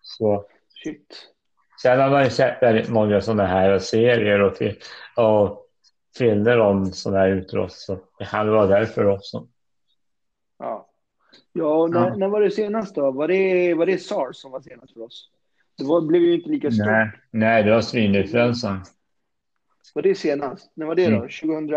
Så 0.01 0.45
Shit. 0.85 1.33
Sen 1.83 2.01
har 2.01 2.11
man 2.11 2.25
ju 2.25 2.31
sett 2.31 2.63
väldigt 2.63 2.89
många 2.89 3.21
sådana 3.21 3.47
här 3.47 3.79
serier 3.79 4.41
och, 4.43 4.57
fi- 4.57 4.79
och 5.17 5.67
filmer 6.19 6.59
om 6.61 6.87
sådana 6.93 7.19
här 7.21 7.29
utbrott. 7.29 7.73
Så 7.73 7.99
det 8.19 8.25
kan 8.25 8.51
vara 8.51 8.67
därför 8.67 9.07
också. 9.07 9.47
Ja. 10.59 10.89
Ja, 11.53 11.87
när, 11.87 12.01
Ja. 12.09 12.17
när 12.17 12.29
var 12.29 12.41
det 12.41 12.51
senast 12.51 12.95
då? 12.95 13.11
Var 13.11 13.29
det, 13.29 13.75
var 13.75 13.87
det 13.87 13.99
SARS 13.99 14.37
som 14.37 14.51
var 14.53 14.61
senast 14.61 14.93
för 14.93 15.03
oss? 15.03 15.31
Det 15.79 15.85
var, 15.85 16.01
blev 16.01 16.23
ju 16.23 16.35
inte 16.35 16.49
lika 16.51 16.71
stort. 16.71 16.87
Nej, 16.87 17.11
nej, 17.31 17.63
det 17.63 17.71
var 17.71 17.81
svininfluensan. 17.81 18.81
Var 19.95 20.03
det 20.03 20.15
senast? 20.15 20.73
När 20.75 20.87
var 20.87 20.95
det 20.95 21.11
då? 21.11 21.17
Mm. 21.17 21.29
2000? 21.29 21.75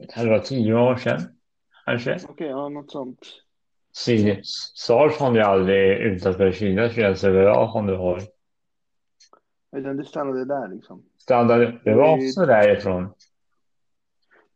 Okej, 0.00 0.24
Det 0.24 0.30
var 0.30 0.38
tio 0.38 0.74
år 0.74 0.96
sedan, 0.96 1.20
kanske. 1.84 2.18
ja, 2.36 2.68
något 2.68 2.90
sånt. 2.90 3.18
SARS 4.74 5.16
har 5.18 5.34
ju 5.34 5.40
aldrig 5.40 5.98
utanför 5.98 6.52
Kinas 6.52 6.94
gränser, 6.94 7.30
vad 7.30 7.42
jag 7.42 7.66
har. 7.96 8.22
Utan 9.76 9.96
det 9.96 10.04
stannade 10.04 10.44
där 10.44 10.68
liksom. 10.68 11.02
Standard, 11.18 11.80
det 11.84 11.94
var 11.94 12.14
också 12.14 12.46
därifrån. 12.46 13.14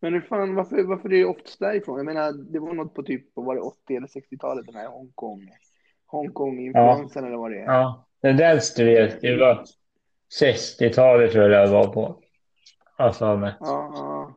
Men 0.00 0.14
hur 0.14 0.20
fan, 0.20 0.54
varför, 0.54 0.82
varför 0.82 1.12
är 1.12 1.18
det 1.18 1.24
oftast 1.24 1.58
därifrån? 1.58 1.96
Jag 1.96 2.06
menar, 2.06 2.32
det 2.32 2.58
var 2.58 2.74
något 2.74 2.94
på 2.94 3.02
typ, 3.02 3.26
var 3.34 3.54
det 3.54 3.60
80 3.60 3.96
eller 3.96 4.06
60-talet, 4.06 4.66
den 4.66 4.74
här 4.74 4.88
Hongkong, 4.88 5.50
Hongkong-influensan 6.06 7.24
eller 7.26 7.36
vad 7.36 7.50
det 7.50 7.58
är. 7.58 7.64
Ja, 7.64 8.06
den 8.20 8.60
stred, 8.60 9.18
det 9.20 9.36
var 9.36 9.64
60-talet 10.40 11.32
tror 11.32 11.50
jag 11.50 11.68
det 11.68 11.72
var 11.72 11.86
på. 11.88 12.20
Alltså, 12.96 13.36
men 13.36 13.52
Ja, 13.60 13.90
ja. 13.94 14.34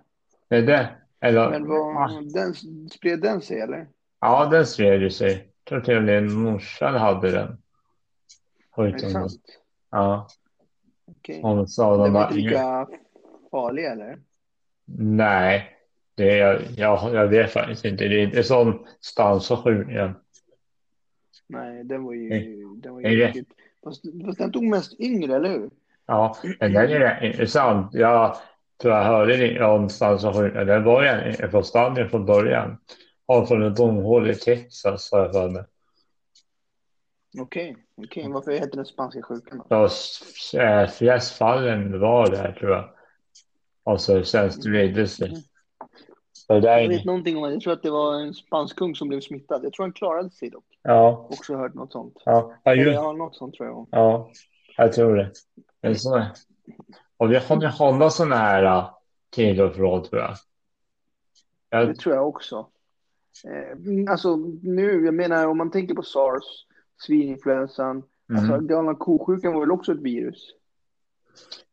det 0.50 0.56
är 0.56 0.62
det. 0.62 0.90
Eller, 1.20 1.50
Men 1.50 1.68
vad, 1.68 2.34
den, 2.34 2.54
spred 2.90 3.22
den 3.22 3.42
sig 3.42 3.60
eller? 3.60 3.88
Ja, 4.20 4.46
den 4.46 4.66
spred 4.66 5.02
ju 5.02 5.10
sig. 5.10 5.32
Jag 5.32 5.70
tror 5.70 5.82
till 5.82 5.98
och 5.98 6.04
med 6.04 6.24
morsan 6.24 6.96
hade 6.96 7.32
den. 7.32 7.58
Är 8.78 8.92
det 8.92 9.10
sant? 9.10 9.42
Ja, 9.92 10.28
Okej. 11.06 11.42
hon 11.42 11.68
sa 11.68 11.98
de 11.98 12.14
var 12.14 12.32
lika 12.32 12.88
farlig 13.52 13.86
eller? 13.86 14.20
nej, 15.00 15.78
det 16.16 16.40
är, 16.40 16.54
jag, 16.54 16.62
jag, 16.76 17.14
jag 17.14 17.28
vet 17.28 17.52
faktiskt 17.52 17.86
inte. 17.86 18.08
Det 18.08 18.16
är 18.16 18.24
inte 18.24 18.44
sån 18.44 18.86
stans 19.00 19.52
och 19.52 19.64
skjutningen. 19.64 20.16
Nej, 21.48 21.84
den 21.84 22.04
var 22.04 22.14
ju... 22.14 22.30
Den 22.76 22.94
var 22.94 23.02
ju 23.02 23.08
riktigt... 23.08 23.50
Fast, 23.84 24.04
fast 24.26 24.38
den 24.38 24.52
tog 24.52 24.64
mest 24.64 25.00
yngre, 25.00 25.36
eller 25.36 25.50
hur? 25.50 25.70
Ja, 26.08 26.36
den 26.60 26.76
är 26.76 27.24
intressant. 27.24 27.94
Jag 27.94 28.36
tror 28.82 28.94
jag 28.94 29.04
hörde 29.04 29.38
det 29.38 29.64
om 29.66 29.90
stans 29.90 30.24
och 30.24 30.36
skjutningen. 30.36 30.68
Den 30.68 30.84
var 30.84 31.04
ju 31.04 31.34
från 31.50 31.64
Spanien 31.64 32.10
från 32.10 32.26
början. 32.26 32.78
Och 33.26 33.48
från 33.48 33.64
ett 33.64 33.76
domhål 33.76 34.30
i 34.30 34.36
Texas 34.36 35.12
har 35.12 35.20
jag 35.20 35.32
för 35.32 35.50
mig. 35.50 35.64
Okej, 37.42 37.76
okej. 37.98 38.28
Varför 38.30 38.52
heter 38.52 38.76
den 38.76 38.86
spanska 38.86 39.22
sjukan 39.22 39.58
då? 39.58 39.66
Ja, 39.70 39.90
eh, 40.62 40.90
flest 40.90 41.38
fallen 41.38 42.00
var 42.00 42.32
där 42.32 42.52
tror 42.52 42.72
jag. 42.72 42.90
Och 43.84 44.02
så 44.02 44.24
sen 44.24 44.52
spridde 44.52 45.08
sig. 45.08 45.34
Så 46.34 46.60
där, 46.60 46.78
Jag 46.80 46.90
vet 46.90 47.06
någonting 47.06 47.38
om 47.38 47.44
det. 47.44 47.52
Jag 47.54 47.62
tror 47.62 47.74
att 47.74 47.84
det 47.84 47.90
var 47.92 48.14
en 48.20 48.34
spansk 48.34 48.76
kung 48.78 48.96
som 48.96 49.08
blev 49.08 49.22
smittad. 49.22 49.64
Jag 49.64 49.74
tror 49.74 49.84
han 49.86 49.94
klarade 49.94 50.30
sig 50.30 50.50
dock. 50.50 50.66
ja, 50.82 51.28
Också 51.32 51.56
hört 51.56 51.74
något 51.74 51.92
sånt. 51.92 52.16
ja, 52.26 52.54
ja, 52.64 52.76
just, 52.76 52.94
ja, 52.94 53.12
något 53.12 53.36
sånt 53.36 53.56
tror 53.56 53.68
jag. 53.70 53.88
ja, 53.92 54.32
jag 54.78 54.94
tror 54.94 55.16
det. 55.16 55.32
Så, 55.98 56.24
och 57.18 57.32
vi 57.32 57.40
kommer 57.40 57.68
hålla 57.68 58.10
sådana 58.10 58.36
här 58.36 58.64
äh, 58.64 58.90
från 59.72 60.04
tror 60.04 60.22
jag. 60.22 60.36
Det 61.88 61.96
tror 61.96 62.16
jag 62.16 62.28
också. 62.28 62.68
Eh, 63.48 64.12
alltså 64.12 64.36
nu, 64.64 65.06
jag 65.06 65.14
menar 65.14 65.48
om 65.48 65.58
man 65.58 65.72
tänker 65.72 65.96
på 65.96 66.04
sars, 66.04 66.44
svininfluensan, 67.06 68.04
alltså 68.34 68.54
Mm. 68.54 68.68
galna 68.68 68.96
ko-sjukan 68.96 69.54
var 69.54 69.60
väl 69.60 69.72
också 69.72 69.92
ett 69.92 70.00
virus? 70.02 70.50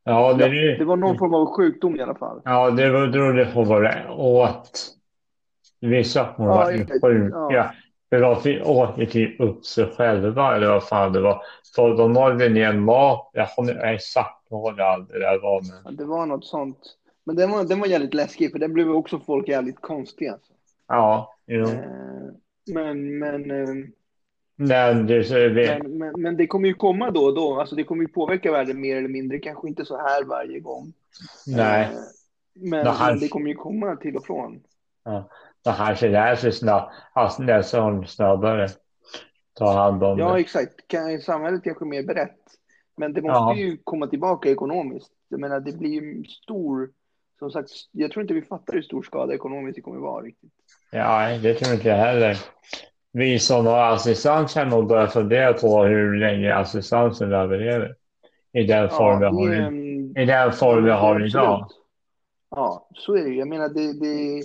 Ja, 0.05 0.33
det, 0.35 0.47
Ja, 0.47 0.79
det 0.79 0.85
var 0.85 0.97
någon 0.97 1.19
form 1.19 1.35
av 1.35 1.47
sjukdom 1.47 1.97
i 1.97 2.01
alla 2.01 2.14
fall. 2.14 2.40
ja, 2.45 2.71
det 2.71 2.90
var- 2.90 3.07
berodde 3.09 3.47
på 3.47 3.64
vad 3.64 3.83
det 3.83 4.09
åt. 4.11 4.81
Vissa 5.81 6.35
var 6.38 6.71
Ja, 6.73 6.79
vet. 6.79 6.90
sjuka. 7.02 7.37
Ja. 7.37 7.73
De 8.21 8.62
åt 8.65 8.98
ju 8.98 9.06
typ 9.06 9.40
upp 9.40 9.65
sig 9.65 9.87
själva 9.96 10.56
eller 10.56 10.67
vad 10.69 10.88
fan 10.88 11.12
det 11.12 11.21
var. 11.21 11.42
Så 11.62 11.94
de 11.94 12.12
malde 12.12 12.48
ner 12.48 12.73
mat. 12.73 13.31
Jag 13.33 13.54
kommer 13.54 13.85
exakt 13.94 14.50
ihåg 14.50 14.81
allt 14.81 15.08
det 15.08 15.19
där 15.19 15.38
var. 15.38 15.60
Men... 15.60 15.81
Ja, 15.85 15.90
det 15.90 16.04
var 16.04 16.27
något 16.27 16.44
sånt. 16.44 16.79
Men 17.25 17.37
den 17.37 17.50
var, 17.50 17.65
den 17.65 17.81
var 17.81 17.87
jävligt 17.87 18.15
läskig 18.15 18.52
för 18.52 18.58
den 18.58 18.73
blev 18.73 18.90
också 18.90 19.19
folk 19.21 19.48
jävligt 19.48 19.81
konstiga. 19.81 20.33
Alltså. 20.33 20.52
Ja, 20.88 21.35
jo. 21.46 21.65
Eh, 21.65 21.71
men, 22.75 23.19
men, 23.19 23.50
eh, 23.50 23.69
Men 24.56 25.06
det 25.06 25.25
så 25.25 25.35
vi, 25.35 25.48
men, 25.83 25.98
men, 25.98 26.21
men 26.23 26.37
det 26.37 26.46
kommer 26.46 26.69
ju 26.69 26.75
komma 26.75 27.10
då 27.10 27.21
och 27.25 27.35
då. 27.35 27.60
Alltså 27.60 27.77
det 27.77 27.85
kommer 27.85 28.02
ju 28.02 28.08
påverka 28.08 28.52
världen 28.52 28.81
mer 28.81 28.96
eller 28.96 29.08
mindre. 29.08 29.38
Kanske 29.38 29.69
inte 29.69 29.85
så 29.85 29.96
här 29.96 30.25
varje 30.25 30.60
gång. 30.60 30.92
nej. 31.46 31.85
Eh, 31.85 31.90
men, 32.54 32.85
Det 32.85 32.90
här- 32.90 33.10
men 33.10 33.21
det 33.21 33.29
kommer 33.29 33.48
ju 33.48 33.54
komma 33.54 33.96
till 33.96 34.17
och 34.17 34.25
från. 34.27 34.60
Så 35.65 35.73
kanske 35.73 36.08
lär 36.08 36.35
sig 36.37 36.52
snabbt, 36.52 36.94
alltså 37.12 37.42
läsa 37.42 37.81
honom 37.81 38.06
snabbare. 38.06 38.69
Ta 39.58 39.73
hand 39.73 40.04
om 40.04 40.19
Ja, 40.19 40.33
det. 40.35 40.40
exakt. 40.40 40.73
Kan, 40.87 41.19
samhället 41.21 41.65
kanske 41.65 41.85
mer 41.85 42.02
berett. 42.02 42.40
Men 42.96 43.12
det 43.12 43.23
måste 43.23 43.38
Ja. 43.38 43.54
ju 43.56 43.79
komma 43.85 44.06
tillbaka 44.06 44.48
ekonomiskt. 44.50 45.12
Jag 45.29 45.40
menar, 45.40 45.60
det 45.60 45.73
blir 45.73 45.90
ju 46.02 46.25
stor 46.25 46.90
som 47.38 47.50
sagt, 47.50 47.69
jag 47.92 48.10
tror 48.10 48.23
inte 48.23 48.35
vi 48.35 48.42
fattar 48.42 48.73
hur 48.75 48.83
stor 48.83 49.02
skada 49.02 49.35
ekonomiskt 49.35 49.77
det 49.77 49.83
kommer 49.83 49.98
vara 50.00 50.23
riktigt. 50.25 50.52
Ja, 50.90 51.38
det 51.42 51.54
tror 51.54 51.75
inte 51.75 51.88
jag 51.88 51.96
heller. 51.96 52.38
Vi 53.12 53.38
som 53.38 53.67
har 53.67 53.92
assistans 53.94 54.54
kan 54.54 54.69
nog 54.69 54.87
börja 54.88 55.06
fundera 55.06 55.52
på 55.52 55.85
hur 55.85 56.17
länge 56.21 56.54
assistansen 56.54 57.33
överlever. 57.33 57.94
I 58.52 58.62
den 58.62 58.90
form 58.90 59.19
vi 59.19 59.25
har, 59.27 59.50
det, 60.15 60.23
i 60.23 60.25
den 60.25 60.52
form 60.52 60.85
vi 60.85 60.90
har 60.90 61.27
idag. 61.27 61.69
Ja, 62.50 62.88
så 62.94 63.17
är 63.17 63.23
det 63.23 63.29
ju. 63.29 63.38
Jag 63.38 63.48
menar, 63.48 63.69
det, 63.69 63.92
det, 63.92 64.42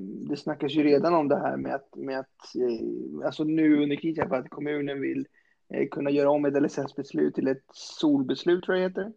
det 0.00 0.36
snackas 0.36 0.72
ju 0.72 0.82
redan 0.82 1.14
om 1.14 1.28
det 1.28 1.38
här 1.38 1.56
med 1.56 1.74
att, 1.74 1.96
med 1.96 2.18
att 2.18 2.54
eh, 2.56 3.26
alltså 3.26 3.44
nu 3.44 3.82
under 3.82 3.96
krisen, 3.96 4.32
att 4.32 4.50
kommunen 4.50 5.00
vill 5.00 5.26
eh, 5.74 5.88
kunna 5.88 6.10
göra 6.10 6.30
om 6.30 6.44
ett 6.44 6.62
LSS-beslut 6.62 7.34
till 7.34 7.48
ett 7.48 7.64
solbeslut, 7.72 8.64
tror 8.64 8.76
jag 8.76 8.94
det 8.94 9.00
heter. 9.00 9.12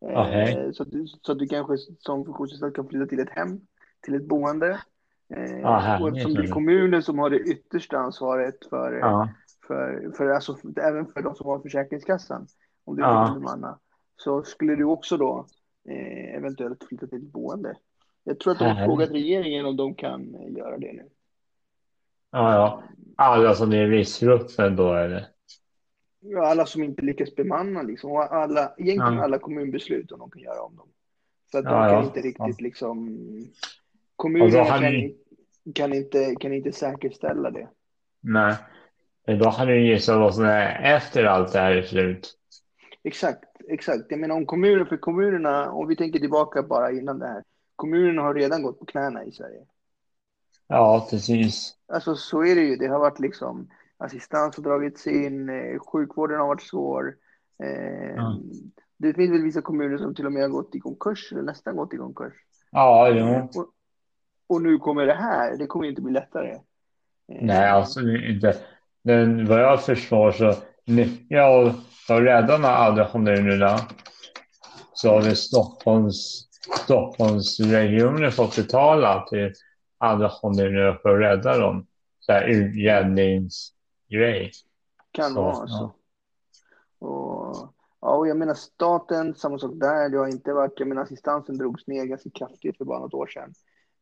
Okay. 0.00 0.72
Så, 0.72 0.82
att 0.82 0.90
du, 0.90 1.06
så 1.06 1.32
att 1.32 1.38
du 1.38 1.46
kanske 1.46 1.76
som 1.98 2.24
funktionsnedsatt 2.24 2.74
kan 2.74 2.88
flytta 2.88 3.06
till 3.06 3.20
ett 3.20 3.30
hem, 3.30 3.60
till 4.00 4.14
ett 4.14 4.28
boende. 4.28 4.80
Aha, 5.64 6.02
och 6.02 6.08
eftersom 6.08 6.34
det 6.34 6.42
är 6.42 6.50
kommunen 6.50 7.02
som 7.02 7.18
har 7.18 7.30
det 7.30 7.38
yttersta 7.38 7.98
ansvaret 7.98 8.56
för, 8.70 8.92
Ja. 8.92 9.28
för, 9.66 10.12
för, 10.16 10.28
alltså, 10.28 10.56
även 10.76 11.06
för 11.06 11.22
de 11.22 11.34
som 11.34 11.46
har 11.46 11.60
Försäkringskassan, 11.60 12.46
om 12.84 12.96
du 12.96 13.02
Ja. 13.02 13.32
bemanna, 13.34 13.78
så 14.16 14.42
skulle 14.42 14.76
du 14.76 14.84
också 14.84 15.16
då 15.16 15.46
eh, 15.88 16.34
eventuellt 16.34 16.84
flytta 16.84 17.06
till 17.06 17.18
ett 17.18 17.32
boende. 17.32 17.76
Jag 18.28 18.40
tror 18.40 18.52
att 18.52 18.58
de 18.58 18.64
har 18.64 18.84
frågat 18.84 19.10
regeringen 19.10 19.66
om 19.66 19.76
de 19.76 19.94
kan 19.94 20.34
eh, 20.34 20.52
göra 20.56 20.78
det 20.78 20.92
nu. 20.92 21.08
Ja, 22.30 22.54
ja. 22.54 22.82
Alla 23.16 23.54
som 23.54 23.72
är 23.72 23.76
i 23.76 23.86
riskgruppen 23.98 24.76
då 24.76 24.94
eller? 24.94 25.26
Ja, 26.20 26.46
alla 26.46 26.66
som 26.66 26.82
inte 26.82 27.02
lyckas 27.02 27.34
bemanna 27.34 27.82
liksom, 27.82 28.10
och 28.10 28.34
alla, 28.34 28.74
egentligen 28.78 29.14
Ja. 29.14 29.24
alla 29.24 29.38
kommunbeslut 29.38 30.12
om 30.12 30.18
de 30.18 30.30
kan 30.30 30.42
göra 30.42 30.62
om 30.62 30.76
dem. 30.76 30.88
Så 31.50 31.58
att 31.58 31.64
de 31.64 31.70
Ja, 31.74 31.80
kan 31.88 31.92
ja. 31.92 32.04
inte 32.04 32.20
riktigt 32.20 32.60
liksom, 32.60 33.18
kommunerna 34.16 34.64
kan, 34.64 34.82
ni- 34.82 35.16
kan, 35.74 35.92
inte, 35.92 36.34
kan 36.40 36.52
inte 36.52 36.72
säkerställa 36.72 37.50
det. 37.50 37.68
Nej. 38.20 38.54
Men 39.26 39.38
då 39.38 39.48
hade 39.48 39.72
du 39.72 39.86
gissat 39.86 40.18
vad 40.18 40.34
som 40.34 40.44
är 40.44 40.94
efter 40.96 41.24
allt 41.24 41.52
det 41.52 41.58
här 41.58 41.72
är 41.72 41.82
slut. 41.82 42.34
Exakt, 43.04 43.44
exakt. 43.68 44.04
Jag 44.08 44.20
menar 44.20 44.34
om 44.36 44.46
kommuner, 44.46 44.84
för 44.84 44.96
kommunerna, 44.96 45.70
om 45.72 45.88
vi 45.88 45.96
tänker 45.96 46.18
tillbaka 46.18 46.62
bara 46.62 46.92
innan 46.92 47.18
det 47.18 47.26
här, 47.26 47.42
kommunerna 47.78 48.22
har 48.22 48.34
redan 48.34 48.62
gått 48.62 48.78
på 48.78 48.84
knäna 48.86 49.24
i 49.24 49.32
Sverige. 49.32 49.60
Ja, 50.66 51.06
precis. 51.10 51.74
Alltså 51.92 52.14
så 52.16 52.44
är 52.44 52.54
det 52.54 52.60
ju. 52.60 52.76
Det 52.76 52.86
har 52.86 52.98
varit 52.98 53.20
liksom 53.20 53.70
assistans 53.96 54.56
har 54.56 54.64
dragits 54.64 55.06
in, 55.06 55.48
eh, 55.48 55.78
sjukvården 55.78 56.40
har 56.40 56.46
varit 56.46 56.62
svår. 56.62 57.14
Eh, 57.62 58.14
Ja. 58.16 58.38
Det 59.00 59.14
finns 59.14 59.30
väl 59.30 59.42
vissa 59.42 59.62
kommuner 59.62 59.98
som 59.98 60.14
till 60.14 60.26
och 60.26 60.32
med 60.32 60.42
har 60.42 60.48
gått 60.48 60.74
i 60.74 60.80
konkurs, 60.80 61.32
eller 61.32 61.42
nästan 61.42 61.76
gått 61.76 61.94
i 61.94 61.96
konkurs. 61.96 62.32
Ja, 62.70 63.08
jo. 63.08 63.48
Och, 63.60 63.68
och 64.46 64.62
nu 64.62 64.78
kommer 64.78 65.06
det 65.06 65.14
här, 65.14 65.56
det 65.56 65.66
kommer 65.66 65.86
inte 65.86 66.02
bli 66.02 66.12
lättare. 66.12 66.52
Eh, 66.52 66.60
Nej, 67.40 67.68
alltså 67.70 68.00
inte. 68.00 68.56
Men 69.02 69.46
vad 69.46 69.60
jag 69.62 69.84
förstår 69.84 70.32
så 70.32 70.54
mycket 70.86 71.40
av 71.40 71.80
de 72.08 72.20
räddarna 72.20 72.68
alla 72.68 73.08
kommunerna 73.08 73.78
så 74.94 75.10
har 75.10 75.22
vi 75.22 75.36
Stockholms, 75.36 76.47
Stockholmsregionen 76.84 78.32
fått 78.32 78.56
betala 78.56 79.26
till 79.30 79.52
andra 79.98 80.30
kommuner 80.40 80.98
för 81.02 81.14
att 81.14 81.20
rädda 81.20 81.58
dem. 81.58 81.86
Så 82.20 82.32
här 82.32 82.48
utjämningsgrej. 82.48 84.50
Kan 85.12 85.30
Så, 85.30 85.42
vara 85.42 85.54
ja. 85.54 85.66
så. 85.66 85.92
Och, 87.06 87.56
ja, 88.00 88.16
och 88.16 88.28
jag 88.28 88.36
menar 88.36 88.54
staten, 88.54 89.34
samma 89.34 89.58
sak 89.58 89.72
där. 89.74 90.08
Det 90.08 90.18
har 90.18 90.28
inte 90.28 90.52
varit, 90.52 90.72
jag 90.76 90.88
menar 90.88 91.02
assistansen 91.02 91.58
drogs 91.58 91.86
ner 91.86 92.04
ganska 92.04 92.30
kraftigt 92.30 92.76
för 92.76 92.84
bara 92.84 92.98
något 92.98 93.14
år 93.14 93.26
sedan. 93.26 93.52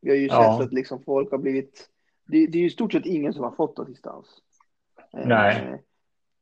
Vi 0.00 0.10
har 0.10 0.16
ju 0.16 0.26
Ja. 0.26 0.56
sett 0.58 0.66
att 0.66 0.72
liksom 0.72 1.02
folk 1.02 1.30
har 1.30 1.38
blivit, 1.38 1.88
det, 2.26 2.46
det 2.46 2.58
är 2.58 2.62
ju 2.62 2.66
i 2.66 2.70
stort 2.70 2.92
sett 2.92 3.06
ingen 3.06 3.32
som 3.32 3.44
har 3.44 3.50
fått 3.50 3.78
assistans. 3.78 4.26
Eh, 5.18 5.26
Nej. 5.26 5.82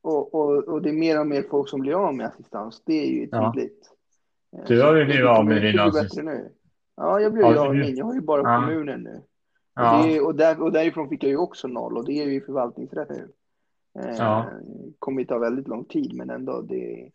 och, 0.02 0.34
och, 0.34 0.64
och 0.64 0.82
det 0.82 0.88
är 0.88 0.92
mer 0.92 1.20
och 1.20 1.26
mer 1.26 1.42
folk 1.50 1.68
som 1.68 1.80
blir 1.80 2.06
av 2.06 2.14
med 2.14 2.26
assistans. 2.26 2.82
Det 2.86 2.94
är 2.94 3.06
ju 3.10 3.28
Ja. 3.32 3.52
tydligt. 3.54 3.90
Du 4.66 4.82
har 4.82 4.94
ju 4.96 5.04
blivit 5.04 5.22
det 5.24 5.30
av 5.30 5.44
med 5.44 5.56
inte 5.56 5.66
din 5.66 5.72
bli 5.72 5.80
assist- 5.80 6.02
bättre 6.16 6.22
nu. 6.22 6.50
Ja, 6.96 7.20
jag 7.20 7.32
blev 7.32 7.46
ju 7.46 7.58
av 7.58 7.74
med 7.74 7.86
min. 7.86 7.96
Jag 7.96 8.04
har 8.04 8.14
ju 8.14 8.20
bara 8.20 8.40
Ja. 8.42 8.60
kommunen 8.60 9.00
nu. 9.02 9.22
Ja. 9.74 10.00
Och, 10.02 10.06
det, 10.08 10.20
och, 10.20 10.34
där, 10.34 10.62
och 10.62 10.72
därifrån 10.72 11.08
fick 11.08 11.24
jag 11.24 11.30
ju 11.30 11.36
också 11.36 11.68
noll 11.68 11.96
och 11.96 12.04
det 12.06 12.12
är 12.22 12.26
ju 12.26 12.40
förvaltningsrätt 12.40 13.08
nu. 13.08 13.28
Eh, 13.98 14.16
Ja. 14.18 14.50
kommer 14.98 15.20
ju 15.20 15.26
ta 15.26 15.38
väldigt 15.38 15.68
lång 15.68 15.84
tid 15.84 16.14
men 16.14 16.30
ändå 16.30 16.60
det, 16.62 17.10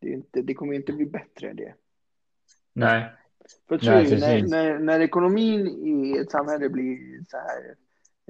det, 0.00 0.08
inte, 0.08 0.42
det 0.42 0.54
kommer 0.54 0.72
ju 0.72 0.78
inte 0.78 0.92
bli 0.92 1.06
bättre 1.06 1.50
än 1.50 1.56
det. 1.56 1.74
Nej. 2.72 3.12
För 3.68 3.80
Nej, 3.82 4.04
det 4.04 4.10
ju, 4.10 4.20
när, 4.20 4.42
när, 4.48 4.78
när 4.78 5.00
ekonomin 5.00 5.66
i 5.68 6.18
ett 6.20 6.30
samhälle 6.30 6.68
blir 6.68 6.98
så 7.28 7.36
här 7.36 7.74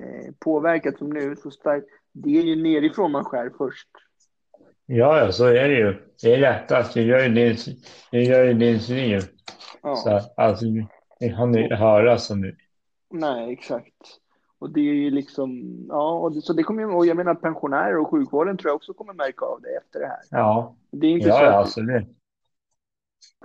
eh, 0.06 0.32
påverkat 0.38 0.98
som 0.98 1.10
nu 1.10 1.36
så 1.36 1.50
starkt, 1.50 1.86
det 2.12 2.38
är 2.38 2.42
ju 2.42 2.62
nerifrån 2.62 3.12
man 3.12 3.24
skär 3.24 3.52
först. 3.58 3.88
Ja, 4.90 5.18
ja, 5.18 5.32
så 5.32 5.44
är 5.46 5.68
det 5.68 5.74
ju. 5.74 5.94
Det 6.22 6.34
är 6.34 6.38
lättast. 6.38 6.94
Det 6.94 7.02
gör 7.02 7.22
ju 7.22 7.28
din, 7.28 7.56
det 8.10 8.22
gör 8.22 8.44
ju 8.44 8.54
din 8.54 8.78
liv. 8.78 9.22
Ja. 9.82 9.96
Så 9.96 10.20
alltså, 10.36 10.64
det 11.20 11.28
kan 11.28 11.50
ni 11.52 11.74
höra 11.74 12.18
så 12.18 12.34
nu. 12.34 12.56
Nej, 13.10 13.52
exakt. 13.52 13.94
Och 14.58 14.70
det 14.70 14.80
är 14.80 14.94
ju 14.94 15.10
liksom, 15.10 15.76
ja, 15.88 16.12
och 16.12 16.32
det, 16.32 16.40
så 16.40 16.52
det 16.52 16.62
kommer 16.62 16.82
ju, 16.82 16.88
och 16.88 17.06
jag 17.06 17.16
menar 17.16 17.34
pensionärer 17.34 17.98
och 17.98 18.10
sjukvården 18.10 18.56
tror 18.56 18.68
jag 18.68 18.76
också 18.76 18.94
kommer 18.94 19.12
märka 19.12 19.44
av 19.44 19.60
det 19.62 19.76
efter 19.76 20.00
det 20.00 20.06
här. 20.06 20.20
Ja, 20.30 20.76
Det 20.90 21.06
är 21.06 21.10
inte 21.10 21.28
ja, 21.28 21.38
så 21.38 21.44
ja 21.44 21.60
absolut. 21.60 22.08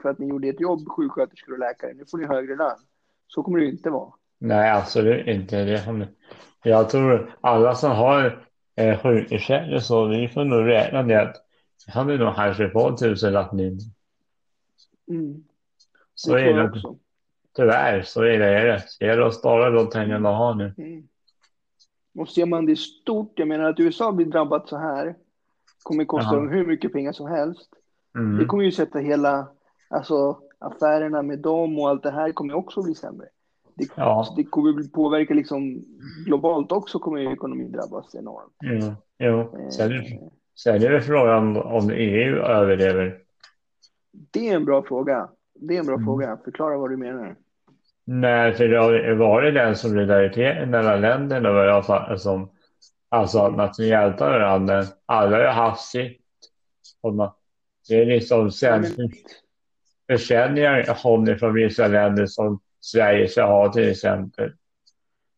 för 0.02 0.10
att 0.10 0.20
ni 0.20 0.28
gjorde 0.28 0.48
ett 0.48 0.62
jobb, 0.62 0.88
sjuksköterskor 0.90 1.54
och 1.54 1.60
läkare, 1.60 1.94
nu 1.94 2.06
får 2.12 2.18
ni 2.18 2.26
högre 2.26 2.56
lön. 2.56 2.78
Så 3.28 3.44
kommer 3.44 3.60
det 3.60 3.66
ju 3.66 3.72
inte 3.72 3.90
vara. 3.90 4.14
Nej, 4.40 4.72
absolut 4.72 5.28
inte. 5.28 5.64
Det 5.64 6.70
jag 6.70 6.90
tror 6.90 7.36
alla 7.42 7.76
som 7.76 7.92
har 7.92 8.46
eh, 8.76 9.00
sjukersättning 9.02 9.82
så 9.82 10.06
vi 10.08 10.28
får 10.28 10.44
nog 10.46 10.68
räkna 10.68 11.04
med 11.04 11.22
att 11.22 11.36
vi 11.86 11.92
hade 11.92 12.18
nog 12.18 12.36
kanske 12.36 12.70
fått 12.70 13.00
tusenlapp 13.00 13.54
mindre. 13.54 13.86
Mm, 15.10 15.34
det 15.34 15.42
Så 16.16 16.36
är 16.36 16.54
det. 16.54 16.64
också. 16.70 16.98
Tyvärr, 17.56 18.02
så 18.02 18.22
är 18.22 18.40
det. 18.40 18.46
Är 18.46 18.66
det. 18.66 18.84
Det 19.00 19.06
gäller 19.06 19.22
att 19.22 19.34
spara 19.36 19.70
de 19.70 19.90
pengar 19.90 20.20
man 20.20 20.36
har 20.36 20.54
nu. 20.56 20.74
Mm. 20.78 21.08
Och 22.16 22.30
ser 22.30 22.46
man 22.46 22.66
det 22.66 22.76
stort, 22.76 23.34
jag 23.40 23.48
menar 23.48 23.70
att 23.70 23.80
USA 23.80 24.12
blir 24.12 24.26
drabbat 24.26 24.70
så 24.70 24.78
här, 24.78 25.16
kommer 25.84 26.06
kosta 26.06 26.30
Ja. 26.30 26.36
dem 26.36 26.50
hur 26.50 26.66
mycket 26.66 26.94
pengar 26.94 27.12
som 27.12 27.28
helst. 27.28 27.70
Det 28.14 28.20
Mm. 28.20 28.48
kommer 28.48 28.64
ju 28.64 28.72
sätta 28.72 29.00
hela, 29.00 29.48
alltså 29.90 30.40
affärerna 30.60 31.22
med 31.22 31.40
dem 31.40 31.80
och 31.80 31.90
allt 31.90 32.04
det 32.04 32.12
här 32.12 32.32
kommer 32.32 32.54
också 32.54 32.82
bli 32.84 32.96
sämre. 32.96 33.28
Det, 33.76 33.88
Ja. 33.96 34.34
det 34.38 34.44
kommer 34.44 34.92
påverka 34.94 35.34
liksom 35.34 35.84
globalt 36.26 36.72
också 36.72 37.00
kommer 37.00 37.34
ekonomin 37.34 37.72
drabbas 37.72 38.16
enormt. 38.16 38.54
Jo, 38.62 38.96
jo. 39.20 39.70
Sen, 39.72 39.92
Eh, 39.92 40.04
sen 40.64 40.76
är 40.84 40.90
det 40.90 41.02
frågan 41.02 41.58
om 41.58 41.90
EU 41.90 42.36
överlever. 42.36 43.20
Det 44.32 44.50
är 44.50 44.56
en 44.56 44.66
bra 44.66 44.84
fråga. 44.84 45.30
Det 45.60 45.76
är 45.76 45.80
en 45.80 45.86
bra 45.86 45.96
Mm. 45.96 46.06
fråga. 46.06 46.38
Förklara 46.44 46.78
vad 46.78 46.90
du 46.90 46.98
menar. 46.98 47.36
Nej, 48.06 48.54
för 48.54 48.68
det 48.68 48.78
har 48.78 49.14
varit 49.16 49.54
den 49.54 49.76
solidariteten 49.76 50.70
mellan 50.70 51.02
länderna 51.02 51.52
vad 51.52 51.68
jag 51.68 51.86
fattar 51.86 52.16
som. 52.16 52.50
Alltså 53.10 53.40
att 53.40 53.56
man 53.56 53.74
hjälpa 53.84 54.30
varandra. 54.30 54.84
Alla 55.06 55.38
har 55.38 55.54
haft 55.54 55.82
sitt. 55.92 56.22
Man, 57.14 57.32
det 57.90 57.96
är 58.02 58.06
liksom 58.06 58.52
sen 58.52 58.86
försäljningar 60.08 60.84
kommer 61.04 61.36
från 61.36 61.54
vissa 61.54 61.88
länder 61.88 62.26
som 62.26 62.60
Sverige 62.84 63.28
ska 63.28 63.44
ha 63.46 63.74
till 63.74 63.90
exempel. 63.90 64.52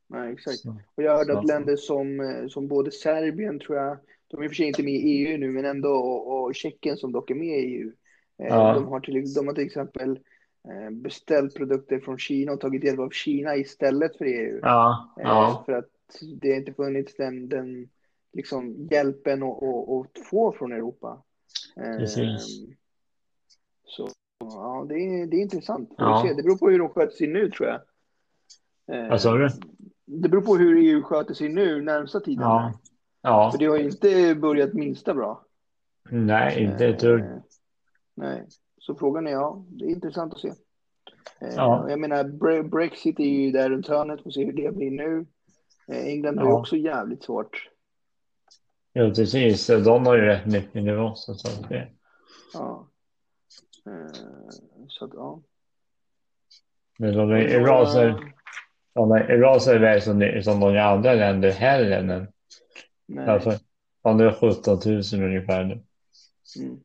Nej, 0.08 0.34
exakt. 0.34 0.66
Och 0.96 1.04
jag 1.04 1.18
hörde 1.18 1.40
att 1.40 1.48
länder 1.48 1.76
som, 1.76 2.20
eh, 2.20 2.48
som 2.48 2.68
både 2.68 2.92
Serbien, 2.92 3.60
tror 3.60 3.78
jag, 3.78 3.98
de 4.28 4.40
är 4.40 4.44
i 4.44 4.48
och 4.48 4.52
för 4.52 4.56
sig 4.56 4.66
inte 4.66 4.84
med 4.84 4.94
i 4.94 4.98
EU 4.98 5.38
nu, 5.38 5.52
men 5.52 5.66
ändå, 5.66 5.90
och, 5.90 6.44
och 6.44 6.56
Tjeckien 6.56 6.98
som 6.98 7.12
dock 7.12 7.32
är 7.32 7.36
med 7.36 7.60
i 7.60 7.76
EU. 7.76 7.92
Eh, 8.40 8.48
Ja. 8.48 8.74
De, 8.74 8.88
har 8.88 9.00
till, 9.00 9.34
de 9.34 9.48
har 9.48 9.54
till 9.54 9.66
exempel 9.66 10.20
eh, 10.68 10.90
beställt 10.92 11.56
produkter 11.56 12.00
från 12.00 12.18
Kina 12.18 12.52
och 12.52 12.60
tagit 12.60 12.84
hjälp 12.84 13.00
av 13.00 13.10
Kina 13.10 13.56
istället 13.56 14.18
för 14.18 14.26
EU. 14.26 14.60
Ja, 14.62 15.14
ja, 15.18 15.64
För 15.66 15.74
att 15.74 15.90
det 16.42 16.50
har 16.50 16.58
inte 16.58 16.74
funnits 16.74 17.16
den, 17.16 17.50
den 17.50 17.90
liksom, 18.34 18.88
hjälpen 18.92 19.44
att, 19.44 20.28
få 20.32 20.52
från 20.52 20.72
Europa. 20.72 21.24
Precis. 22.00 22.46
Så 22.46 22.85
ja, 24.52 24.86
det 24.90 24.96
är, 24.96 25.28
det 25.28 25.38
är 25.38 25.42
intressant. 25.42 25.94
Ja. 25.98 26.24
vi. 26.28 26.34
Det 26.34 26.44
beror 26.44 26.58
på 26.58 26.70
hur 26.70 26.80
de 26.80 26.90
sköter 26.90 27.16
sig 27.16 27.28
nu 27.28 27.50
tror 27.52 27.70
jag. 27.70 27.82
Eh, 29.04 29.10
vad 29.10 29.22
sa 29.22 29.38
du? 29.38 29.50
Det 30.06 30.30
beror 30.30 30.42
på 30.42 30.56
hur 30.56 30.78
EU 30.78 31.02
sköter 31.04 31.34
sig 31.34 31.50
nu 31.50 31.82
närmsta 31.82 32.20
tiden. 32.20 32.42
Ja, 32.44 32.74
ja. 33.22 33.52
För 33.52 33.60
det 33.60 33.66
har 33.66 33.78
inte 33.78 34.36
börjat 34.36 34.74
minsta 34.74 35.14
bra. 35.14 35.46
Nej, 36.10 36.64
inte 36.64 36.86
ett 36.88 37.00
dugg. 37.00 37.22
Eh, 37.22 37.28
Nej, 38.16 38.46
så 38.78 38.96
frågan 38.96 39.28
är 39.28 39.32
ja, 39.32 39.66
det 39.68 39.86
är 39.86 39.90
intressant 39.90 40.34
att 40.34 40.40
se. 40.40 40.48
Eh, 41.42 41.54
Ja. 41.56 41.90
Jag 41.90 42.00
menar, 42.00 42.24
Bre- 42.24 42.70
Brexit 42.70 43.20
är 43.20 43.24
ju 43.24 43.52
där 43.52 43.70
runt 43.70 43.88
hörnet, 43.88 44.24
får 44.24 44.30
se 44.32 44.46
hur 44.46 44.54
det 44.54 44.76
blir 44.76 44.92
nu. 44.92 45.26
Eh, 45.88 46.06
England 46.08 46.38
har 46.38 46.46
ju 46.46 46.52
Ja. 46.52 46.60
också 46.60 46.76
jävligt 46.76 47.24
svårt. 47.24 47.70
Jo, 48.94 49.14
precis. 49.14 49.68
De 49.68 50.06
har 50.06 50.16
ju 50.16 50.22
rätt 50.22 50.46
mycket 50.46 50.84
nivå. 50.84 51.12
Så 51.16 51.32
att 51.32 51.70
det. 51.70 51.88
Ja. 52.54 52.88
Eh, 53.88 54.08
Så 54.88 55.06
att, 55.06 55.12
ja. 55.14 55.42
Men 57.00 57.14
de 57.18 57.32
är 57.32 57.60
raser, 57.60 58.34
de 58.94 59.12
är 59.12 59.38
raser 59.38 59.80
väl 59.80 60.02
som, 60.02 60.42
som 60.44 60.60
de 60.60 60.78
andra 60.78 61.14
länder 61.14 61.52
heller. 61.52 62.04
Men 62.04 62.28
Nej. 63.08 63.28
alltså, 63.30 63.52
de 64.04 64.20
är 64.20 64.32
17 64.32 64.80
000 64.86 65.30
ungefär 65.30 65.64
nu. 65.64 65.74
Mm. 66.60 66.80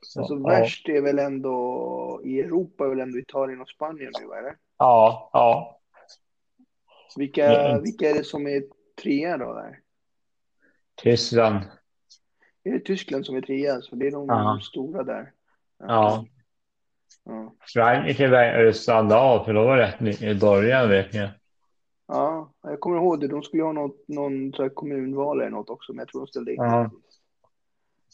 Så, 0.00 0.20
Alltså 0.20 0.34
ja. 0.34 0.48
värst 0.48 0.88
är 0.88 1.00
väl 1.02 1.18
ändå 1.18 2.20
i 2.24 2.40
Europa, 2.40 2.84
är 2.84 2.88
väl 2.88 3.00
ändå 3.00 3.18
Italien 3.18 3.60
och 3.60 3.68
Spanien 3.68 4.12
nu, 4.20 4.34
eller? 4.38 4.56
Ja, 4.78 5.30
ja. 5.32 5.80
Vilka, 7.16 7.60
Mm. 7.70 7.82
vilka 7.82 8.10
är 8.10 8.14
det 8.14 8.24
som 8.24 8.46
är 8.46 8.62
trea 9.02 9.36
då 9.38 9.54
där? 9.54 9.78
Tyskland. 11.02 11.60
Är 12.64 12.72
det 12.72 12.80
Tyskland 12.80 13.26
som 13.26 13.36
är 13.36 13.40
trea? 13.40 13.80
Så 13.80 13.96
det 13.96 14.06
är 14.06 14.10
de 14.10 14.26
Ja. 14.28 14.58
stora 14.62 15.02
där. 15.02 15.32
Ja. 15.78 16.26
Ja. 17.24 17.54
Frankrike 17.72 18.26
verkar 18.28 18.72
stanna 18.72 19.16
av 19.16 19.44
för 19.44 19.52
de 19.54 19.64
var 19.66 19.76
rätt 19.76 20.00
mycket 20.00 20.22
i 20.22 20.34
början 20.40 20.88
vet 20.88 21.14
jag. 21.14 21.28
ja, 22.08 22.52
jag 22.62 22.80
kommer 22.80 22.96
ihåg 22.96 23.20
det. 23.20 23.28
De 23.28 23.42
skulle 23.42 23.62
ha 23.62 23.72
något, 23.72 24.04
någon 24.08 24.52
så 24.52 24.62
här 24.62 24.68
kommunval 24.70 25.40
eller 25.40 25.50
något 25.50 25.70
också, 25.70 25.92
men 25.92 25.98
jag 25.98 26.08
tror 26.08 26.20
de 26.20 26.26
ställde 26.26 26.50
in 26.52 26.56
Ja. 26.62 26.90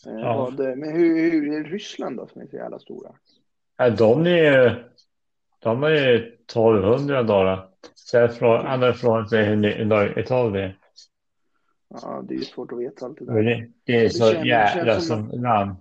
Eh, 0.07 0.13
Ja. 0.21 0.51
men 0.59 0.93
hur, 0.93 1.31
hur 1.31 1.55
är 1.61 1.65
Ryssland 1.65 2.17
då 2.17 2.27
som 2.27 2.41
är 2.43 2.47
så 2.47 2.57
jävla 2.57 2.79
stora? 2.79 3.11
Ja, 3.77 3.91
de 3.91 4.27
är 4.27 4.31
ju, 4.63 4.71
de 5.59 5.83
är 5.83 5.91
ju 5.91 6.17
1200 6.17 7.23
dollar. 7.23 7.69
Sen 7.95 8.29
från, 8.29 8.67
han 8.67 8.83
har 8.83 8.93
frågat 8.93 9.31
sig 9.31 9.45
hur 9.45 10.19
Italien 10.19 10.57
är. 10.65 10.79
Ja, 11.89 12.23
det 12.29 12.35
är 12.35 12.39
ju 12.39 12.45
svårt 12.45 12.73
att 12.73 12.79
veta 12.79 13.07
allt 13.07 13.19
det 13.19 13.25
där. 13.27 13.43
det, 13.43 13.69
det 13.85 14.05
är 14.05 14.09
så 14.09 14.25
känns- 14.25 14.43
det 14.43 14.49
jävla 14.49 14.93
känns 14.93 15.09
som 15.09 15.31
som 15.31 15.43
land. 15.43 15.77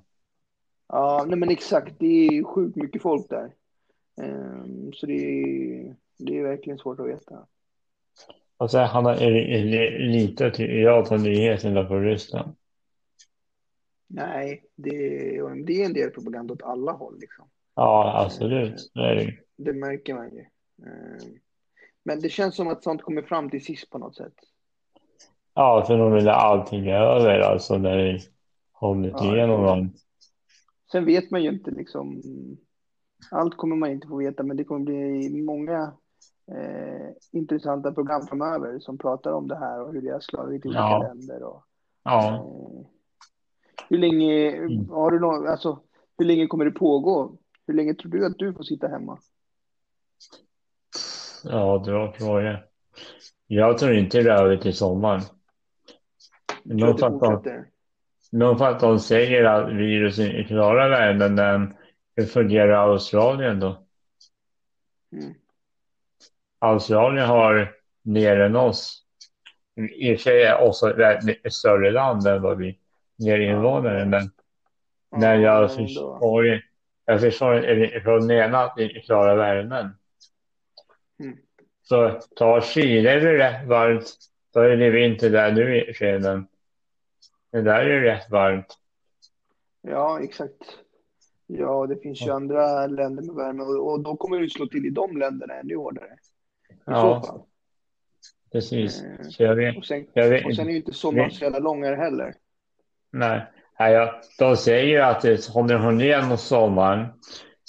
Ja, 0.88 1.26
nej 1.28 1.40
men 1.40 1.50
exakt. 1.50 1.96
Det 2.00 2.06
är 2.28 2.44
sjukt 2.44 2.76
mycket 2.76 3.02
folk 3.02 3.30
där. 3.30 3.52
Ehm, 4.22 4.94
så 4.94 5.06
det 5.06 5.14
är, 5.14 5.96
det 6.18 6.38
är 6.40 6.44
verkligen 6.44 6.80
svårt 6.80 7.00
att 7.00 7.08
veta. 7.08 7.46
Och 8.58 8.72
sen 8.72 8.88
han 8.88 9.06
har 9.06 9.16
lite 10.00 10.52
till 10.52 10.80
jag 10.80 11.10
på 11.10 11.18
nyheterna 11.18 11.84
på 11.84 12.00
Ryssland. 12.00 12.56
Nej, 14.08 14.64
det, 14.76 14.90
är- 15.38 15.66
det 15.66 15.82
är 15.82 15.86
en 15.86 15.94
del 15.94 16.10
propaganda 16.10 16.54
åt 16.54 16.64
alla 16.64 16.92
håll 16.92 17.20
liksom. 17.20 17.50
Ja, 17.76 18.24
absolut. 18.26 18.92
Det 18.94 19.02
är 19.02 19.16
det. 19.16 19.34
Det 19.58 19.74
märker 19.74 20.14
man 20.14 20.36
ju. 20.36 20.42
Ehm, 20.86 21.40
men 22.04 22.20
det 22.22 22.30
känns 22.30 22.56
som 22.56 22.68
att 22.68 22.84
sånt 22.84 23.02
kommer 23.02 23.22
fram 23.22 23.50
till 23.50 23.66
sist 23.66 23.90
på 23.90 23.98
något 23.98 24.16
sätt. 24.16 24.34
Ja, 25.54 25.84
för 25.88 25.98
de 25.98 26.14
vill 26.14 26.30
allting 26.30 26.88
över 26.90 27.40
alltså 27.40 27.78
när 27.78 27.98
vi 27.98 28.20
hållit 28.72 29.14
Ja, 29.18 29.36
igenom 29.36 29.64
dem. 29.64 29.94
Sen 30.92 31.06
vet 31.06 31.32
man 31.32 31.44
ju 31.44 31.50
inte 31.50 31.72
liksom. 31.72 32.22
Allt 33.32 33.58
kommer 33.58 33.76
man 33.76 33.92
inte 33.92 34.08
få 34.08 34.18
veta, 34.18 34.44
men 34.44 34.58
det 34.58 34.64
kommer 34.64 34.86
bli 34.86 35.42
många 35.42 35.94
eh, 36.52 37.08
intressanta 37.32 37.92
program 37.94 38.28
framöver 38.28 38.80
som 38.80 38.98
pratar 38.98 39.32
om 39.32 39.48
det 39.48 39.56
här 39.58 39.82
och 39.82 39.94
hur 39.94 40.02
det 40.02 40.10
har 40.12 40.20
slagit 40.20 40.66
i 40.66 40.68
olika 40.68 40.80
Ja. 40.82 41.04
länder. 41.08 41.44
Och, 41.44 41.64
Ja, 42.04 42.36
eh, 42.36 42.42
hur 43.90 43.98
länge 43.98 44.52
har 44.90 45.12
du 45.12 45.20
någon, 45.20 45.48
alltså, 45.48 45.80
hur 46.18 46.26
länge 46.26 46.48
kommer 46.48 46.66
det 46.66 46.72
pågå? 46.72 47.38
Hur 47.68 47.74
länge 47.74 47.94
tror 47.94 48.12
du 48.12 48.26
att 48.26 48.38
du 48.38 48.54
får 48.54 48.64
sitta 48.64 48.88
hemma? 48.88 49.20
ja, 51.44 51.84
det 51.86 51.92
var 51.92 52.12
frågan. 52.12 52.58
Jag 53.48 53.78
tror 53.78 53.94
inte 53.94 54.22
det 54.22 54.32
är 54.32 54.44
över 54.44 54.58
till 54.58 54.74
sommaren. 54.74 55.22
Jag 56.64 57.00
Nog 58.32 58.58
för 58.58 58.66
att 58.70 58.80
de, 58.80 59.00
säger 59.00 59.44
att 59.44 59.70
viruset 59.70 60.34
är 60.34 60.44
klara 60.44 60.90
världen, 60.90 61.74
hur 62.16 62.26
fungerar 62.26 62.92
Australien 62.92 63.60
då? 63.60 63.88
Mm. 65.12 65.34
Australien 66.60 67.28
har 67.28 67.76
mer 68.02 68.40
än 68.40 68.56
oss. 68.56 69.04
I 69.96 70.16
och 70.16 70.20
för 70.20 70.24
sig 70.24 70.44
är 70.44 70.62
också 70.62 71.02
ett 71.44 71.54
större 71.54 71.92
land 71.92 72.28
än 72.28 72.42
vad 72.42 72.58
vi 72.58 72.80
ger 73.18 73.40
invånare, 73.40 74.06
men 74.06 74.30
när 75.12 75.36
jag 75.36 75.76
förstår, 75.76 76.62
jag 77.06 77.22
förstår 77.22 78.00
från 78.00 78.32
ena 78.32 78.58
att 78.58 78.74
vi 78.78 79.02
klarar 79.02 79.36
värmen. 79.36 79.90
Mm. 81.20 81.38
Så 81.84 82.20
tar 82.36 82.62
Chile 82.62 83.20
det 83.20 83.38
rätt 83.38 83.68
varmt, 83.68 84.16
då 84.54 84.60
är 84.60 84.78
det 84.78 84.90
vinter 84.90 85.30
där 85.30 85.52
nu 85.52 85.86
i 85.86 85.94
skeden. 85.94 86.48
Men 87.52 87.64
där 87.64 87.80
är 87.80 88.02
det 88.02 88.12
rätt 88.14 88.30
varmt. 88.30 88.78
Ja, 89.82 90.20
exakt. 90.24 90.78
Ja, 91.48 91.88
det 91.88 91.98
finns 91.98 92.22
ju 92.22 92.32
andra 92.32 92.88
länder 92.88 93.24
med 93.24 93.36
värme 93.36 93.64
och, 93.64 94.04
då 94.04 94.16
kommer 94.18 94.40
det 94.40 94.50
slå 94.50 94.68
till 94.68 94.86
i 94.86 94.90
de 94.90 95.18
länderna 95.18 95.54
ännu 95.54 95.76
hårdare. 95.76 96.10
I 96.70 96.74
Ja. 96.86 97.22
så 97.22 97.28
fall. 97.28 97.42
Precis. 98.52 99.04
Eh, 99.04 99.26
Så 99.30 99.44
jag 99.44 99.56
vet, 99.56 99.78
Och 99.78 99.86
sen, 99.86 100.08
jag 100.14 100.30
vet 100.30 100.46
och 100.46 100.56
sen 100.56 100.68
är 100.68 100.72
ju 100.72 100.78
inte 100.78 100.94
sommaren 100.94 101.32
så 101.32 101.44
jävla 101.44 101.60
långare 101.60 101.96
heller. 101.96 102.34
Nej, 103.12 103.42
nej 103.80 103.94
ja, 103.94 104.22
de 104.40 104.58
säger 104.58 104.86
ju 104.86 104.98
att 105.02 105.22
det 105.22 105.48
håller 105.50 105.76
hon 105.78 106.00
genom 106.00 106.38
sommaren. 106.38 107.08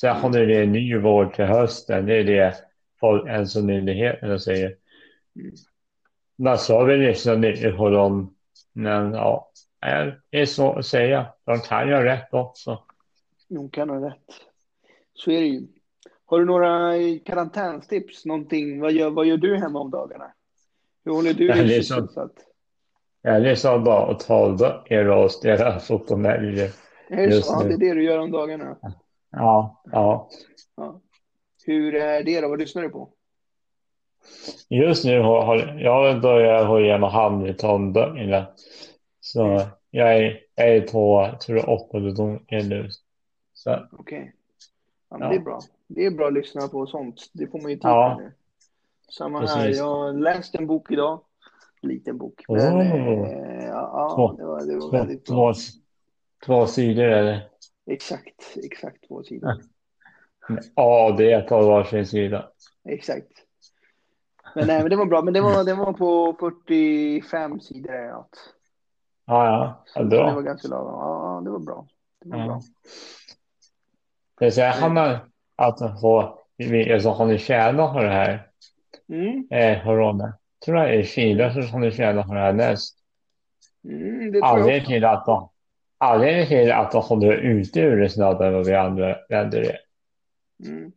Sen 0.01 0.17
håller 0.17 0.47
det 0.47 0.63
en 0.63 0.73
ny 0.73 0.97
vår 0.99 1.27
till 1.27 1.45
hösten. 1.45 2.07
Det 2.07 2.15
är 2.17 2.25
det 2.25 2.55
Folkhälsomyndigheten 3.01 4.41
säger. 4.41 4.77
Mm. 5.37 5.51
Man 6.39 6.59
sa 6.59 6.85
väl 6.85 7.01
lyssna 7.01 7.37
mycket 7.37 7.77
på 7.77 7.91
dem. 7.91 8.35
Men 8.73 9.13
ja, 9.13 9.51
det 9.81 10.39
är 10.41 10.47
så 10.47 10.73
att 10.73 10.87
säga. 10.87 11.27
De 11.45 11.59
kan 11.61 11.89
ju 11.89 11.95
ha 11.95 12.05
rätt 12.05 12.35
också. 12.35 12.83
Hon 13.49 13.71
kan 13.71 13.91
ha 13.91 14.07
rätt. 14.09 14.25
Så 15.15 15.31
är 15.31 15.41
det 15.41 15.47
ju. 15.47 15.67
Har 16.25 16.39
du 16.39 16.45
några 16.45 16.93
karantänstips? 17.25 18.25
Någonting? 18.25 18.81
Vad 18.81 18.93
gör, 18.93 19.11
vad 19.11 19.27
gör 19.27 19.37
du 19.37 19.57
hemma 19.57 19.81
om 19.81 19.91
dagarna? 19.91 20.33
Hur 21.05 21.13
håller 21.13 21.35
du 21.35 21.47
Ja, 21.47 21.55
det 21.55 21.61
är 21.61 21.65
dig 21.65 21.83
så. 21.83 21.95
sysselsatt? 21.95 22.33
Jag 23.23 23.43
lyssnar 23.43 23.79
bara 23.79 24.07
och 24.07 24.21
talböcker 24.21 25.09
och 25.09 25.31
spelar 25.33 25.79
fotomäljer. 25.79 26.71
Är 27.09 27.27
det 27.27 27.43
så? 27.43 27.63
Det 27.63 27.75
är 27.75 27.79
det 27.79 27.95
du 27.95 28.05
gör 28.05 28.19
om 28.19 28.31
dagarna. 28.31 28.77
Ja, 29.31 29.83
ja. 29.93 30.29
Ja. 30.77 31.01
Hur 31.67 31.95
är 31.95 32.23
det 32.23 32.41
då? 32.41 32.49
Vad 32.49 32.59
lyssnar 32.59 32.83
du 32.83 32.89
på? 32.89 33.13
Just 34.69 35.05
nu 35.05 35.21
har, 35.21 35.47
har 35.47 35.81
jag 35.81 36.21
börjat 36.21 36.67
gå 36.67 36.81
igenom 36.81 37.11
Hamilton-böckerna. 37.11 38.47
Så 39.33 39.61
jag 39.91 40.17
är, 40.17 40.41
jag 40.55 40.69
är 40.77 40.81
på, 40.81 41.31
tror 41.47 41.59
jag, 41.59 41.69
åttonde 41.69 42.13
boken 42.13 42.69
nu. 42.69 42.89
Okej. 43.93 44.35
Ja, 45.11 45.19
men 45.19 45.27
Ja. 45.27 45.29
det 45.33 45.37
är 45.37 45.41
bra. 45.45 45.61
Det 45.87 46.05
är 46.07 46.11
bra 46.11 46.27
att 46.27 46.33
lyssna 46.33 46.69
på 46.69 46.87
sånt. 46.87 47.31
Det 47.33 47.47
får 47.47 47.61
man 47.61 47.71
ju 47.71 47.77
tid 47.77 47.85
Ja. 47.85 48.17
nu. 48.21 48.33
Samma 49.09 49.41
Precis. 49.41 49.57
här. 49.57 49.69
Jag 49.69 49.85
har 49.85 50.13
läst 50.13 50.55
en 50.55 50.67
bok 50.67 50.91
idag. 50.91 51.21
Liten 51.83 52.19
bok. 52.19 52.45
Men 52.49 52.59
Oh. 52.77 53.29
eh, 53.29 53.65
ja, 53.67 54.13
Två. 54.17 54.33
det 54.33 54.45
var, 54.47 54.67
det 54.67 54.75
var 54.75 54.81
två, 54.81 54.91
väldigt 54.91 55.25
bra. 55.25 55.53
två, 55.55 55.61
två 56.47 56.67
sidor 56.67 57.05
det. 57.07 57.43
Exakt, 57.87 58.57
exakt 58.65 59.09
två 59.09 59.23
sidor. 59.23 59.55
Ja, 60.75 61.15
det 61.19 61.33
är 61.33 61.41
på 61.43 61.61
varsin 61.67 62.07
sida. 62.07 62.49
Exakt. 62.89 63.33
Men 64.55 64.67
nej, 64.67 64.81
men 64.81 64.91
det 64.91 64.97
var 64.97 65.07
bra. 65.07 65.23
Men 65.23 65.35
det 65.35 65.41
var, 65.41 65.65
det 65.65 65.75
var 65.75 65.93
på 65.93 66.37
45 66.41 67.61
sidor 67.61 67.93
eller 67.95 68.13
något. 68.13 68.55
Ja, 69.29 69.45
ja. 69.47 69.53
ja 69.55 69.83
Så 69.87 70.03
det 70.03 70.17
var 70.17 70.33
bra. 70.33 70.41
ganska 70.41 70.69
lagom. 70.69 70.93
Ja, 70.93 71.41
det 71.45 71.51
var 71.51 71.59
bra. 71.59 71.87
Det 72.25 72.31
var 72.31 72.39
Ja. 72.39 72.47
bra. 72.47 72.61
Det 74.41 74.51
säger 74.53 74.73
han 74.73 74.97
har 74.97 75.19
att 75.57 76.01
få, 76.01 76.39
alltså 76.93 77.09
har 77.11 77.27
ni 77.27 77.39
tjänat 77.39 77.93
på 77.93 78.03
det 78.03 78.09
här? 78.11 78.51
Mm, 79.09 79.47
Eh, 79.51 79.85
corona. 79.85 80.39
Tror 80.65 80.77
jag 80.79 80.95
är 80.95 81.03
Kina 81.03 81.53
som 81.53 81.63
har 81.69 81.79
ni 81.81 81.91
tjänat 81.91 82.27
på 82.29 82.35
det 82.35 82.41
här 82.41 82.53
näst. 82.53 82.99
mm, 83.85 84.19
det 84.33 84.39
tror 84.41 84.45
jag 84.45 84.59
Anledningen 84.59 84.87
till 84.87 85.05
att 85.05 85.27
de, 85.27 85.49
anledningen 85.99 86.47
till 86.47 86.73
att 86.73 86.93
de 86.93 87.03
håller 87.03 87.33
ute 87.33 87.81
ur 87.81 88.01
det 88.01 88.09
snabbare 88.09 88.49
än 88.49 88.55
vad 88.55 88.67
vi 88.67 88.75
andra 88.75 89.17
länder 89.29 89.61
är. 89.61 89.79
Mm. 90.69 90.93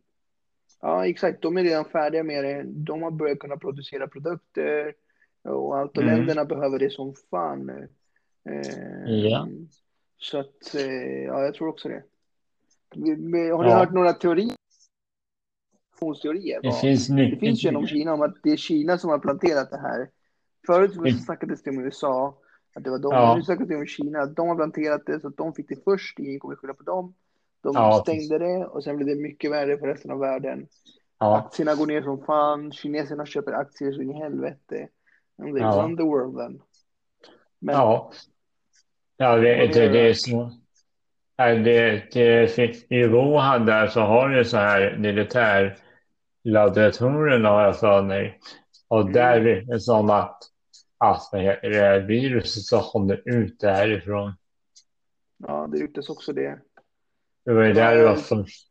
Ja, 0.80 1.06
exakt. 1.06 1.42
De 1.42 1.56
är 1.56 1.62
redan 1.62 1.84
färdiga 1.84 2.22
med 2.22 2.44
det. 2.44 2.62
De 2.66 3.02
har 3.02 3.10
börjat 3.10 3.38
kunna 3.38 3.56
producera 3.56 4.08
produkter 4.08 4.94
och 5.44 5.78
allt. 5.78 5.96
Och 5.96 6.02
Mm. 6.02 6.16
länderna 6.16 6.44
behöver 6.44 6.78
det 6.78 6.90
som 6.90 7.14
fan 7.30 7.66
nu. 7.66 7.88
Ja. 9.06 9.48
Så 10.18 10.38
att, 10.38 10.74
eh, 10.74 11.22
ja, 11.24 11.42
jag 11.44 11.54
tror 11.54 11.68
också 11.68 11.88
det. 11.88 12.02
Har 13.54 13.62
du 13.64 13.70
Ja. 13.70 13.76
hört 13.78 13.92
några 13.92 14.12
teorier? 14.12 14.56
Teorier? 16.22 16.60
Det 16.62 16.72
finns 16.72 17.06
Det 17.06 17.14
mycket. 17.14 17.40
finns 17.40 17.64
ju 17.64 17.68
genom 17.68 17.86
Kina 17.86 18.12
om 18.12 18.22
att 18.22 18.34
det 18.42 18.50
är 18.50 18.56
Kina 18.56 18.98
som 18.98 19.10
har 19.10 19.18
planterat 19.18 19.70
det 19.70 19.78
här. 19.78 20.08
Förut 20.66 20.94
så 20.94 21.24
snackades 21.24 21.62
det 21.62 21.70
om 21.70 21.78
USA, 21.84 22.38
att 22.74 22.84
det 22.84 22.90
var 22.90 22.98
de. 22.98 23.12
Ja. 23.12 23.34
Nu 23.36 23.42
snackades 23.42 23.68
det 23.68 23.76
om 23.76 23.86
Kina, 23.86 24.20
att 24.20 24.36
de 24.36 24.48
har 24.48 24.56
planterat 24.56 25.06
det 25.06 25.20
så 25.20 25.28
att 25.28 25.36
de 25.36 25.54
fick 25.54 25.68
det 25.68 25.84
först. 25.84 26.18
Ingen 26.18 26.40
kommer 26.40 26.56
skylla 26.56 26.74
på 26.74 26.82
dem. 26.82 27.14
De 27.60 27.72
Ja, 27.74 28.00
stängde 28.02 28.38
det 28.38 28.66
och 28.66 28.84
sen 28.84 28.96
blev 28.96 29.08
det 29.08 29.22
mycket 29.22 29.50
värre 29.50 29.78
för 29.78 29.86
resten 29.86 30.10
av 30.10 30.18
världen. 30.18 30.66
Ja, 31.18 31.36
Aktierna 31.38 31.74
går 31.74 31.86
ner 31.86 32.02
som 32.02 32.24
fan. 32.24 32.72
Kineserna 32.72 33.26
köper 33.26 33.52
aktier 33.52 33.92
så 33.92 34.02
in 34.02 34.10
i 34.10 34.14
helvete. 34.18 34.88
And 35.38 35.54
they 35.54 35.62
Ja. 35.62 35.82
run 35.82 35.96
the 35.96 36.02
world 36.02 36.36
then. 36.36 36.62
Men 37.58 37.74
ja. 37.74 38.12
Ja, 39.22 39.36
det, 39.36 39.66
det, 39.66 39.88
det 39.88 40.08
är 40.08 40.14
så. 40.14 40.50
Det, 41.36 42.02
det, 42.12 42.58
I 42.88 43.06
Wuhan 43.06 43.66
där 43.66 43.86
så 43.86 44.00
har 44.00 44.28
du 44.28 44.44
så 44.44 44.56
här 44.56 44.96
militär 44.98 45.76
gladiatorerna 46.44 47.48
har 47.48 47.62
jag 47.62 47.78
för 47.80 48.02
mig. 48.02 48.38
Och 48.88 49.00
Mm. 49.00 49.12
där 49.12 49.46
är 49.46 49.60
det 49.62 49.80
som 49.80 50.10
att, 50.10 50.38
att 50.98 51.28
vad 51.32 51.42
heter 51.42 51.70
det, 51.70 52.00
viruset 52.00 52.62
så 52.62 52.80
kom 52.80 53.06
det 53.08 53.22
ut 53.24 53.60
därifrån. 53.60 54.32
Ja, 55.36 55.68
det 55.72 55.78
ryktas 55.78 56.08
också 56.08 56.32
det. 56.32 56.58
Det 57.44 57.52
var 57.52 57.64
ju 57.64 57.72
där 57.72 57.96
det 57.96 58.04
var 58.04 58.16
först. 58.16 58.68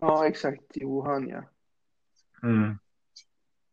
Ja, 0.00 0.26
exakt. 0.26 0.76
I 0.76 0.84
Wuhan, 0.84 1.28
ja. 1.28 1.42
Mm. 2.42 2.78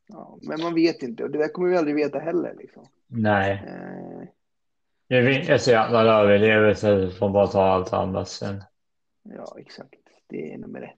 ja. 0.08 0.38
Men 0.42 0.62
man 0.62 0.74
vet 0.76 1.04
inte. 1.04 1.24
Och 1.24 1.30
det 1.32 1.38
där 1.38 1.48
kommer 1.48 1.70
vi 1.70 1.78
aldrig 1.78 1.96
veta 1.96 2.20
heller. 2.20 2.56
Liksom. 2.58 2.88
Nej, 3.08 3.64
Eh, 3.68 4.28
det 5.10 5.22
viktigaste 5.22 5.74
är 5.74 5.78
att 5.80 5.92
man 5.92 6.08
överlever 6.08 6.74
så 6.74 7.10
får 7.10 7.30
bara 7.30 7.48
ta 7.48 7.64
allt 7.64 7.94
annat 7.94 8.28
sen. 8.30 8.64
ja, 9.24 9.56
exakt. 9.60 9.96
Det 10.28 10.54
är 10.54 10.58
nummer 10.58 10.82
ett. 10.82 10.96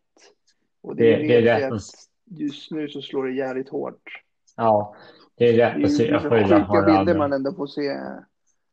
Och 0.82 0.96
Det- 0.96 1.04
det, 1.18 1.28
det 1.28 1.38
är 1.38 1.42
vi 1.42 1.48
rätt. 1.66 1.72
att 1.74 1.82
just 2.26 2.72
nu 2.72 2.88
så 2.90 3.02
slår 3.02 3.26
det 3.28 3.34
jävligt 3.34 3.70
hårt. 3.70 4.22
Ja, 4.58 4.96
det 5.36 5.46
är 5.46 5.52
Det 5.52 5.58
lätt 5.58 5.78
är 5.78 5.84
att 5.84 5.92
se 5.92 6.20
sjuka 6.30 6.82
bilder 6.86 7.18
man 7.18 7.34
ändå 7.34 7.54
får 7.54 7.68
se. 7.68 7.98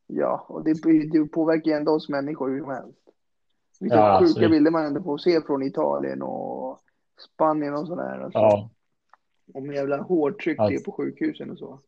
Ja, 0.06 0.46
och 0.48 0.64
det, 0.64 0.72
det 1.12 1.24
påverkar 1.24 1.70
ju 1.70 1.76
ändå 1.76 1.92
oss 1.92 2.08
människor 2.08 2.48
hur 2.50 2.60
som 2.60 2.70
helst. 2.70 2.98
Vilka 3.80 3.96
Ja, 3.96 4.18
sjuka 4.20 4.30
absolut. 4.30 4.50
bilder 4.50 4.70
man 4.70 4.84
ändå 4.86 5.02
får 5.02 5.18
se 5.18 5.40
från 5.42 5.62
Italien 5.62 6.22
och 6.22 6.78
Spanien 7.34 7.74
och 7.74 7.86
sådär. 7.86 8.20
Alltså. 8.20 8.38
Ja, 8.38 8.70
Om 9.54 9.72
jävla 9.72 9.96
hårdtryck 10.02 10.58
Ja. 10.58 10.68
det 10.68 10.74
är 10.74 10.84
på 10.84 10.92
sjukhusen 10.92 11.50
och 11.50 11.58
så. 11.58 11.80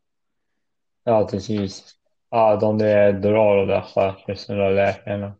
ja, 1.04 1.28
precis. 1.30 1.96
Ja, 2.30 2.56
de 2.56 2.78
där 2.78 3.12
drar 3.12 3.56
och 3.56 3.66
där 3.66 3.82
sjukhusen 3.82 4.60
och 4.60 4.72
läkarna. 4.72 5.32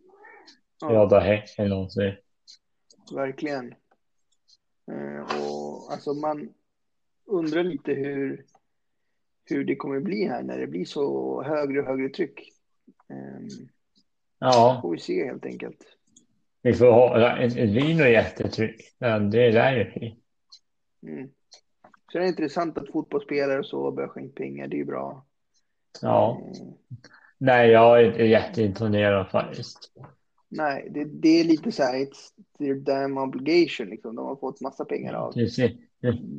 Ja, 0.81 1.07
det 1.07 1.21
hänger 1.21 1.69
någonting. 1.69 2.15
Verkligen. 3.15 3.75
Eh, 4.93 5.21
och 5.23 5.93
alltså 5.93 6.15
man 6.15 6.49
undrar 7.27 7.65
lite 7.65 7.93
hur, 7.93 8.45
hur 9.45 9.65
det 9.65 9.77
kommer 9.77 10.01
bli 10.01 10.25
här 10.25 10.43
när 10.43 10.59
det 10.59 10.67
blir 10.67 10.85
så 10.85 11.43
högre 11.43 11.81
och 11.81 11.87
högre 11.87 12.09
tryck. 12.09 12.53
Eh, 13.11 13.67
Ja, 14.43 14.79
får 14.83 14.93
vi 14.93 14.99
se 14.99 15.25
helt 15.25 15.47
enkelt. 15.47 15.79
vi 16.63 16.75
får 16.75 17.19
ett, 17.19 17.57
ett 17.57 17.71
vin 17.71 18.01
och 18.01 18.11
jättetryck. 18.11 18.95
Det 19.31 19.53
lär 19.53 19.77
ju 19.77 19.85
bli. 19.93 20.17
Mm. 21.03 21.31
Så 22.13 22.19
det 22.19 22.25
är 22.25 22.29
intressant 22.29 22.79
att 22.79 22.93
fotbollsspelare 22.93 23.59
och 23.59 23.67
så 23.67 23.91
börjar 23.91 24.09
skänka 24.09 24.33
pengar. 24.35 24.69
Det 24.69 24.77
är 24.77 24.79
ju 24.79 24.85
bra. 24.85 25.27
Ja, 26.03 26.41
Eh, 26.41 26.67
nej, 27.39 27.71
jag 27.71 28.01
är 28.01 28.07
inte 28.07 28.23
jätteimponerad 28.25 29.31
faktiskt. 29.31 29.79
nej, 30.49 30.89
det, 30.91 31.05
det 31.05 31.41
är 31.41 31.45
lite 31.45 31.73
så 31.73 31.83
här, 31.83 31.95
it's 31.95 32.29
their 32.59 32.75
damn 32.75 33.19
obligation 33.19 33.87
liksom. 33.87 34.17
De 34.17 34.27
har 34.27 34.37
fått 34.37 34.61
massa 34.61 34.85
pengar 34.85 35.15
av 35.15 35.33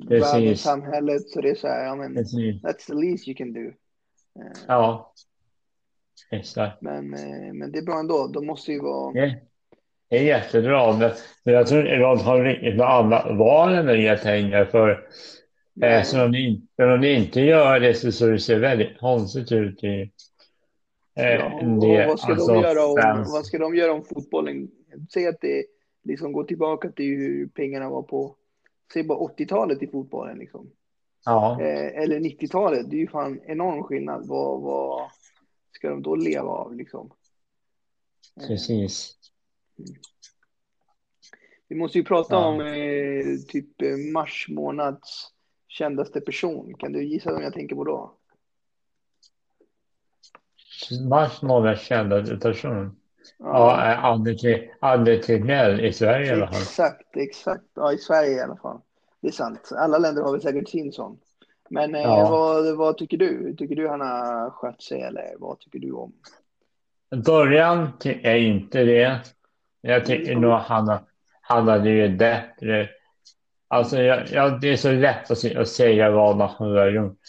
Precis, 0.07 0.61
samhället. 0.61 1.29
Så 1.29 1.41
det 1.41 1.49
är 1.49 1.55
så 1.55 1.67
här, 1.67 1.85
ja 1.85 1.95
men 1.95 2.13
precis. 2.13 2.63
that's 2.63 2.87
the 2.87 2.93
least 2.93 3.27
you 3.27 3.35
can 3.35 3.53
do. 3.53 3.59
Eh, 3.59 3.73
Ja, 4.67 5.13
exakt. 6.31 6.81
Men, 6.81 7.13
eh, 7.13 7.53
men 7.53 7.71
det 7.71 7.79
är 7.79 7.85
bra 7.85 7.99
ändå. 7.99 8.27
De 8.27 8.45
måste 8.45 8.71
ju 8.71 8.81
vara... 8.81 9.13
Det, 9.13 9.39
det 10.09 10.17
är 10.17 10.23
jättebra. 10.23 10.97
Men, 10.97 11.11
men 11.45 11.53
jag 11.53 11.67
tror 11.67 11.87
Iran 11.87 12.17
har 12.19 12.43
riktigt 12.43 12.77
med 12.77 12.85
alla 12.87 13.33
valen 13.33 13.85
när 13.85 13.97
det 13.97 14.23
pengar 14.23 14.65
för 14.65 15.03
eh, 15.81 16.03
så 16.03 16.25
om, 16.25 16.31
ni, 16.31 16.47
inte- 16.47 16.83
om 16.83 16.99
ni 16.99 17.13
inte 17.13 17.41
gör 17.41 17.79
det 17.79 17.93
så, 17.93 18.11
så 18.11 18.25
det 18.25 18.39
ser 18.39 18.59
väldigt 18.59 18.99
konstigt 18.99 19.51
ut 19.51 19.83
i 19.83 20.11
eh, 21.15 21.25
Ja, 21.25 21.59
del, 21.81 22.07
vad 22.07 22.19
ska 22.19 22.31
alltså, 22.31 22.53
de 22.53 22.61
göra 22.61 22.85
om, 22.85 23.01
fans. 23.01 23.33
vad 23.33 23.45
ska 23.45 23.57
de 23.57 23.75
göra 23.75 23.93
om 23.93 24.03
fotbollen? 24.05 24.71
Säg 25.13 25.27
att 25.27 25.41
det 25.41 25.65
liksom 26.03 26.33
går 26.33 26.43
tillbaka 26.43 26.91
till 26.91 27.05
hur 27.05 27.47
pengarna 27.47 27.89
var 27.89 28.01
på, 28.01 28.35
säg 28.93 29.03
bara 29.03 29.19
80-talet 29.19 29.83
i 29.83 29.87
fotbollen 29.87 30.37
liksom. 30.37 30.69
Ja, 31.25 31.61
Eh, 31.61 32.01
eller 32.03 32.19
90-talet, 32.19 32.89
det 32.89 32.95
är 32.95 32.99
ju 32.99 33.07
fan 33.07 33.39
enorm 33.45 33.83
skillnad. 33.83 34.27
Vad, 34.27 34.61
vad 34.61 35.01
ska 35.71 35.89
de 35.89 36.01
då 36.01 36.15
leva 36.15 36.49
av 36.49 36.75
liksom? 36.75 37.11
Eh, 38.41 38.47
precis. 38.47 39.17
Vi 41.67 41.75
måste 41.75 41.97
ju 41.97 42.03
prata 42.03 42.35
Ja. 42.35 42.45
om 42.47 42.61
eh, 42.61 43.37
typ 43.47 43.81
eh, 43.81 43.97
mars 44.13 44.45
månads 44.49 45.27
kändaste 45.71 46.21
person. 46.21 46.73
Kan 46.79 46.91
du 46.91 47.03
gissa 47.03 47.33
vem 47.33 47.41
jag 47.43 47.53
tänker 47.53 47.75
på 47.75 47.83
då? 47.83 48.13
Mars 51.09 51.41
månad 51.41 51.79
kända 51.79 52.37
person. 52.37 52.95
Ja, 53.37 53.91
eh, 53.91 54.05
Anne- 54.05 54.69
Anne 54.79 55.17
Tegnell 55.17 55.85
i 55.85 55.93
Sverige 55.93 56.25
i 56.27 56.29
alla 56.31 56.47
fall. 56.47 56.61
Exakt, 56.61 57.17
exakt. 57.17 57.63
Ja, 57.73 57.93
i 57.93 57.97
Sverige 57.97 58.31
i 58.31 58.39
alla 58.41 58.55
fall. 58.57 58.81
Det 59.21 59.27
är 59.27 59.31
sant. 59.31 59.69
Alla 59.75 59.97
länder 59.97 60.21
har 60.23 60.31
väl 60.31 60.41
säkert 60.41 60.69
sin 60.69 60.91
sån. 60.91 61.19
Men 61.69 61.95
eh, 61.95 62.01
Ja. 62.01 62.29
vad, 62.29 62.77
vad 62.77 62.97
tycker 62.97 63.17
du? 63.17 63.55
Tycker 63.57 63.75
du 63.75 63.87
han 63.89 64.01
har 64.01 64.49
skött 64.49 64.81
sig 64.81 65.01
eller 65.01 65.35
vad 65.39 65.59
tycker 65.59 65.79
du 65.79 65.91
om? 65.91 66.13
Början 67.25 67.89
är 68.03 68.35
inte 68.35 68.83
det. 68.83 69.19
Jag 69.81 70.05
tycker 70.05 70.35
nog 70.35 70.51
han, 70.51 70.97
han 71.41 71.67
hade 71.67 71.89
ju 71.89 72.09
bättre. 72.17 72.89
Alltså, 73.71 73.97
jag, 73.97 74.27
jag, 74.31 74.61
det 74.61 74.71
är 74.71 74.75
så 74.75 74.91
lätt 74.91 75.31
att, 75.31 75.55
att 75.55 75.69
säga 75.69 76.11
vad 76.11 76.37
man 76.37 76.93
gjort. 76.93 77.19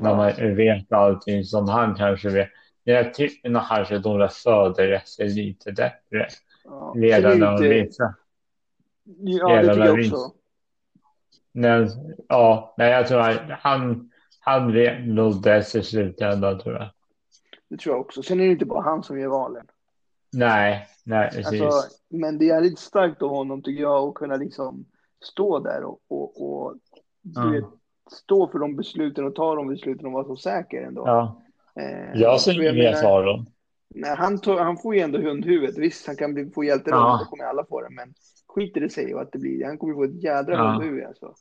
När 0.00 0.16
man 0.16 0.56
vet 0.56 0.92
allting 0.92 1.44
som 1.44 1.68
han 1.68 1.94
kanske 1.94 2.28
vet. 2.28 2.48
Men 2.84 2.94
jag 2.94 3.14
tycker 3.14 3.48
nog 3.48 3.62
kanske 3.68 3.98
de 3.98 4.18
där 4.18 4.28
förberedde 4.28 5.06
sig 5.06 5.28
lite 5.28 5.72
bättre. 5.72 6.28
Ja. 6.64 6.94
Ledarna 6.96 7.52
och 7.52 7.58
Sen 7.58 7.66
är 7.66 7.70
det 7.70 7.74
ju 7.74 7.80
inte- 7.80 7.86
vissa. 7.86 8.14
Ja, 9.04 9.62
det 9.62 9.74
tycker 9.74 9.86
jag 9.86 9.98
också. 9.98 10.32
Men 11.52 11.88
ja, 12.28 12.74
men 12.76 12.90
jag 12.90 13.06
tror 13.06 13.20
att 13.20 13.40
han, 13.48 14.10
han 14.40 14.72
vet 14.72 15.06
nog 15.06 15.42
bäst 15.42 15.74
i 15.74 15.82
slutändan 15.82 16.58
tror 16.58 16.74
jag. 16.74 16.90
Det 17.68 17.76
tror 17.76 17.94
jag 17.94 18.00
också. 18.00 18.22
Sen 18.22 18.40
är 18.40 18.44
det 18.44 18.52
inte 18.52 18.66
bara 18.66 18.82
han 18.82 19.02
som 19.02 19.20
gör 19.20 19.28
valen. 19.28 19.66
Nej, 20.32 20.86
nej 21.04 21.30
precis. 21.30 21.62
Alltså, 21.62 21.96
men 22.08 22.38
det 22.38 22.50
är 22.50 22.60
lite 22.60 22.82
starkt 22.82 23.22
av 23.22 23.30
honom 23.30 23.62
tycker 23.62 23.82
jag 23.82 24.08
att 24.08 24.14
kunna 24.14 24.36
liksom 24.36 24.86
stå 25.24 25.58
där 25.58 25.84
och, 25.84 25.98
och, 26.08 26.42
och 26.50 26.74
Ja. 27.34 27.46
vet, 27.50 27.64
stå 28.12 28.48
för 28.48 28.58
de 28.58 28.76
besluten 28.76 29.24
och 29.26 29.34
ta 29.34 29.54
de 29.54 29.68
besluten 29.68 30.06
och 30.06 30.12
vara 30.12 30.24
så 30.24 30.36
säker 30.36 30.82
ändå. 30.82 31.02
ja, 31.06 31.40
Eh, 31.80 32.20
jag 32.20 32.40
ser 32.40 32.60
inget 32.60 32.74
menar- 32.74 33.02
för 33.02 33.24
dem. 33.26 33.46
Nej, 33.94 34.14
han, 34.16 34.38
tog, 34.40 34.58
han 34.58 34.76
får 34.78 34.94
ju 34.94 35.00
ändå 35.00 35.18
hundhuvudet. 35.18 35.78
Visst, 35.78 36.06
han 36.06 36.16
kan 36.16 36.34
bli, 36.34 36.50
få 36.50 36.64
hjälteroll, 36.64 37.00
Ja. 37.00 37.18
det 37.22 37.24
kommer 37.30 37.44
alla 37.44 37.64
få 37.64 37.80
det. 37.80 37.90
Men 37.90 38.14
skiter 38.48 38.80
det 38.80 38.90
sig 38.90 39.14
och 39.14 39.20
att 39.20 39.32
det 39.32 39.38
blir, 39.38 39.64
han 39.64 39.78
kommer 39.78 39.94
få 39.94 40.04
ett 40.04 40.22
jädra 40.22 40.54
Ja. 40.54 40.70
hundhuvud 40.72 41.04
alltså. 41.04 41.34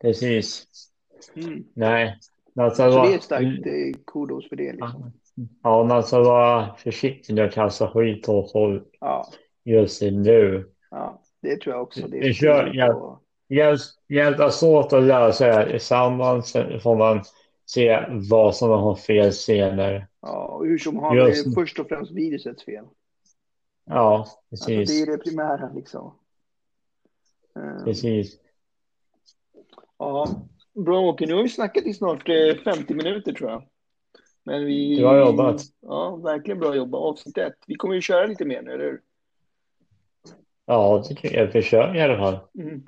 Precis. 0.00 0.66
Mm. 1.36 1.64
Nej. 1.74 2.18
Alltså, 2.60 2.92
Så 2.92 3.02
det 3.02 3.14
är 3.14 3.18
starkt, 3.18 3.64
det 3.64 3.88
är 3.88 3.94
kudos 4.06 4.48
för 4.48 4.56
det 4.56 4.72
liksom. 4.72 5.12
Ja, 5.62 5.84
men 5.84 5.96
alltså 5.96 6.22
var 6.22 6.74
försiktig 6.78 7.34
med 7.34 7.44
att 7.44 7.52
kasta 7.54 7.88
skit 7.88 8.28
åt 8.28 8.52
folk 8.52 8.96
Ja, 9.00 9.26
just 9.64 10.02
nu. 10.02 10.70
ja, 10.90 11.19
det 11.42 11.56
tror 11.60 11.74
jag 11.74 11.82
också. 11.82 12.06
Det 12.08 12.18
är 12.18 12.32
kör, 12.32 12.70
ja. 12.74 13.20
Hjälpas 14.08 14.62
åt 14.62 14.92
att 14.92 15.06
det 15.08 15.12
här 15.14 15.70
tillsammans 15.70 16.48
sen 16.50 16.80
får 16.80 16.96
man 16.96 17.20
se 17.66 18.04
vad 18.30 18.56
som 18.56 18.70
har 18.70 18.94
fel 18.94 19.32
senare. 19.32 20.06
ja, 20.22 20.46
och 20.46 20.66
hur 20.66 20.78
som 20.78 20.98
har 20.98 21.16
Just 21.16 21.44
det 21.44 21.50
det. 21.50 21.54
först 21.54 21.78
och 21.78 21.88
främst 21.88 22.12
virusets 22.12 22.64
fel. 22.64 22.84
Ja, 23.84 24.26
Alltså, 24.50 24.70
det 24.70 24.76
precis. 24.76 25.02
är 25.02 25.06
det 25.12 25.18
primära 25.18 25.70
liksom. 25.74 26.14
Eh, 27.56 27.84
Precis. 27.84 28.38
Ja, 29.98 30.28
bra 30.74 31.00
Åke. 31.00 31.26
Nu 31.26 31.34
har 31.34 31.42
vi 31.42 31.48
snackat 31.48 31.84
i 31.84 31.94
snart 31.94 32.28
eh, 32.28 32.54
50 32.64 32.94
minuter 32.94 33.32
tror 33.32 33.50
jag. 33.50 33.62
Men 34.44 34.64
vi... 34.64 35.00
Bra 35.00 35.18
jobbat. 35.18 35.60
Ja, 35.80 36.16
verkligen 36.16 36.60
bra 36.60 36.76
jobbat. 36.76 37.00
Avsnitt 37.00 37.38
ett. 37.38 37.56
Vi 37.66 37.74
kommer 37.74 37.94
ju 37.94 38.00
köra 38.00 38.26
lite 38.26 38.44
mer 38.44 38.62
nu, 38.62 38.72
eller 38.72 38.84
hur? 38.84 39.00
Ja, 40.70 40.98
det 40.98 41.04
tycker 41.08 41.38
jag. 41.38 41.52
Försök 41.52 41.96
i 41.96 42.00
alla 42.00 42.16
fall. 42.16 42.38
Mm. 42.58 42.82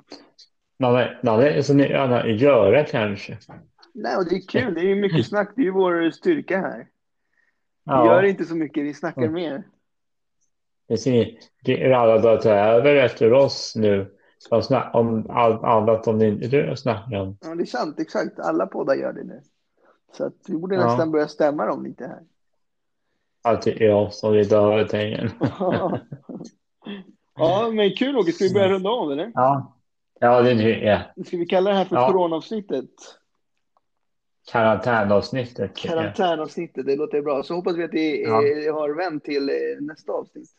Mycket 1.77 1.99
annat 1.99 2.23
att 2.25 2.39
göra 2.41 2.83
kanske. 2.83 3.37
Nej, 3.93 4.15
och 4.17 4.29
det 4.29 4.35
är 4.35 4.47
kul. 4.47 4.73
Det 4.73 4.81
är 4.91 4.95
mycket 4.95 5.27
snack. 5.27 5.51
Det 5.55 5.61
är 5.61 5.65
ju 5.65 5.71
vår 5.71 6.11
styrka 6.11 6.57
här. 6.57 6.77
Vi 6.77 6.87
Ja, 7.91 8.05
gör 8.05 8.23
inte 8.23 8.45
så 8.45 8.55
mycket, 8.55 8.83
vi 8.83 8.93
snackar 8.93 9.21
Mm. 9.21 9.33
mer. 9.33 9.63
precis. 10.87 11.27
Det 11.63 11.83
är 11.83 11.91
alla 11.91 12.21
börjar 12.21 12.37
ta 12.37 12.49
över 12.49 12.95
efter 12.95 13.33
oss 13.33 13.73
nu. 13.75 14.11
Om 14.93 15.29
allt 15.29 15.63
annat 15.63 16.07
om 16.07 16.19
det 16.19 16.27
inte 16.27 16.75
snackar 16.75 17.19
om. 17.19 17.37
Ja, 17.41 17.55
det 17.55 17.63
är 17.63 17.65
sant. 17.65 17.99
Exakt. 17.99 18.39
Alla 18.39 18.67
poddar 18.67 18.95
gör 18.95 19.13
det 19.13 19.23
nu. 19.23 19.41
Så 20.17 20.25
att 20.25 20.33
vi 20.47 20.57
borde 20.57 20.75
Ja. 20.75 20.85
nästan 20.85 21.11
börja 21.11 21.27
stämma 21.27 21.65
dem 21.65 21.83
lite 21.85 22.03
här. 22.07 22.19
Allt 23.41 23.67
är 23.67 23.83
jag 23.83 24.13
som 24.13 24.33
vill 24.33 24.47
döda 24.47 24.87
pengen. 24.87 25.29
Ja, 27.35 27.71
men 27.73 27.93
kul 27.95 28.17
Åke. 28.17 28.31
Ska 28.31 28.43
vi 28.43 28.53
börja 28.53 28.69
runda 28.69 28.89
av 28.89 29.11
eller? 29.11 29.31
Ja, 29.35 29.75
ja 30.19 30.41
det 30.41 30.49
tycker 30.49 30.85
jag. 31.15 31.27
Ska 31.27 31.37
vi 31.37 31.45
kalla 31.45 31.69
det 31.69 31.75
här 31.75 31.85
för 31.85 31.95
ja. 31.95 32.07
coronavsnittet? 32.07 32.89
Karantänavsnittet. 34.51 35.75
Karantänavsnittet, 35.75 36.85
det 36.85 36.95
låter 36.95 37.21
bra. 37.21 37.43
Så 37.43 37.55
hoppas 37.55 37.75
vi 37.75 37.83
att 37.83 37.91
det 37.91 38.15
ja. 38.17 38.47
Eh, 38.47 38.73
har 38.73 38.89
vänt 38.89 39.23
till 39.23 39.49
eh, 39.49 39.55
nästa 39.79 40.11
avsnitt. 40.11 40.49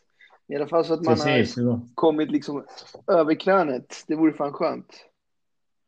I 0.47 0.55
alla 0.55 0.67
fall 0.67 0.85
så 0.85 0.93
att 0.93 1.01
man 1.01 1.15
Precis. 1.15 1.57
har 1.57 1.79
kommit 1.95 2.31
liksom 2.31 2.65
över 3.07 3.35
krönet. 3.35 4.03
Det 4.07 4.15
vore 4.15 4.33
fan 4.33 4.53
skönt. 4.53 5.05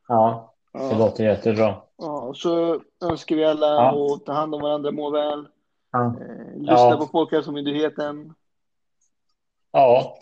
Ja, 0.07 0.53
det 0.73 0.79
ja. 0.79 0.97
låter 0.97 1.23
jättebra. 1.23 1.75
Ja, 1.97 2.33
så 2.35 2.81
önskar 3.01 3.35
vi 3.35 3.45
alla 3.45 3.67
ja. 3.67 4.13
att 4.13 4.25
ta 4.25 4.33
hand 4.33 4.55
om 4.55 4.61
varandra, 4.61 4.91
må 4.91 5.09
väl. 5.09 5.47
Ja. 5.91 6.05
Eh, 6.05 6.59
lyssna 6.59 6.97
på 6.97 7.07
Folkhälsomyndigheten. 7.11 8.33
Ja, 9.71 10.17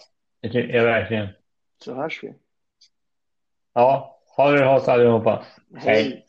det 0.51 0.77
är 0.77 0.85
verkligen. 0.85 1.27
Så 1.83 1.93
hörs 1.93 2.23
vi. 2.23 2.33
Ja, 3.73 4.19
ha 4.35 4.51
det 4.51 4.65
gott 4.65 4.87
allihopa. 4.87 5.45
Hej. 5.75 6.03
Hej. 6.03 6.24